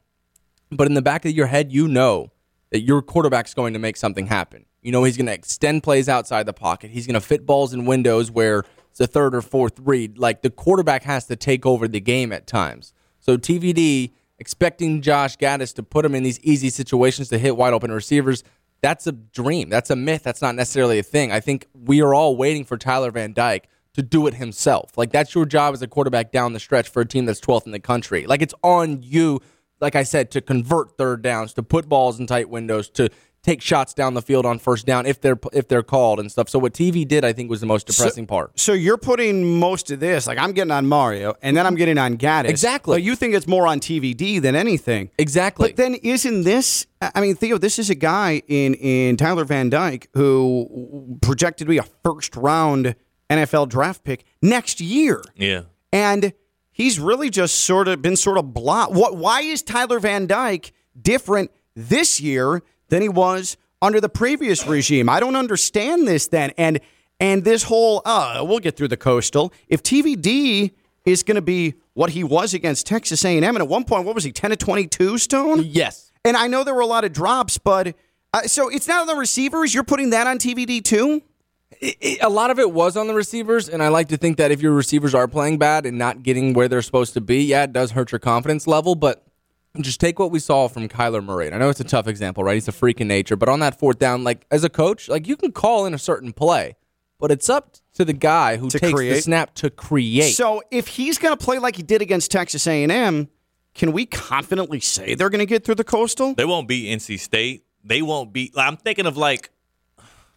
but 0.70 0.88
in 0.88 0.94
the 0.94 1.02
back 1.02 1.26
of 1.26 1.32
your 1.32 1.48
head 1.48 1.72
you 1.72 1.88
know 1.88 2.32
that 2.72 2.82
your 2.82 3.02
quarterback's 3.02 3.54
going 3.54 3.74
to 3.74 3.80
make 3.80 3.98
something 3.98 4.28
happen. 4.28 4.66
You 4.82 4.92
know 4.92 5.04
he's 5.04 5.18
going 5.18 5.28
to 5.28 5.34
extend 5.34 5.84
plays 5.84 6.10
outside 6.10 6.46
the 6.46 6.54
pocket. 6.54 6.92
He's 6.92 7.06
going 7.06 7.14
to 7.14 7.22
fit 7.22 7.46
balls 7.46 7.74
in 7.74 7.86
windows 7.86 8.32
where 8.32 8.64
it's 8.90 9.00
a 9.00 9.08
third 9.08 9.36
or 9.36 9.42
fourth 9.42 9.80
read. 9.80 10.18
Like 10.18 10.42
the 10.42 10.50
quarterback 10.50 11.04
has 11.04 11.26
to 11.28 11.36
take 11.36 11.66
over 11.66 11.88
the 11.88 12.00
game 12.00 12.32
at 12.32 12.48
times. 12.48 12.94
So 13.20 13.38
TVD 13.38 14.12
expecting 14.40 15.02
Josh 15.02 15.38
Gattis 15.38 15.74
to 15.76 15.84
put 15.84 16.04
him 16.04 16.16
in 16.16 16.24
these 16.24 16.40
easy 16.40 16.72
situations 16.72 17.30
to 17.30 17.38
hit 17.38 17.56
wide 17.56 17.74
open 17.74 17.92
receivers, 17.92 18.44
that's 18.82 19.06
a 19.06 19.12
dream. 19.12 19.70
That's 19.70 19.92
a 19.92 19.96
myth. 19.96 20.24
That's 20.24 20.42
not 20.42 20.56
necessarily 20.56 20.98
a 20.98 21.04
thing. 21.04 21.32
I 21.32 21.40
think 21.40 21.68
we 21.74 22.02
are 22.02 22.16
all 22.16 22.36
waiting 22.36 22.66
for 22.66 22.78
Tyler 22.78 23.12
Van 23.12 23.34
Dyke 23.34 23.68
to 23.94 24.02
do 24.02 24.26
it 24.26 24.34
himself. 24.34 24.98
Like 24.98 25.12
that's 25.12 25.36
your 25.36 25.46
job 25.46 25.74
as 25.74 25.82
a 25.82 25.88
quarterback 25.88 26.32
down 26.32 26.54
the 26.54 26.60
stretch 26.60 26.90
for 26.90 27.02
a 27.02 27.06
team 27.06 27.26
that's 27.26 27.40
12th 27.40 27.68
in 27.68 27.72
the 27.72 27.80
country. 27.80 28.26
Like 28.26 28.42
it's 28.42 28.56
on 28.64 29.04
you, 29.04 29.42
like 29.82 29.96
I 29.96 30.04
said, 30.04 30.32
to 30.32 30.42
convert 30.42 30.98
third 30.98 31.22
downs, 31.22 31.54
to 31.54 31.64
put 31.64 31.90
balls 31.90 32.20
in 32.20 32.28
tight 32.28 32.50
windows, 32.50 32.90
to 32.92 33.10
take 33.44 33.60
shots 33.60 33.96
down 33.96 34.14
the 34.14 34.22
field 34.22 34.46
on 34.46 34.60
first 34.60 34.86
down 34.86 35.08
if 35.08 35.20
they're 35.20 35.40
if 35.52 35.68
they're 35.68 35.82
called 35.82 36.20
and 36.20 36.32
stuff. 36.32 36.48
So 36.48 36.60
what 36.60 36.74
TV 36.74 37.08
did, 37.08 37.26
I 37.26 37.34
think, 37.34 37.50
was 37.50 37.60
the 37.60 37.66
most 37.66 37.88
depressing 37.88 38.28
part. 38.28 38.60
So 38.60 38.74
you're 38.74 39.00
putting 39.00 39.60
most 39.60 39.90
of 39.90 40.00
this, 40.00 40.28
like 40.28 40.38
I'm 40.38 40.52
getting 40.52 40.70
on 40.72 40.86
Mario, 40.86 41.34
and 41.42 41.58
then 41.58 41.66
I'm 41.66 41.74
getting 41.76 41.98
on 41.98 42.18
Gattis. 42.18 42.50
Exactly. 42.50 42.98
But 42.98 43.04
you 43.04 43.16
think 43.16 43.34
it's 43.34 43.48
more 43.48 43.66
on 43.66 43.80
TVD 43.80 44.40
than 44.42 44.56
anything. 44.56 45.10
Exactly. 45.18 45.70
But 45.70 45.78
then 45.78 45.96
isn't 45.96 46.44
this? 46.44 46.86
I 47.02 47.20
mean, 47.20 47.36
Theo, 47.36 47.58
this 47.58 47.80
is 47.80 47.90
a 47.90 47.96
guy 47.96 48.44
in 48.48 48.76
in 48.76 49.18
Tyler 49.18 49.44
Van 49.46 49.70
Dyke 49.72 50.08
who 50.14 51.18
projected 51.24 51.66
to 51.66 51.70
be 51.70 51.80
a 51.80 51.86
first 52.04 52.36
round 52.36 52.94
NFL 53.32 53.70
draft 53.70 54.04
pick 54.04 54.24
next 54.44 54.80
year, 54.82 55.24
Yeah. 55.36 55.62
and 55.92 56.34
he's 56.72 57.00
really 57.00 57.30
just 57.30 57.56
sort 57.62 57.88
of 57.88 58.02
been 58.02 58.16
sort 58.16 58.38
of 58.38 58.54
blah. 58.54 58.88
What? 58.88 59.18
Why 59.18 59.42
is 59.42 59.62
Tyler 59.62 60.00
Van 60.00 60.28
Dyke 60.28 60.72
different 61.00 61.52
this 61.76 62.20
year 62.20 62.62
than 62.90 63.02
he 63.02 63.10
was 63.10 63.58
under 63.82 64.00
the 64.02 64.10
previous 64.10 64.66
regime? 64.68 65.10
I 65.10 65.20
don't 65.20 65.36
understand 65.36 66.08
this. 66.08 66.28
Then 66.28 66.52
and 66.58 66.80
and 67.20 67.44
this 67.44 67.64
whole 67.64 68.02
uh, 68.06 68.44
we'll 68.48 68.60
get 68.60 68.76
through 68.76 68.90
the 68.90 68.98
coastal. 68.98 69.54
If 69.68 69.84
TVD 69.84 70.72
is 71.06 71.24
going 71.24 71.36
to 71.36 71.42
be 71.42 71.76
what 71.94 72.12
he 72.12 72.24
was 72.24 72.54
against 72.54 72.88
Texas 72.88 73.26
A&M, 73.26 73.44
and 73.44 73.58
at 73.58 73.68
one 73.68 73.84
point, 73.84 74.06
what 74.06 74.16
was 74.16 74.24
he, 74.24 74.32
ten 74.32 74.52
to 74.52 74.56
twenty-two? 74.56 75.18
Stone. 75.18 75.64
yes. 75.66 76.12
And 76.24 76.38
I 76.38 76.46
know 76.48 76.64
there 76.64 76.76
were 76.76 76.82
a 76.82 76.86
lot 76.86 77.04
of 77.04 77.14
drops, 77.14 77.58
but 77.58 77.96
uh, 78.34 78.44
so 78.44 78.70
it's 78.70 78.88
not 78.88 79.02
on 79.02 79.08
the 79.08 79.16
receivers. 79.16 79.74
You're 79.74 79.84
putting 79.84 80.12
that 80.12 80.28
on 80.28 80.38
TVD 80.38 80.84
too. 80.84 81.24
It- 81.82 81.98
it- 82.00 82.20
a 82.22 82.30
lot 82.30 82.52
of 82.52 82.60
it 82.60 82.72
was 82.72 82.96
on 82.96 83.08
the 83.08 83.14
receivers, 83.14 83.68
and 83.68 83.82
I 83.84 83.88
like 83.90 84.08
to 84.10 84.18
think 84.18 84.38
that 84.38 84.52
if 84.52 84.62
your 84.62 84.72
receivers 84.74 85.14
are 85.16 85.28
playing 85.28 85.58
bad 85.58 85.86
and 85.86 85.98
not 85.98 86.24
getting 86.24 86.54
where 86.54 86.68
they're 86.68 86.82
supposed 86.82 87.14
to 87.16 87.22
be, 87.22 87.44
yeah, 87.44 87.64
it 87.64 87.74
does 87.74 87.92
hurt 87.92 88.12
your 88.12 88.20
confidence 88.20 88.68
level. 88.68 88.96
But 88.96 89.26
just 89.80 90.00
take 90.00 90.20
what 90.20 90.32
we 90.32 90.40
saw 90.40 90.68
from 90.68 90.88
Kyler 90.90 91.24
Murray. 91.24 91.48
And 91.48 91.56
I 91.56 91.58
know 91.58 91.70
it's 91.70 91.80
a 91.80 91.84
tough 91.86 92.08
example, 92.08 92.44
right? 92.44 92.56
He's 92.56 92.68
a 92.68 92.72
freak 92.74 93.00
in 93.02 93.08
nature, 93.08 93.36
but 93.36 93.50
on 93.50 93.60
that 93.62 93.80
fourth 93.80 94.00
down, 94.00 94.24
like 94.24 94.46
as 94.52 94.64
a 94.64 94.70
coach, 94.70 95.08
like 95.10 95.28
you 95.28 95.36
can 95.38 95.52
call 95.52 95.86
in 95.86 95.94
a 95.94 95.98
certain 95.98 96.34
play, 96.34 96.76
but 97.20 97.32
it's 97.32 97.50
up 97.50 97.76
to 97.96 98.04
the 98.06 98.14
guy 98.14 98.58
who 98.58 98.70
To 98.70 98.78
takes 98.80 98.92
the 98.92 98.96
create. 98.96 99.24
snap 99.24 99.54
to 99.56 99.70
create. 99.70 100.36
So 100.36 100.62
if 100.72 100.88
he's 100.88 101.18
going 101.18 101.36
to 101.38 101.44
play 101.44 101.58
like 101.60 101.78
he 101.78 101.84
did 101.84 102.02
against 102.02 102.32
Texas 102.32 102.68
A&M, 102.68 103.30
can 103.74 103.92
we 103.94 104.06
confidently 104.06 104.82
say 104.82 105.16
they're 105.16 105.30
going 105.30 105.40
to 105.40 105.46
get 105.46 105.64
through 105.64 105.76
the 105.76 105.84
coastal? 105.86 106.34
They 106.36 106.44
won't 106.46 106.68
beat 106.68 106.90
NC 106.90 107.18
State. 107.18 107.64
They 107.84 108.02
won't 108.02 108.34
beat. 108.34 108.52
I'm 108.58 108.76
thinking 108.78 109.06
of 109.06 109.16
like 109.16 109.50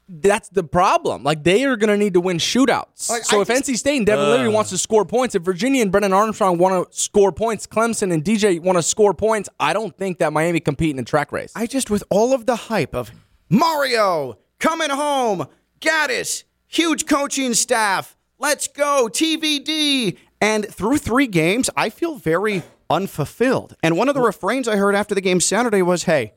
That's 0.08 0.48
the 0.50 0.64
problem. 0.64 1.22
Like 1.22 1.44
they 1.44 1.64
are 1.64 1.76
going 1.76 1.90
to 1.90 1.96
need 1.96 2.14
to 2.14 2.20
win 2.20 2.36
shootouts. 2.36 3.08
Like, 3.08 3.24
so 3.24 3.38
I 3.38 3.42
if 3.42 3.48
just- 3.48 3.68
NC 3.68 3.76
State 3.78 3.96
and 3.96 4.06
Devin 4.06 4.30
Leary 4.30 4.48
uh. 4.48 4.52
wants 4.52 4.70
to 4.70 4.78
score 4.78 5.04
points, 5.04 5.34
if 5.34 5.42
Virginia 5.42 5.82
and 5.82 5.90
Brennan 5.90 6.12
Armstrong 6.12 6.58
want 6.58 6.90
to 6.90 6.98
score 6.98 7.32
points, 7.32 7.66
Clemson 7.66 8.12
and 8.12 8.22
DJ 8.22 8.60
want 8.60 8.76
to 8.76 8.82
score 8.82 9.14
points, 9.14 9.48
I 9.58 9.72
don't 9.72 9.96
think 9.96 10.18
that 10.18 10.32
Miami 10.32 10.60
compete 10.60 10.90
in 10.90 10.98
a 10.98 11.04
track 11.04 11.32
race. 11.32 11.52
I 11.56 11.66
just, 11.66 11.90
with 11.90 12.04
all 12.10 12.32
of 12.34 12.46
the 12.46 12.56
hype 12.56 12.94
of 12.94 13.10
Mario 13.48 14.38
coming 14.58 14.90
home, 14.90 15.46
Gattis, 15.80 16.44
huge 16.66 17.06
coaching 17.06 17.54
staff, 17.54 18.16
let's 18.38 18.68
go, 18.68 19.08
TVD. 19.10 20.18
And 20.40 20.66
through 20.66 20.98
three 20.98 21.26
games, 21.26 21.70
I 21.76 21.88
feel 21.88 22.16
very 22.16 22.62
unfulfilled. 22.90 23.76
And 23.82 23.96
one 23.96 24.08
of 24.08 24.14
the 24.14 24.20
refrains 24.20 24.68
I 24.68 24.76
heard 24.76 24.94
after 24.94 25.14
the 25.14 25.20
game 25.20 25.40
Saturday 25.40 25.82
was, 25.82 26.04
hey, 26.04 26.34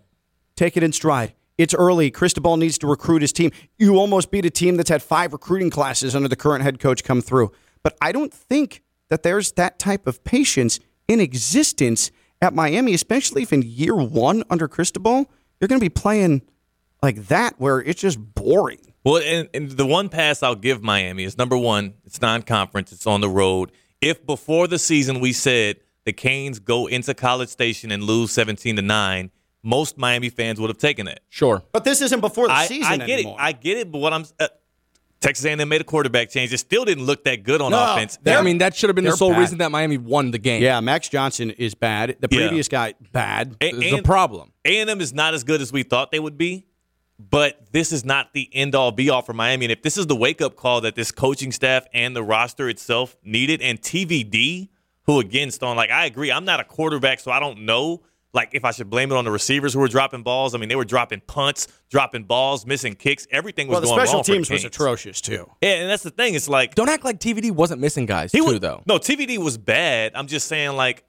take 0.55 0.77
it 0.77 0.83
in 0.83 0.93
stride. 0.93 1.33
It's 1.57 1.73
early. 1.73 2.11
Cristobal 2.11 2.57
needs 2.57 2.77
to 2.79 2.87
recruit 2.87 3.21
his 3.21 3.33
team. 3.33 3.51
You 3.77 3.95
almost 3.97 4.29
beat 4.31 4.45
a 4.45 4.49
team 4.49 4.77
that's 4.77 4.89
had 4.89 5.01
five 5.01 5.33
recruiting 5.33 5.69
classes 5.69 6.15
under 6.15 6.27
the 6.27 6.35
current 6.35 6.63
head 6.63 6.79
coach 6.79 7.03
come 7.03 7.21
through. 7.21 7.51
But 7.83 7.97
I 8.01 8.11
don't 8.11 8.33
think 8.33 8.83
that 9.09 9.23
there's 9.23 9.53
that 9.53 9.79
type 9.79 10.07
of 10.07 10.23
patience 10.23 10.79
in 11.07 11.19
existence 11.19 12.11
at 12.41 12.53
Miami, 12.53 12.93
especially 12.93 13.43
if 13.43 13.53
in 13.53 13.63
year 13.63 13.95
one 13.95 14.43
under 14.49 14.67
Cristobal, 14.67 15.29
you're 15.59 15.67
going 15.67 15.79
to 15.79 15.85
be 15.85 15.89
playing 15.89 16.43
like 17.01 17.27
that 17.27 17.55
where 17.57 17.79
it's 17.79 18.01
just 18.01 18.19
boring. 18.35 18.93
Well, 19.03 19.21
and, 19.23 19.49
and 19.53 19.71
the 19.71 19.85
one 19.85 20.09
pass 20.09 20.43
I'll 20.43 20.55
give 20.55 20.83
Miami 20.83 21.23
is 21.23 21.37
number 21.37 21.57
one, 21.57 21.93
it's 22.05 22.21
non 22.21 22.41
conference, 22.41 22.91
it's 22.91 23.07
on 23.07 23.21
the 23.21 23.29
road. 23.29 23.71
If 24.01 24.25
before 24.25 24.67
the 24.67 24.77
season 24.77 25.19
we 25.19 25.33
said 25.33 25.77
the 26.05 26.13
Canes 26.13 26.59
go 26.59 26.87
into 26.87 27.13
College 27.13 27.49
Station 27.49 27.91
and 27.91 28.03
lose 28.03 28.31
17 28.31 28.75
to 28.75 28.81
9, 28.81 29.31
most 29.63 29.97
Miami 29.97 30.29
fans 30.29 30.59
would 30.59 30.69
have 30.69 30.77
taken 30.77 31.07
it. 31.07 31.19
sure. 31.29 31.63
But 31.71 31.83
this 31.83 32.01
isn't 32.01 32.21
before 32.21 32.47
the 32.47 32.53
I, 32.53 32.65
season 32.67 32.93
I 33.01 33.05
get 33.05 33.09
anymore. 33.19 33.37
it. 33.39 33.43
I 33.43 33.51
get 33.51 33.77
it, 33.77 33.91
but 33.91 33.99
what 33.99 34.13
I'm 34.13 34.25
uh, 34.39 34.47
Texas 35.19 35.45
A&M 35.45 35.67
made 35.67 35.81
a 35.81 35.83
quarterback 35.83 36.29
change. 36.29 36.53
It 36.53 36.59
still 36.59 36.85
didn't 36.85 37.05
look 37.05 37.23
that 37.23 37.41
good 37.43 37.59
on 37.59 37.71
No. 37.71 37.93
offense. 37.93 38.19
I 38.25 38.41
mean, 38.43 38.59
that 38.59 38.75
should 38.75 38.89
have 38.89 38.95
been 38.95 39.03
the 39.05 39.17
sole 39.17 39.31
bad. 39.31 39.39
reason 39.39 39.57
that 39.57 39.71
Miami 39.71 39.97
won 39.97 40.29
the 40.29 40.37
game. 40.37 40.61
yeah, 40.61 40.79
Max 40.79 41.09
Johnson 41.09 41.49
is 41.51 41.73
bad. 41.73 42.17
The 42.19 42.27
Yeah. 42.31 42.37
previous 42.47 42.67
guy, 42.67 42.93
bad. 43.11 43.55
A- 43.59 43.71
There's 43.71 43.93
a 43.93 43.95
and- 43.97 44.05
problem. 44.05 44.51
A&M 44.63 45.01
is 45.01 45.13
not 45.13 45.33
as 45.33 45.43
good 45.43 45.59
as 45.59 45.71
we 45.73 45.81
thought 45.81 46.11
they 46.11 46.19
would 46.19 46.37
be, 46.37 46.67
but 47.19 47.59
this 47.71 47.91
is 47.91 48.05
not 48.05 48.33
the 48.33 48.47
end 48.53 48.75
all 48.75 48.91
be 48.91 49.09
all 49.09 49.23
for 49.23 49.33
Miami. 49.33 49.65
And 49.65 49.71
if 49.71 49.81
this 49.81 49.97
is 49.97 50.05
the 50.05 50.15
wake 50.15 50.39
up 50.39 50.55
call 50.55 50.81
that 50.81 50.93
this 50.93 51.11
coaching 51.11 51.51
staff 51.51 51.87
and 51.95 52.15
the 52.15 52.21
roster 52.21 52.69
itself 52.69 53.17
needed, 53.23 53.59
and 53.59 53.81
TVD, 53.81 54.69
who 55.07 55.19
again, 55.19 55.49
Stone, 55.49 55.77
like 55.77 55.89
I 55.89 56.05
agree, 56.05 56.31
I'm 56.31 56.45
not 56.45 56.59
a 56.59 56.63
quarterback, 56.63 57.19
so 57.19 57.31
I 57.31 57.39
don't 57.39 57.61
know. 57.65 58.03
Like 58.33 58.49
if 58.53 58.65
I 58.65 58.71
should 58.71 58.89
blame 58.89 59.11
it 59.11 59.15
on 59.15 59.25
the 59.25 59.31
receivers 59.31 59.73
who 59.73 59.79
were 59.79 59.87
dropping 59.87 60.21
balls. 60.23 60.53
I 60.53 60.57
mean, 60.57 60.69
they 60.69 60.75
were 60.75 60.85
dropping 60.85 61.21
punts, 61.27 61.67
dropping 61.89 62.25
balls, 62.25 62.65
missing 62.65 62.93
kicks. 62.93 63.25
Everything 63.31 63.67
was 63.67 63.75
well, 63.75 63.81
the 63.81 63.87
going 63.87 63.99
special 63.99 64.13
wrong 64.15 64.23
for 64.23 64.31
the 64.31 64.35
teams 64.37 64.49
was 64.49 64.65
atrocious, 64.65 65.21
too. 65.21 65.49
Yeah, 65.61 65.69
and 65.75 65.89
that's 65.89 66.03
the 66.03 66.11
thing. 66.11 66.35
It's 66.35 66.49
like 66.49 66.75
Don't 66.75 66.89
act 66.89 67.05
like 67.05 67.19
TVD 67.19 67.51
wasn't 67.51 67.81
missing 67.81 68.05
guys 68.05 68.31
he 68.31 68.39
too, 68.39 68.45
was, 68.45 68.59
though. 68.59 68.83
No, 68.85 68.99
TVD 68.99 69.37
was 69.37 69.57
bad. 69.57 70.11
I'm 70.13 70.27
just 70.27 70.47
saying, 70.47 70.75
like, 70.75 71.03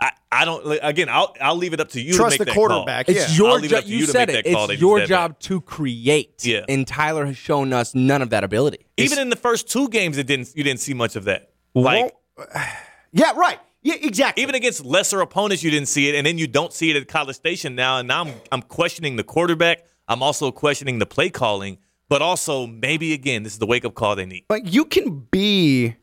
I, 0.00 0.12
I 0.30 0.44
don't. 0.44 0.78
Again, 0.82 1.08
I'll 1.08 1.34
I'll 1.40 1.56
leave 1.56 1.72
it 1.72 1.80
up 1.80 1.88
to 1.90 2.00
you 2.00 2.12
Trust 2.14 2.36
to 2.36 2.44
the 2.44 2.50
make 2.50 2.54
call. 2.54 2.68
quarterback. 2.68 3.08
It's 3.08 3.30
Yeah. 3.38 3.46
Your 3.46 3.60
job. 3.60 3.84
You, 3.86 3.98
you 3.98 4.06
to 4.06 4.12
said 4.12 4.28
make 4.28 4.38
it. 4.38 4.44
that 4.44 4.52
call. 4.52 4.70
It's 4.70 4.80
your 4.80 5.06
job 5.06 5.38
to 5.40 5.60
create. 5.60 6.44
Yeah. 6.44 6.64
And 6.68 6.86
Tyler 6.86 7.24
has 7.26 7.36
shown 7.36 7.72
us 7.72 7.94
none 7.94 8.20
of 8.20 8.30
that 8.30 8.44
ability. 8.44 8.86
Even 8.96 9.18
in 9.18 9.30
the 9.30 9.36
first 9.36 9.68
two 9.68 9.88
games, 9.88 10.18
it 10.18 10.26
didn't. 10.26 10.50
You 10.54 10.64
didn't 10.64 10.80
see 10.80 10.94
much 10.94 11.16
of 11.16 11.24
that. 11.24 11.52
Like 11.74 12.12
Yeah, 13.12 13.32
right. 13.36 13.60
Yeah, 13.84 13.96
exactly. 14.00 14.42
even 14.42 14.54
against 14.54 14.84
lesser 14.84 15.20
opponents, 15.20 15.62
you 15.62 15.70
didn't 15.70 15.88
see 15.88 16.08
it, 16.08 16.14
and 16.14 16.26
then 16.26 16.38
you 16.38 16.46
don't 16.46 16.72
see 16.72 16.90
it 16.90 16.96
at 16.96 17.06
College 17.06 17.36
Station 17.36 17.74
now. 17.74 17.98
And 17.98 18.08
now 18.08 18.22
I'm 18.22 18.34
I'm 18.50 18.62
questioning 18.62 19.16
the 19.16 19.24
quarterback. 19.24 19.84
I'm 20.08 20.22
also 20.22 20.50
questioning 20.50 20.98
the 20.98 21.06
play 21.06 21.30
calling, 21.30 21.78
but 22.08 22.22
also 22.22 22.66
maybe 22.66 23.12
again, 23.12 23.42
this 23.42 23.52
is 23.52 23.58
the 23.58 23.66
wake 23.66 23.84
up 23.84 23.94
call 23.94 24.16
they 24.16 24.26
need. 24.26 24.44
Like 24.48 24.72
you 24.72 24.86
can 24.86 25.26
be 25.30 25.96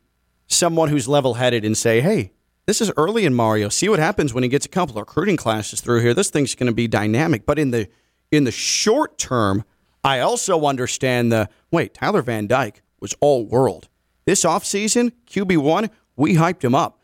someone 0.46 0.88
who's 0.88 1.08
level 1.08 1.34
headed 1.34 1.64
and 1.64 1.76
say, 1.76 2.00
hey, 2.00 2.32
this 2.66 2.80
is 2.80 2.92
early 2.96 3.24
in 3.24 3.34
Mario. 3.34 3.68
See 3.68 3.88
what 3.88 3.98
happens 3.98 4.32
when 4.32 4.44
he 4.44 4.48
gets 4.48 4.64
a 4.64 4.68
couple 4.68 4.96
of 4.96 5.00
recruiting 5.00 5.36
classes 5.36 5.80
through 5.80 6.00
here. 6.00 6.14
This 6.14 6.30
thing's 6.30 6.54
going 6.54 6.68
to 6.68 6.74
be 6.74 6.86
dynamic. 6.86 7.44
But 7.44 7.58
in 7.58 7.72
the 7.72 7.88
in 8.30 8.44
the 8.44 8.52
short 8.52 9.18
term, 9.18 9.64
I 10.04 10.20
also 10.20 10.64
understand 10.64 11.32
the 11.32 11.48
wait, 11.72 11.94
Tyler 11.94 12.22
Van 12.22 12.46
Dyke 12.46 12.82
was 13.00 13.14
all 13.20 13.44
world. 13.44 13.88
This 14.24 14.44
offseason, 14.44 15.12
QB1, 15.26 15.90
we 16.14 16.36
hyped 16.36 16.62
him 16.62 16.76
up. 16.76 17.00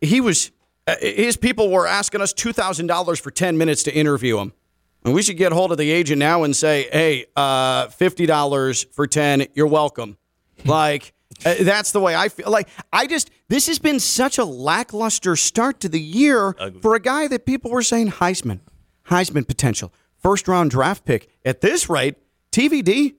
He 0.00 0.20
was 0.20 0.50
uh, 0.86 0.96
his 1.00 1.36
people 1.36 1.70
were 1.70 1.86
asking 1.86 2.20
us 2.20 2.32
$2,000 2.32 3.20
for 3.20 3.30
10 3.30 3.58
minutes 3.58 3.82
to 3.84 3.94
interview 3.94 4.38
him. 4.38 4.52
And 5.04 5.14
we 5.14 5.22
should 5.22 5.36
get 5.36 5.52
hold 5.52 5.72
of 5.72 5.78
the 5.78 5.90
agent 5.90 6.18
now 6.18 6.42
and 6.42 6.54
say, 6.54 6.88
hey, 6.92 7.26
uh, 7.36 7.86
$50 7.86 8.92
for 8.92 9.06
10, 9.06 9.46
you're 9.54 9.66
welcome. 9.66 10.16
Like, 10.66 11.14
uh, 11.46 11.54
that's 11.60 11.90
the 11.92 12.00
way 12.00 12.14
I 12.14 12.28
feel. 12.28 12.50
Like, 12.50 12.68
I 12.92 13.06
just, 13.06 13.30
this 13.48 13.66
has 13.66 13.78
been 13.78 13.98
such 13.98 14.36
a 14.36 14.44
lackluster 14.44 15.36
start 15.36 15.80
to 15.80 15.88
the 15.88 15.98
year 15.98 16.54
for 16.82 16.94
a 16.94 17.00
guy 17.00 17.28
that 17.28 17.46
people 17.46 17.70
were 17.70 17.80
saying 17.80 18.10
Heisman, 18.10 18.60
Heisman 19.06 19.48
potential, 19.48 19.90
first 20.18 20.48
round 20.48 20.70
draft 20.70 21.06
pick. 21.06 21.30
At 21.46 21.62
this 21.62 21.88
rate, 21.88 22.16
TVD, 22.52 23.14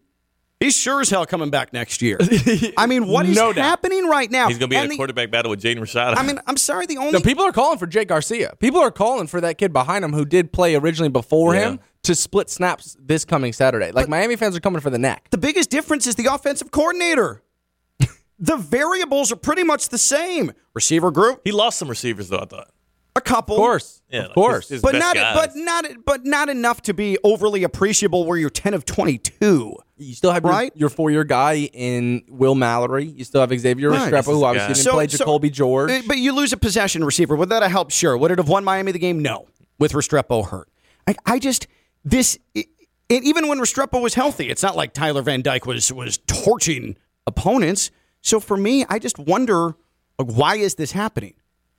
he's 0.61 0.77
sure 0.77 1.01
as 1.01 1.09
hell 1.09 1.25
coming 1.25 1.49
back 1.49 1.73
next 1.73 2.01
year. 2.01 2.17
I 2.77 2.85
mean, 2.87 3.07
what 3.07 3.25
is 3.25 3.35
No 3.35 3.51
doubt. 3.51 3.63
happening 3.65 4.05
right 4.07 4.29
now? 4.31 4.47
He's 4.47 4.57
going 4.57 4.69
to 4.69 4.73
be 4.73 4.77
in 4.77 4.83
And 4.83 4.91
a 4.91 4.93
the- 4.93 4.97
quarterback 4.97 5.31
battle 5.31 5.49
with 5.49 5.61
Jaden 5.61 5.79
Rashada. 5.79 6.15
I 6.17 6.23
mean, 6.23 6.39
I'm 6.47 6.57
sorry, 6.57 6.85
the 6.85 6.97
only 6.97 7.11
No, 7.11 7.19
people 7.19 7.43
are 7.43 7.51
calling 7.51 7.77
for 7.79 7.87
Jake 7.87 8.07
Garcia. 8.07 8.53
People 8.59 8.79
are 8.79 8.91
calling 8.91 9.27
for 9.27 9.41
that 9.41 9.57
kid 9.57 9.73
behind 9.73 10.05
him 10.05 10.13
who 10.13 10.23
did 10.25 10.53
play 10.53 10.75
originally 10.75 11.09
before 11.09 11.53
Yeah. 11.55 11.71
him 11.71 11.79
to 12.03 12.15
split 12.15 12.49
snaps 12.49 12.95
this 12.99 13.25
coming 13.25 13.53
Saturday. 13.53 13.91
Like 13.91 14.07
Miami 14.09 14.35
fans 14.35 14.55
are 14.55 14.59
coming 14.61 14.81
for 14.81 14.89
the 14.89 14.97
neck. 14.99 15.27
The 15.31 15.37
biggest 15.37 15.69
difference 15.69 16.07
is 16.07 16.15
the 16.15 16.33
offensive 16.33 16.71
coordinator. 16.71 17.43
the 18.39 18.57
variables 18.57 19.31
are 19.31 19.35
pretty 19.35 19.63
much 19.63 19.89
the 19.89 19.97
same. 19.97 20.51
Receiver 20.73 21.11
group, 21.11 21.41
he 21.43 21.51
lost 21.51 21.77
some 21.77 21.89
receivers, 21.89 22.29
though, 22.29 22.39
I 22.39 22.45
thought. 22.45 22.69
a 23.15 23.21
couple. 23.21 23.55
Of 23.55 23.59
course, 23.59 24.01
Yeah, 24.09 24.19
of 24.21 24.25
like 24.27 24.33
course. 24.35 24.69
his- 24.69 24.75
his 24.77 24.81
But 24.81 24.95
not, 24.95 25.15
guys. 25.15 25.35
but 25.35 25.51
not, 25.55 25.85
but 26.05 26.25
not 26.25 26.47
enough 26.49 26.81
to 26.83 26.93
be 26.93 27.17
overly 27.23 27.63
appreciable. 27.63 28.25
Where 28.25 28.37
you're 28.37 28.49
ten 28.49 28.73
of 28.73 28.85
twenty-two. 28.85 29.75
You 30.01 30.15
still 30.15 30.31
have 30.31 30.43
your, 30.43 30.51
Right? 30.51 30.71
your 30.75 30.89
four-year 30.89 31.23
guy 31.23 31.69
in 31.73 32.23
Will 32.27 32.55
Mallory. 32.55 33.05
You 33.05 33.23
still 33.23 33.41
have 33.41 33.51
Xavier 33.57 33.91
Right. 33.91 34.11
Restrepo, 34.11 34.25
who 34.33 34.43
obviously 34.43 34.73
guy. 34.73 35.05
didn't 35.05 35.17
play 35.25 35.25
Jacolby 35.25 35.51
George. 35.51 35.91
uh, 35.91 36.01
But 36.07 36.17
you 36.17 36.33
lose 36.33 36.51
a 36.53 36.57
possession 36.57 37.03
receiver. 37.03 37.35
Would 37.35 37.49
that 37.49 37.61
have 37.61 37.71
helped? 37.71 37.91
Sure. 37.91 38.17
Would 38.17 38.31
it 38.31 38.37
have 38.39 38.49
won 38.49 38.63
Miami 38.63 38.91
the 38.91 38.99
game? 38.99 39.19
No. 39.21 39.47
With 39.79 39.93
Restrepo 39.93 40.47
hurt, 40.49 40.69
I, 41.07 41.15
I 41.25 41.39
just 41.39 41.67
this. 42.05 42.37
It, 42.53 42.67
and 43.09 43.23
even 43.25 43.47
when 43.47 43.59
Restrepo 43.59 44.01
was 44.01 44.13
healthy, 44.13 44.49
it's 44.49 44.63
not 44.63 44.75
like 44.75 44.93
Tyler 44.93 45.21
Van 45.21 45.41
Dyke 45.41 45.65
was 45.65 45.91
was 45.91 46.17
torching 46.27 46.97
opponents. 47.27 47.91
So 48.21 48.39
for 48.39 48.55
me, 48.57 48.85
I 48.89 48.99
just 48.99 49.17
wonder 49.19 49.75
like, 50.19 50.27
why 50.27 50.55
is 50.57 50.75
this 50.75 50.91
happening? 50.91 51.33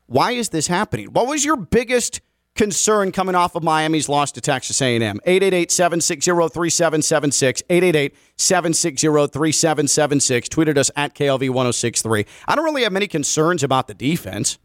Why 0.07 0.33
is 0.33 0.49
this 0.51 0.67
happening? 0.67 1.07
What 1.13 1.27
was 1.29 1.45
your 1.45 1.57
biggest 1.57 2.21
concern 2.55 3.13
coming 3.13 3.35
off 3.35 3.55
of 3.55 3.63
Miami's 3.63 4.09
loss 4.09 4.33
to 4.33 4.41
Texas 4.41 4.81
A&M? 4.83 5.21
888-760-3776, 5.27 8.13
888-760-3776. 8.39 10.49
Tweeted 10.49 10.77
us 10.77 10.91
at 10.97 11.15
KLV1063. 11.15 12.27
I 12.47 12.55
don't 12.57 12.65
really 12.65 12.83
have 12.83 12.93
many 12.93 13.07
concerns 13.07 13.63
about 13.63 13.89
the 13.89 13.95
defense. 13.95 14.59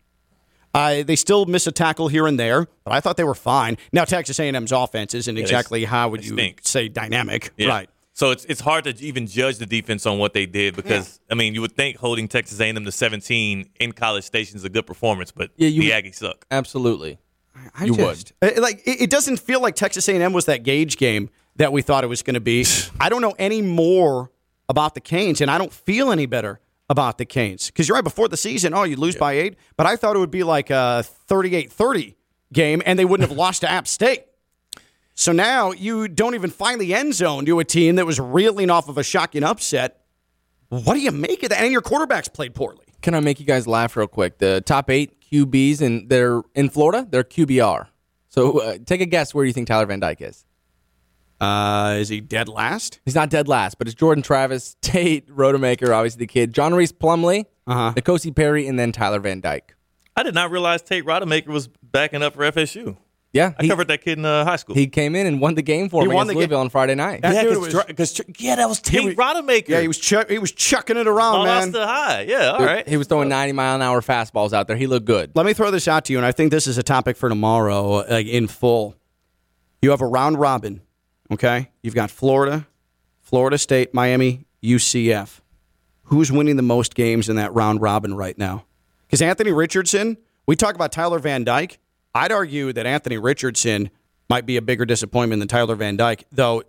Uh, 0.73 1.01
they 1.03 1.15
still 1.15 1.45
miss 1.45 1.65
a 1.65 1.71
tackle 1.71 2.07
here 2.09 2.27
and 2.27 2.37
there, 2.39 2.67
but 2.83 2.93
I 2.93 2.99
thought 2.99 3.17
they 3.17 3.23
were 3.23 3.33
fine. 3.33 3.77
Now 3.93 4.03
Texas 4.03 4.39
A&M's 4.39 4.71
offense 4.71 5.13
isn't 5.15 5.37
exactly 5.37 5.85
how 5.85 6.09
would 6.09 6.25
you 6.25 6.33
stink. 6.33 6.59
say 6.63 6.87
dynamic, 6.89 7.51
Yeah. 7.57 7.69
right? 7.69 7.89
So 8.13 8.31
it's 8.31 8.45
it's 8.45 8.61
hard 8.61 8.83
to 8.85 8.95
even 9.03 9.27
judge 9.27 9.57
the 9.59 9.67
defense 9.67 10.07
on 10.07 10.17
what 10.17 10.33
they 10.33 10.47
did 10.47 10.75
because 10.75 11.19
I 11.29 11.35
mean 11.35 11.53
you 11.53 11.61
would 11.61 11.75
think 11.75 11.97
holding 11.97 12.27
Texas 12.27 12.59
A&M 12.59 12.83
to 12.83 12.91
17 12.91 13.69
in 13.79 13.91
College 13.91 14.23
Station 14.23 14.57
is 14.57 14.63
a 14.63 14.69
good 14.69 14.87
performance, 14.87 15.31
but 15.31 15.51
Yeah, 15.55 15.67
you 15.69 15.83
the 15.83 15.91
Aggies 15.91 16.15
suck. 16.15 16.43
Absolutely. 16.49 17.19
I 17.75 17.85
You 17.85 17.95
just, 17.95 18.33
uh, 18.41 18.51
like 18.57 18.81
it, 18.85 19.09
doesn't 19.09 19.37
feel 19.37 19.61
like 19.61 19.75
Texas 19.75 20.07
A&M 20.09 20.33
was 20.33 20.45
that 20.45 20.63
gauge 20.63 20.97
game 20.97 21.29
that 21.57 21.71
we 21.71 21.81
thought 21.81 22.03
it 22.03 22.07
was 22.07 22.23
going 22.23 22.35
to 22.35 22.39
be. 22.41 22.65
I 22.99 23.09
don't 23.09 23.21
know 23.21 23.35
any 23.37 23.61
more 23.61 24.31
about 24.69 24.95
the 24.95 25.01
Canes, 25.01 25.41
and 25.41 25.49
I 25.49 25.57
don't 25.57 25.73
feel 25.73 26.11
any 26.11 26.25
better 26.25 26.59
about 26.89 27.17
the 27.17 27.25
Canes 27.25 27.67
because 27.67 27.87
you're 27.87 27.95
right. 27.95 28.03
Before 28.03 28.27
the 28.27 28.37
season, 28.37 28.73
oh, 28.73 28.83
you 28.83 28.95
lose 28.95 29.15
by 29.15 29.33
eight, 29.33 29.57
but 29.75 29.85
I 29.85 29.95
thought 29.95 30.15
it 30.15 30.19
would 30.19 30.31
be 30.31 30.43
like 30.43 30.69
a 30.69 31.05
38-30 31.29 32.15
game, 32.53 32.81
and 32.85 32.97
they 32.97 33.05
wouldn't 33.05 33.27
have 33.27 33.37
lost 33.37 33.61
to 33.61 33.69
App 33.69 33.87
State. 33.87 34.23
So 35.13 35.31
now 35.31 35.71
you 35.71 36.07
don't 36.07 36.35
even 36.35 36.51
find 36.51 36.79
the 36.79 36.93
end 36.93 37.15
zone 37.15 37.45
to 37.45 37.59
a 37.59 37.65
team 37.65 37.95
that 37.95 38.05
was 38.05 38.19
reeling 38.19 38.69
off 38.69 38.87
of 38.87 38.97
a 38.97 39.03
shocking 39.03 39.43
upset. 39.43 40.01
What 40.69 40.93
do 40.93 40.99
you 40.99 41.11
make 41.11 41.43
of 41.43 41.49
that? 41.49 41.61
And 41.61 41.71
your 41.71 41.81
quarterbacks 41.81 42.31
played 42.31 42.53
poorly. 42.53 42.85
Can 43.01 43.15
I 43.15 43.19
make 43.19 43.39
you 43.39 43.45
guys 43.45 43.67
laugh 43.67 43.95
real 43.95 44.07
quick? 44.07 44.37
The 44.37 44.61
top 44.61 44.89
eight 44.89 45.16
QBs 45.31 45.81
and 45.81 46.09
they're 46.09 46.41
in 46.55 46.69
Florida. 46.69 47.07
They're 47.09 47.23
QBR. 47.23 47.87
So 48.29 48.59
uh, 48.59 48.77
take 48.85 49.01
a 49.01 49.05
guess 49.05 49.33
where 49.33 49.43
do 49.43 49.47
you 49.47 49.53
think 49.53 49.67
Tyler 49.67 49.85
Van 49.85 49.99
Dyke 49.99 50.21
is. 50.21 50.45
Uh, 51.39 51.97
is 51.99 52.09
he 52.09 52.19
dead 52.19 52.49
last? 52.49 52.99
He's 53.05 53.13
not 53.15 53.29
dead 53.29 53.47
last, 53.47 53.77
but 53.77 53.87
it's 53.87 53.93
Jordan 53.95 54.23
Travis, 54.23 54.75
Tate, 54.81 55.27
Rodemaker, 55.29 55.89
obviously 55.95 56.19
the 56.19 56.27
kid, 56.27 56.53
John 56.53 56.73
Rhys 56.73 56.91
Plumlee, 56.91 57.45
Uh-huh. 57.67 57.93
Nkosi 57.95 58.35
Perry, 58.35 58.67
and 58.67 58.79
then 58.79 58.91
Tyler 58.91 59.19
Van 59.19 59.39
Dyke. 59.39 59.75
I 60.15 60.23
did 60.23 60.33
not 60.33 60.49
realize 60.49 60.81
Tate 60.81 61.05
Rodemaker 61.05 61.47
was 61.47 61.67
backing 61.67 62.23
up 62.23 62.33
for 62.33 62.41
FSU. 62.41 62.97
Yeah, 63.37 63.53
I 63.57 63.63
he, 63.63 63.69
covered 63.69 63.87
that 63.89 64.01
kid 64.01 64.17
in 64.17 64.25
uh, 64.25 64.43
high 64.43 64.55
school. 64.55 64.75
he 64.75 64.87
came 64.87 65.15
in 65.15 65.25
and 65.27 65.39
won 65.39 65.55
the 65.55 65.61
game 65.61 65.89
for 65.89 66.01
He 66.01 66.09
him 66.09 66.13
won 66.15 66.23
against 66.23 66.27
the 66.27 66.33
ga- 66.33 66.39
Louisville 66.39 66.59
on 66.61 66.69
Friday 66.69 66.95
night. 66.95 67.21
That 67.21 67.33
yeah, 67.35 67.43
dude 67.43 67.63
because 67.63 67.97
was- 68.19 68.21
yeah, 68.39 68.55
that 68.55 68.67
was 68.67 68.79
Tate 68.81 69.15
Rodemaker. 69.15 69.67
Yeah, 69.69 69.81
he 69.81 69.87
was 69.87 69.97
chuck, 69.97 70.29
he 70.29 70.39
was 70.39 70.51
chucking 70.51 70.97
it 70.97 71.07
around, 71.07 71.33
Ball 71.33 71.45
man. 71.45 71.75
out 71.75 71.87
high. 71.87 72.21
Yeah, 72.21 72.51
all 72.51 72.65
right. 72.65 72.87
He 72.87 72.97
was 72.97 73.07
throwing 73.07 73.29
90 73.29 73.53
mile 73.53 73.75
an 73.75 73.81
hour 73.81 74.01
fastballs 74.01 74.51
out 74.53 74.67
there. 74.67 74.75
He 74.75 74.87
looked 74.87 75.05
good. 75.05 75.31
Let 75.35 75.45
me 75.45 75.53
throw 75.53 75.71
this 75.71 75.87
out 75.87 76.05
to 76.05 76.13
you, 76.13 76.19
and 76.19 76.25
I 76.25 76.31
think 76.31 76.51
this 76.51 76.67
is 76.67 76.77
a 76.77 76.83
topic 76.83 77.15
for 77.17 77.29
tomorrow 77.29 77.97
uh, 78.09 78.15
in 78.19 78.47
full. 78.47 78.95
You 79.81 79.91
have 79.91 80.01
a 80.01 80.07
round 80.07 80.39
robin, 80.39 80.81
okay? 81.31 81.69
You've 81.83 81.95
got 81.95 82.09
Florida, 82.11 82.67
Florida 83.21 83.57
State, 83.57 83.93
Miami, 83.93 84.45
UCF. 84.63 85.41
Who's 86.05 86.31
winning 86.31 86.55
the 86.55 86.63
most 86.63 86.95
games 86.95 87.29
in 87.29 87.35
that 87.35 87.53
round 87.53 87.81
robin 87.81 88.15
right 88.15 88.37
now? 88.37 88.65
Because 89.05 89.21
Anthony 89.21 89.51
Richardson, 89.51 90.17
we 90.47 90.55
talk 90.55 90.73
about 90.75 90.91
Tyler 90.91 91.19
Van 91.19 91.43
Dyke. 91.43 91.79
I'd 92.17 92.31
argue 92.31 92.73
that 92.73 92.85
Anthony 92.87 93.17
Richardson 93.19 93.91
might 94.29 94.45
be 94.45 94.57
a 94.57 94.61
bigger 94.61 94.85
disappointment 94.85 95.39
than 95.39 95.47
Tyler 95.47 95.75
Van 95.75 95.97
Dyke, 95.97 96.25
though 96.31 96.63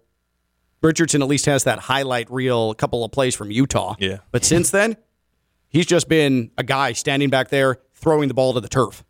Richardson 0.83 1.23
at 1.23 1.29
least 1.29 1.47
has 1.47 1.65
that 1.65 1.79
highlight 1.79 2.31
reel, 2.31 2.71
a 2.71 2.75
couple 2.75 3.03
of 3.03 3.11
plays 3.13 3.35
from 3.35 3.51
Utah. 3.51 3.95
Yeah. 3.99 4.19
But 4.31 4.45
since 4.45 4.71
then, 4.71 4.97
he's 5.71 5.87
just 5.87 6.09
been 6.09 6.51
a 6.59 6.63
guy 6.63 6.93
standing 6.93 7.31
back 7.31 7.49
there 7.49 7.79
throwing 7.95 8.29
the 8.29 8.35
ball 8.35 8.53
to 8.55 8.61
the 8.61 8.69
turf. 8.69 9.05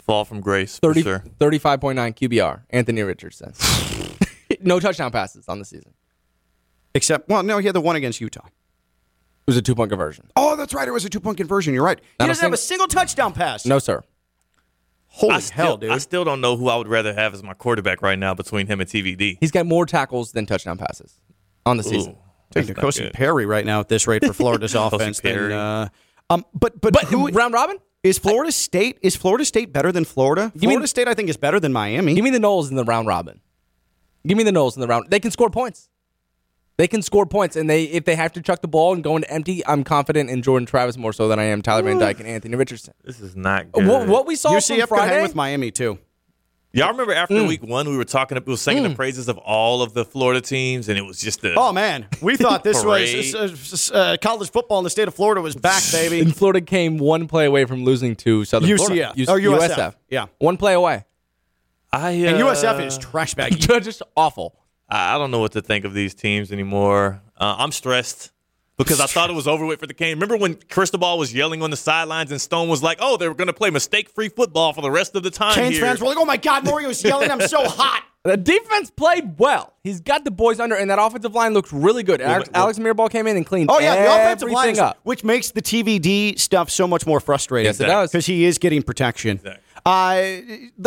Fall 0.00 0.24
from 0.24 0.40
grace 0.40 0.78
30, 0.80 1.02
for 1.02 1.08
sure. 1.08 1.24
35.9 1.38 1.94
QBR, 1.94 2.62
Anthony 2.70 3.02
Richardson. 3.02 3.54
no 4.60 4.80
touchdown 4.80 5.12
passes 5.12 5.48
on 5.48 5.60
the 5.60 5.64
season. 5.64 5.94
Except, 6.94 7.28
well, 7.28 7.42
no, 7.42 7.58
he 7.58 7.66
had 7.66 7.74
the 7.74 7.80
one 7.80 7.96
against 7.96 8.20
Utah. 8.20 8.46
It 8.46 9.46
was 9.46 9.56
a 9.56 9.62
two 9.62 9.74
point 9.74 9.90
conversion. 9.90 10.30
Oh, 10.36 10.56
that's 10.56 10.74
right. 10.74 10.88
It 10.88 10.90
was 10.90 11.04
a 11.04 11.08
two 11.08 11.20
point 11.20 11.36
conversion. 11.36 11.72
You're 11.72 11.84
right. 11.84 12.00
He 12.00 12.06
Not 12.18 12.26
a 12.26 12.28
doesn't 12.28 12.44
have 12.44 12.52
a 12.52 12.56
single 12.56 12.86
touchdown 12.86 13.32
pass. 13.32 13.64
No, 13.64 13.78
sir. 13.78 14.02
Holy 15.16 15.34
I 15.34 15.38
still, 15.38 15.56
hell, 15.56 15.76
dude. 15.76 15.90
I 15.92 15.98
still 15.98 16.24
don't 16.24 16.40
know 16.40 16.56
who 16.56 16.68
I 16.68 16.74
would 16.76 16.88
rather 16.88 17.14
have 17.14 17.34
as 17.34 17.42
my 17.44 17.54
quarterback 17.54 18.02
right 18.02 18.18
now 18.18 18.34
between 18.34 18.66
him 18.66 18.80
and 18.80 18.90
TVD. 18.90 19.38
He's 19.40 19.52
got 19.52 19.64
more 19.64 19.86
tackles 19.86 20.32
than 20.32 20.44
touchdown 20.44 20.76
passes 20.76 21.20
on 21.64 21.76
the 21.76 21.84
season. 21.84 22.12
Ooh, 22.14 22.18
Take 22.50 22.66
that's 22.66 22.76
not 22.76 22.84
Nkosi 22.86 22.98
good. 22.98 23.12
Perry 23.12 23.46
right 23.46 23.64
now 23.64 23.78
at 23.78 23.88
this 23.88 24.08
rate 24.08 24.24
for 24.24 24.32
Florida's 24.32 24.74
offense. 24.78 25.20
Than, 25.20 25.52
uh, 25.52 25.88
um, 26.30 26.44
but 26.52 26.80
but, 26.80 26.92
But 26.92 27.04
who, 27.04 27.28
round 27.28 27.54
robin? 27.54 27.76
is 28.02 28.18
Florida 28.18 28.50
State? 28.50 28.98
Is 29.02 29.14
Florida 29.14 29.44
State 29.44 29.72
better 29.72 29.92
than 29.92 30.04
Florida? 30.04 30.50
mean- 30.56 30.70
Florida 30.70 30.88
State, 30.88 31.06
I 31.06 31.14
think, 31.14 31.28
is 31.28 31.36
better 31.36 31.60
than 31.60 31.72
Miami. 31.72 32.14
Give 32.14 32.24
me 32.24 32.30
the 32.30 32.38
Noles 32.40 32.68
in 32.70 32.74
the 32.76 32.84
round 32.84 33.06
robin. 33.06 33.40
Give 34.26 34.36
me 34.36 34.42
the 34.42 34.50
Noles 34.50 34.74
in 34.74 34.80
the 34.80 34.88
round. 34.88 35.10
They 35.10 35.20
can 35.20 35.30
score 35.30 35.48
points. 35.48 35.88
They 36.76 36.88
can 36.88 37.02
score 37.02 37.24
points, 37.24 37.54
and 37.54 37.70
they 37.70 37.84
if 37.84 38.04
they 38.04 38.16
have 38.16 38.32
to 38.32 38.42
chuck 38.42 38.60
the 38.60 38.66
ball 38.68 38.94
and 38.94 39.04
go 39.04 39.14
into 39.14 39.30
empty, 39.30 39.64
I'm 39.66 39.84
confident 39.84 40.28
in 40.28 40.42
Jordan 40.42 40.66
Travis 40.66 40.96
more 40.96 41.12
so 41.12 41.28
than 41.28 41.38
I 41.38 41.44
am 41.44 41.62
Tyler 41.62 41.82
Van 41.84 41.98
Dyke 41.98 42.18
and 42.18 42.28
Anthony 42.28 42.56
Richardson. 42.56 42.94
This 43.04 43.20
is 43.20 43.36
not 43.36 43.70
good. 43.70 43.86
What, 43.86 44.08
what 44.08 44.26
we 44.26 44.34
saw 44.34 44.50
UCF 44.50 44.88
from 44.88 44.98
could 44.98 45.02
hang 45.02 45.08
Friday, 45.08 45.22
with 45.22 45.34
Miami 45.36 45.70
too. 45.70 45.98
Y'all 46.72 46.90
remember 46.90 47.14
after 47.14 47.36
Mm. 47.36 47.46
week 47.46 47.62
one, 47.62 47.88
we 47.88 47.96
were 47.96 48.04
talking, 48.04 48.36
we 48.44 48.52
were 48.52 48.56
singing 48.56 48.82
the 48.82 48.90
praises 48.96 49.28
of 49.28 49.38
all 49.38 49.80
of 49.82 49.94
the 49.94 50.04
Florida 50.04 50.40
teams, 50.40 50.88
and 50.88 50.98
it 50.98 51.02
was 51.02 51.20
just 51.20 51.44
a 51.44 51.54
Oh 51.56 51.72
man, 51.72 52.08
we 52.20 52.36
thought 52.36 52.64
this 52.64 52.82
Parade. 52.82 53.32
was 53.32 53.92
uh, 53.92 53.96
uh, 53.96 54.16
college 54.20 54.50
football 54.50 54.78
in 54.78 54.84
the 54.84 54.90
state 54.90 55.06
of 55.06 55.14
Florida 55.14 55.40
was 55.40 55.54
back, 55.54 55.84
baby. 55.92 56.18
and 56.18 56.34
Florida 56.34 56.60
came 56.60 56.98
one 56.98 57.28
play 57.28 57.44
away 57.44 57.64
from 57.66 57.84
losing 57.84 58.16
to 58.16 58.44
Southern 58.44 58.68
UCF. 58.68 58.76
Florida. 59.14 59.14
Or 59.28 59.38
USF. 59.58 59.94
Yeah. 60.10 60.26
one 60.40 60.56
play 60.56 60.74
away. 60.74 61.04
I, 61.92 62.10
and 62.10 62.42
uh, 62.42 62.46
USF 62.52 62.84
is 62.84 62.98
trash 62.98 63.34
bag. 63.34 63.56
Just 63.60 64.02
awful. 64.16 64.56
I 64.94 65.14
I 65.14 65.18
don't 65.18 65.30
know 65.30 65.40
what 65.40 65.52
to 65.52 65.62
think 65.62 65.84
of 65.84 65.92
these 65.94 66.14
teams 66.14 66.52
anymore. 66.52 67.20
Uh, 67.36 67.56
I'm 67.58 67.72
stressed 67.72 68.30
because 68.78 69.00
I 69.00 69.06
thought 69.06 69.30
it 69.30 69.34
was 69.34 69.46
over 69.48 69.64
with 69.66 69.80
for 69.80 69.86
the 69.86 69.94
game. 69.94 70.18
Remember 70.18 70.36
when 70.36 70.54
Cristobal 70.70 71.18
was 71.18 71.34
yelling 71.34 71.62
on 71.62 71.70
the 71.70 71.76
sidelines 71.76 72.30
and 72.30 72.40
Stone 72.40 72.68
was 72.68 72.82
like, 72.82 72.98
"Oh, 73.00 73.16
they 73.16 73.28
were 73.28 73.34
going 73.34 73.46
to 73.48 73.52
play 73.52 73.70
mistake-free 73.70 74.30
football 74.30 74.72
for 74.72 74.80
the 74.82 74.90
rest 74.90 75.14
of 75.16 75.22
the 75.22 75.30
time." 75.30 75.54
Canes 75.54 75.76
here. 75.76 75.84
fans 75.84 76.00
were 76.00 76.06
like, 76.06 76.18
"Oh 76.18 76.24
my 76.24 76.36
God, 76.36 76.64
Mario's 76.64 77.02
yelling! 77.02 77.30
I'm 77.30 77.40
so 77.46 77.58
hot." 77.68 78.04
The 78.24 78.38
defense 78.38 78.90
played 78.90 79.38
well. 79.38 79.74
He's 79.82 80.00
got 80.00 80.24
the 80.24 80.30
boys 80.30 80.58
under, 80.58 80.74
and 80.76 80.88
that 80.90 80.98
offensive 80.98 81.34
line 81.34 81.52
looks 81.52 81.74
really 81.74 82.02
good. 82.02 82.22
Alex, 82.22 82.48
well- 82.54 82.62
Alex 82.62 82.78
Mirabal 82.78 83.10
came 83.10 83.26
in 83.26 83.36
and 83.36 83.44
cleaned 83.44 83.70
Oh 83.70 83.78
yeah, 83.80 83.96
the 83.96 84.14
offensive 84.14 84.50
line, 84.50 84.78
up. 84.78 84.98
which 85.02 85.22
makes 85.24 85.50
the 85.50 85.60
TVD 85.60 86.38
stuff 86.38 86.70
so 86.70 86.88
much 86.88 87.06
more 87.06 87.20
frustrating. 87.20 87.66
Yes, 87.66 87.80
it 87.80 87.86
does. 87.86 88.10
because 88.12 88.24
he 88.24 88.44
is 88.46 88.56
getting 88.56 88.82
protection. 88.82 89.40
Uh, 89.86 90.16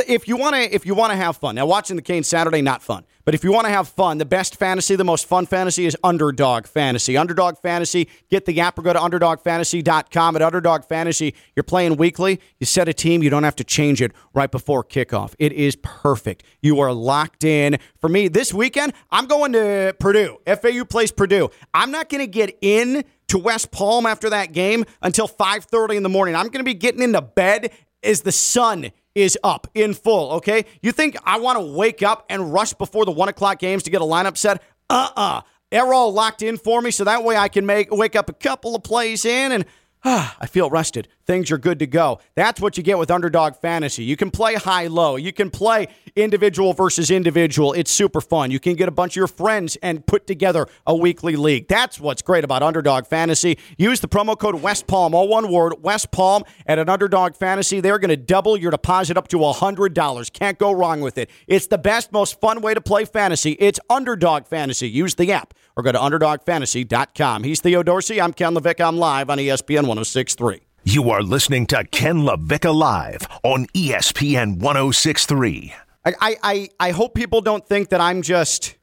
if 0.07 0.27
you 0.27 0.37
want 0.37 0.55
to, 0.55 0.73
if 0.73 0.85
you 0.85 0.95
want 0.95 1.11
to 1.11 1.17
have 1.17 1.37
fun, 1.37 1.55
now 1.55 1.67
watching 1.67 1.95
the 1.95 2.01
Canes 2.01 2.27
Saturday, 2.27 2.61
not 2.61 2.81
fun. 2.81 3.05
But 3.25 3.35
if 3.35 3.43
you 3.43 3.51
want 3.51 3.67
to 3.67 3.71
have 3.71 3.89
fun, 3.89 4.17
the 4.17 4.25
best 4.25 4.55
fantasy, 4.55 4.95
the 4.95 5.03
most 5.03 5.27
fun 5.27 5.45
fantasy 5.45 5.85
is 5.85 5.97
Underdog 6.03 6.65
Fantasy. 6.65 7.17
Underdog 7.17 7.57
Fantasy, 7.57 8.07
get 8.29 8.45
the 8.45 8.59
app 8.61 8.79
or 8.79 8.81
go 8.81 8.93
to 8.93 8.99
underdogfantasy.com. 8.99 10.35
At 10.37 10.41
Underdog 10.41 10.85
Fantasy, 10.85 11.35
you're 11.53 11.63
playing 11.63 11.97
weekly. 11.97 12.39
You 12.59 12.65
set 12.65 12.87
a 12.87 12.93
team, 12.93 13.21
you 13.21 13.29
don't 13.29 13.43
have 13.43 13.57
to 13.57 13.65
change 13.65 14.01
it 14.01 14.13
right 14.33 14.49
before 14.49 14.83
kickoff. 14.83 15.35
It 15.37 15.51
is 15.51 15.75
perfect. 15.75 16.43
You 16.61 16.79
are 16.79 16.93
locked 16.93 17.43
in. 17.43 17.77
For 17.99 18.07
me, 18.07 18.29
this 18.29 18.53
weekend, 18.53 18.93
I'm 19.11 19.27
going 19.27 19.51
to 19.51 19.93
Purdue. 19.99 20.37
FAU 20.47 20.85
plays 20.85 21.11
Purdue. 21.11 21.49
I'm 21.73 21.91
not 21.91 22.07
going 22.09 22.21
to 22.21 22.31
get 22.31 22.57
in 22.61 23.03
to 23.27 23.37
West 23.37 23.71
Palm 23.71 24.05
after 24.05 24.29
that 24.29 24.53
game 24.53 24.85
until 25.01 25.27
5:30 25.27 25.97
in 25.97 26.03
the 26.03 26.09
morning. 26.09 26.35
I'm 26.35 26.47
going 26.47 26.59
to 26.59 26.63
be 26.63 26.73
getting 26.73 27.01
into 27.01 27.21
bed 27.21 27.71
as 28.03 28.21
the 28.21 28.31
sun 28.31 28.91
is 29.15 29.37
up 29.43 29.67
in 29.73 29.93
full. 29.93 30.33
Okay, 30.33 30.65
you 30.81 30.91
think 30.91 31.17
I 31.23 31.39
want 31.39 31.57
to 31.57 31.65
wake 31.65 32.03
up 32.03 32.25
and 32.29 32.53
rush 32.53 32.73
before 32.73 33.05
the 33.05 33.11
one 33.11 33.29
o'clock 33.29 33.59
games 33.59 33.83
to 33.83 33.89
get 33.89 34.01
a 34.01 34.05
lineup 34.05 34.37
set? 34.37 34.61
Uh 34.89 35.09
uh-uh. 35.15 35.37
uh. 35.37 35.41
They're 35.69 35.93
all 35.93 36.13
locked 36.13 36.43
in 36.43 36.57
for 36.57 36.81
me, 36.81 36.91
so 36.91 37.03
that 37.03 37.25
way 37.25 37.35
I 37.35 37.49
can 37.49 37.65
make 37.65 37.91
wake 37.91 38.15
up 38.15 38.29
a 38.29 38.33
couple 38.33 38.75
of 38.75 38.83
plays 38.83 39.25
in 39.25 39.51
and 39.51 39.65
I 40.03 40.45
feel 40.47 40.69
rested. 40.69 41.07
Things 41.25 41.51
are 41.51 41.57
good 41.57 41.79
to 41.79 41.87
go. 41.87 42.19
That's 42.35 42.61
what 42.61 42.77
you 42.77 42.83
get 42.83 42.97
with 42.97 43.11
Underdog 43.11 43.55
Fantasy. 43.55 44.03
You 44.03 44.15
can 44.15 44.31
play 44.31 44.55
high 44.55 44.87
low. 44.87 45.17
You 45.17 45.33
can 45.33 45.49
play 45.49 45.87
individual 46.15 46.73
versus 46.73 47.11
individual. 47.11 47.73
It's 47.73 47.91
super 47.91 48.21
fun. 48.21 48.51
You 48.51 48.59
can 48.59 48.75
get 48.75 48.87
a 48.87 48.91
bunch 48.91 49.13
of 49.13 49.15
your 49.17 49.27
friends 49.27 49.75
and 49.83 50.05
put 50.05 50.27
together 50.27 50.67
a 50.85 50.95
weekly 50.95 51.35
league. 51.35 51.67
That's 51.67 51.99
what's 51.99 52.21
great 52.21 52.43
about 52.43 52.63
Underdog 52.63 53.07
Fantasy. 53.07 53.57
Use 53.77 53.99
the 53.99 54.07
promo 54.07 54.37
code 54.37 54.55
West 54.61 54.87
Palm, 54.87 55.13
all 55.13 55.27
one 55.27 55.51
word, 55.51 55.73
West 55.81 56.11
Palm, 56.11 56.43
at 56.65 56.79
an 56.79 56.87
Underdog 56.87 57.35
Fantasy. 57.35 57.81
They're 57.81 57.99
going 57.99 58.09
to 58.09 58.17
double 58.17 58.55
your 58.55 58.71
deposit 58.71 59.17
up 59.17 59.27
to 59.29 59.37
$100. 59.37 60.31
Can't 60.31 60.57
go 60.57 60.71
wrong 60.71 61.01
with 61.01 61.17
it. 61.17 61.29
It's 61.47 61.67
the 61.67 61.77
best, 61.77 62.13
most 62.13 62.39
fun 62.39 62.61
way 62.61 62.73
to 62.73 62.81
play 62.81 63.03
fantasy. 63.03 63.51
It's 63.59 63.79
Underdog 63.89 64.45
Fantasy. 64.45 64.87
Use 64.87 65.15
the 65.15 65.31
app 65.33 65.53
or 65.77 65.83
go 65.83 65.91
to 65.91 65.99
UnderdogFantasy.com. 65.99 67.43
He's 67.43 67.61
Theo 67.61 67.83
Dorsey. 67.83 68.19
I'm 68.19 68.33
Ken 68.33 68.55
LaVicka. 68.55 68.85
I'm 68.85 68.97
live 68.97 69.29
on 69.29 69.37
ESPN 69.37 69.83
1063. 69.83 70.61
You 70.83 71.09
are 71.11 71.21
listening 71.21 71.67
to 71.67 71.83
Ken 71.83 72.21
LaVicka 72.21 72.73
Live 72.73 73.27
on 73.43 73.67
ESPN 73.67 74.57
1063. 74.57 75.73
I, 76.05 76.35
I, 76.41 76.69
I 76.79 76.91
hope 76.91 77.13
people 77.13 77.41
don't 77.41 77.67
think 77.67 77.89
that 77.89 77.99
I'm 77.99 78.21
just 78.21 78.75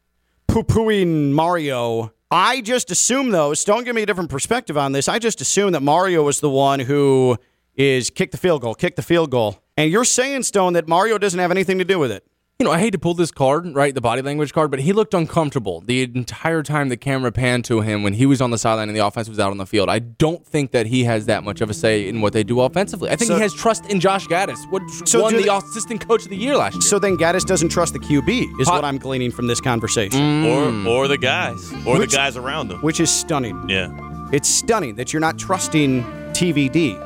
poo 0.47 0.63
pooing 0.63 1.33
Mario. 1.33 2.13
I 2.31 2.61
just 2.61 2.91
assume, 2.91 3.31
though, 3.31 3.55
don't 3.55 3.85
give 3.85 3.97
me 3.97 4.03
a 4.03 4.07
different 4.07 4.29
perspective 4.29 4.77
on 4.77 4.93
this. 4.93 5.09
I 5.09 5.19
just 5.19 5.41
assume 5.41 5.73
that 5.73 5.83
Mario 5.83 6.23
was 6.23 6.41
the 6.41 6.51
one 6.51 6.81
who 6.81 7.39
is 7.75 8.11
kick 8.11 8.31
the 8.33 8.37
field 8.37 8.61
goal, 8.61 8.75
kick 8.75 8.97
the 8.97 9.03
field 9.03 9.31
goal. 9.31 9.59
And 9.77 9.91
you're 9.91 10.05
saying, 10.05 10.43
Stone, 10.43 10.75
that 10.75 10.87
Mario 10.87 11.17
doesn't 11.17 11.41
have 11.41 11.51
anything 11.51 11.79
to 11.79 11.85
do 11.85 11.99
with 11.99 12.13
it 12.13 12.27
you 12.61 12.65
know, 12.65 12.71
I 12.71 12.79
hate 12.79 12.93
to 12.93 12.99
pull 12.99 13.15
this 13.15 13.33
card, 13.33 13.75
right, 13.75 13.93
the 13.93 14.01
body 14.01 14.23
language 14.23 14.53
card, 14.53 14.71
but 14.71 14.79
he 14.79 14.93
looked 14.93 15.13
uncomfortable 15.13 15.81
the 15.81 16.03
entire 16.03 16.63
time 16.63 16.89
the 16.89 16.97
camera 16.97 17.33
panned 17.33 17.65
to 17.65 17.81
him 17.81 18.05
when 18.05 18.13
he 18.13 18.27
was 18.27 18.41
on 18.41 18.53
the 18.53 18.59
sideline 18.59 18.89
and 18.89 18.97
the 18.97 19.05
offense 19.05 19.29
was 19.29 19.41
out 19.41 19.51
on 19.51 19.59
the 19.59 19.67
field. 19.67 19.89
I 19.89 19.99
don't 19.99 20.47
think 20.47 20.71
that 20.71 20.87
he 20.87 21.03
has 21.03 21.27
that 21.27 21.43
much 21.43 21.61
of 21.61 21.69
a 21.69 21.75
say 21.75 22.09
in 22.09 22.21
what 22.21 22.33
they 22.33 22.45
do 22.45 22.61
offensively. 22.61 23.11
I 23.11 23.17
think 23.17 23.29
so, 23.29 23.35
he 23.35 23.41
has 23.43 23.53
trust 23.53 23.87
in 23.87 23.99
Josh 23.99 24.29
Gattis, 24.29 24.71
what 24.71 24.89
so 25.05 25.23
won 25.23 25.35
the 25.35 25.43
they, 25.43 25.49
assistant 25.49 26.07
coach 26.07 26.23
of 26.23 26.31
the 26.31 26.37
year 26.37 26.57
last 26.57 26.75
year. 26.75 26.83
So 26.83 27.01
then 27.01 27.17
Gattis 27.17 27.45
doesn't 27.45 27.71
trust 27.71 27.93
the 27.93 27.99
QB, 27.99 28.61
is 28.61 28.69
what 28.69 28.85
I'm 28.85 28.99
gleaning 28.99 29.33
from 29.33 29.49
this 29.49 29.61
conversation. 29.61 30.21
Mm. 30.21 30.87
Or, 30.87 30.91
or 30.91 31.09
the 31.09 31.19
guys, 31.19 31.73
or 31.85 31.99
which, 31.99 32.13
the 32.13 32.17
guys 32.17 32.37
around 32.37 32.69
them. 32.69 32.79
Which 32.83 33.01
is 33.01 33.11
stunning. 33.11 33.69
Yeah. 33.69 33.91
It's 34.33 34.49
stunning 34.49 34.95
that 34.95 35.13
you're 35.13 35.21
not 35.21 35.39
trusting 35.39 36.05
TVD. 36.33 37.01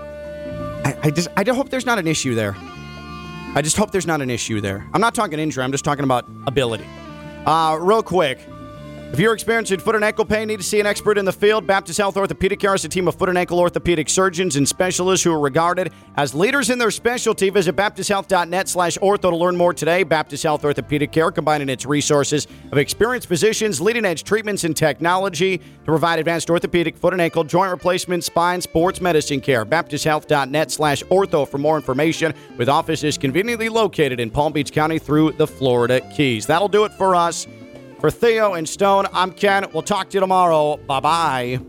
I, 0.84 0.98
I 1.04 1.10
just 1.10 1.28
I 1.38 1.44
hope 1.50 1.70
there's 1.70 1.86
not 1.86 1.98
an 1.98 2.06
issue 2.06 2.34
there. 2.34 2.54
I 3.54 3.62
just 3.62 3.76
hope 3.76 3.90
there's 3.90 4.06
not 4.06 4.20
an 4.20 4.30
issue 4.30 4.60
there. 4.60 4.86
I'm 4.92 5.00
not 5.00 5.14
talking 5.14 5.38
injury, 5.38 5.64
I'm 5.64 5.72
just 5.72 5.84
talking 5.84 6.04
about 6.04 6.26
ability. 6.46 6.86
Uh, 7.46 7.78
real 7.80 8.02
quick, 8.02 8.38
if 9.12 9.18
you're 9.18 9.32
experiencing 9.32 9.80
foot 9.80 9.94
and 9.94 10.04
ankle 10.04 10.24
pain, 10.24 10.48
need 10.48 10.58
to 10.58 10.62
see 10.62 10.80
an 10.80 10.86
expert 10.86 11.18
in 11.18 11.24
the 11.24 11.32
field, 11.32 11.66
Baptist 11.66 11.98
Health 11.98 12.16
Orthopedic 12.16 12.60
Care 12.60 12.74
is 12.74 12.84
a 12.84 12.88
team 12.88 13.08
of 13.08 13.14
foot 13.14 13.28
and 13.28 13.38
ankle 13.38 13.58
orthopedic 13.58 14.08
surgeons 14.08 14.56
and 14.56 14.68
specialists 14.68 15.24
who 15.24 15.32
are 15.32 15.40
regarded 15.40 15.92
as 16.16 16.34
leaders 16.34 16.70
in 16.70 16.78
their 16.78 16.90
specialty. 16.90 17.50
Visit 17.50 17.74
baptisthealth.net 17.74 18.68
slash 18.68 18.98
ortho 18.98 19.30
to 19.30 19.36
learn 19.36 19.56
more 19.56 19.72
today. 19.72 20.02
Baptist 20.02 20.42
Health 20.42 20.64
Orthopedic 20.64 21.10
Care, 21.10 21.30
combining 21.30 21.68
its 21.68 21.86
resources 21.86 22.46
of 22.70 22.78
experienced 22.78 23.28
physicians, 23.28 23.80
leading 23.80 24.04
edge 24.04 24.24
treatments, 24.24 24.64
and 24.64 24.76
technology 24.76 25.58
to 25.58 25.64
provide 25.84 26.18
advanced 26.18 26.50
orthopedic, 26.50 26.96
foot 26.96 27.12
and 27.12 27.22
ankle, 27.22 27.44
joint 27.44 27.70
replacement, 27.70 28.24
spine, 28.24 28.60
sports 28.60 29.00
medicine 29.00 29.40
care. 29.40 29.64
baptisthealth.net 29.64 30.70
slash 30.70 31.02
ortho 31.04 31.48
for 31.48 31.58
more 31.58 31.76
information, 31.76 32.34
with 32.56 32.68
offices 32.68 33.16
conveniently 33.16 33.68
located 33.68 34.20
in 34.20 34.30
Palm 34.30 34.52
Beach 34.52 34.70
County 34.70 34.98
through 34.98 35.32
the 35.32 35.46
Florida 35.46 36.00
Keys. 36.14 36.46
That'll 36.46 36.68
do 36.68 36.84
it 36.84 36.92
for 36.92 37.16
us. 37.16 37.46
For 38.00 38.10
Theo 38.10 38.54
and 38.54 38.68
Stone, 38.68 39.06
I'm 39.12 39.32
Ken. 39.32 39.66
We'll 39.72 39.82
talk 39.82 40.10
to 40.10 40.14
you 40.14 40.20
tomorrow. 40.20 40.76
Bye 40.76 41.00
bye. 41.00 41.60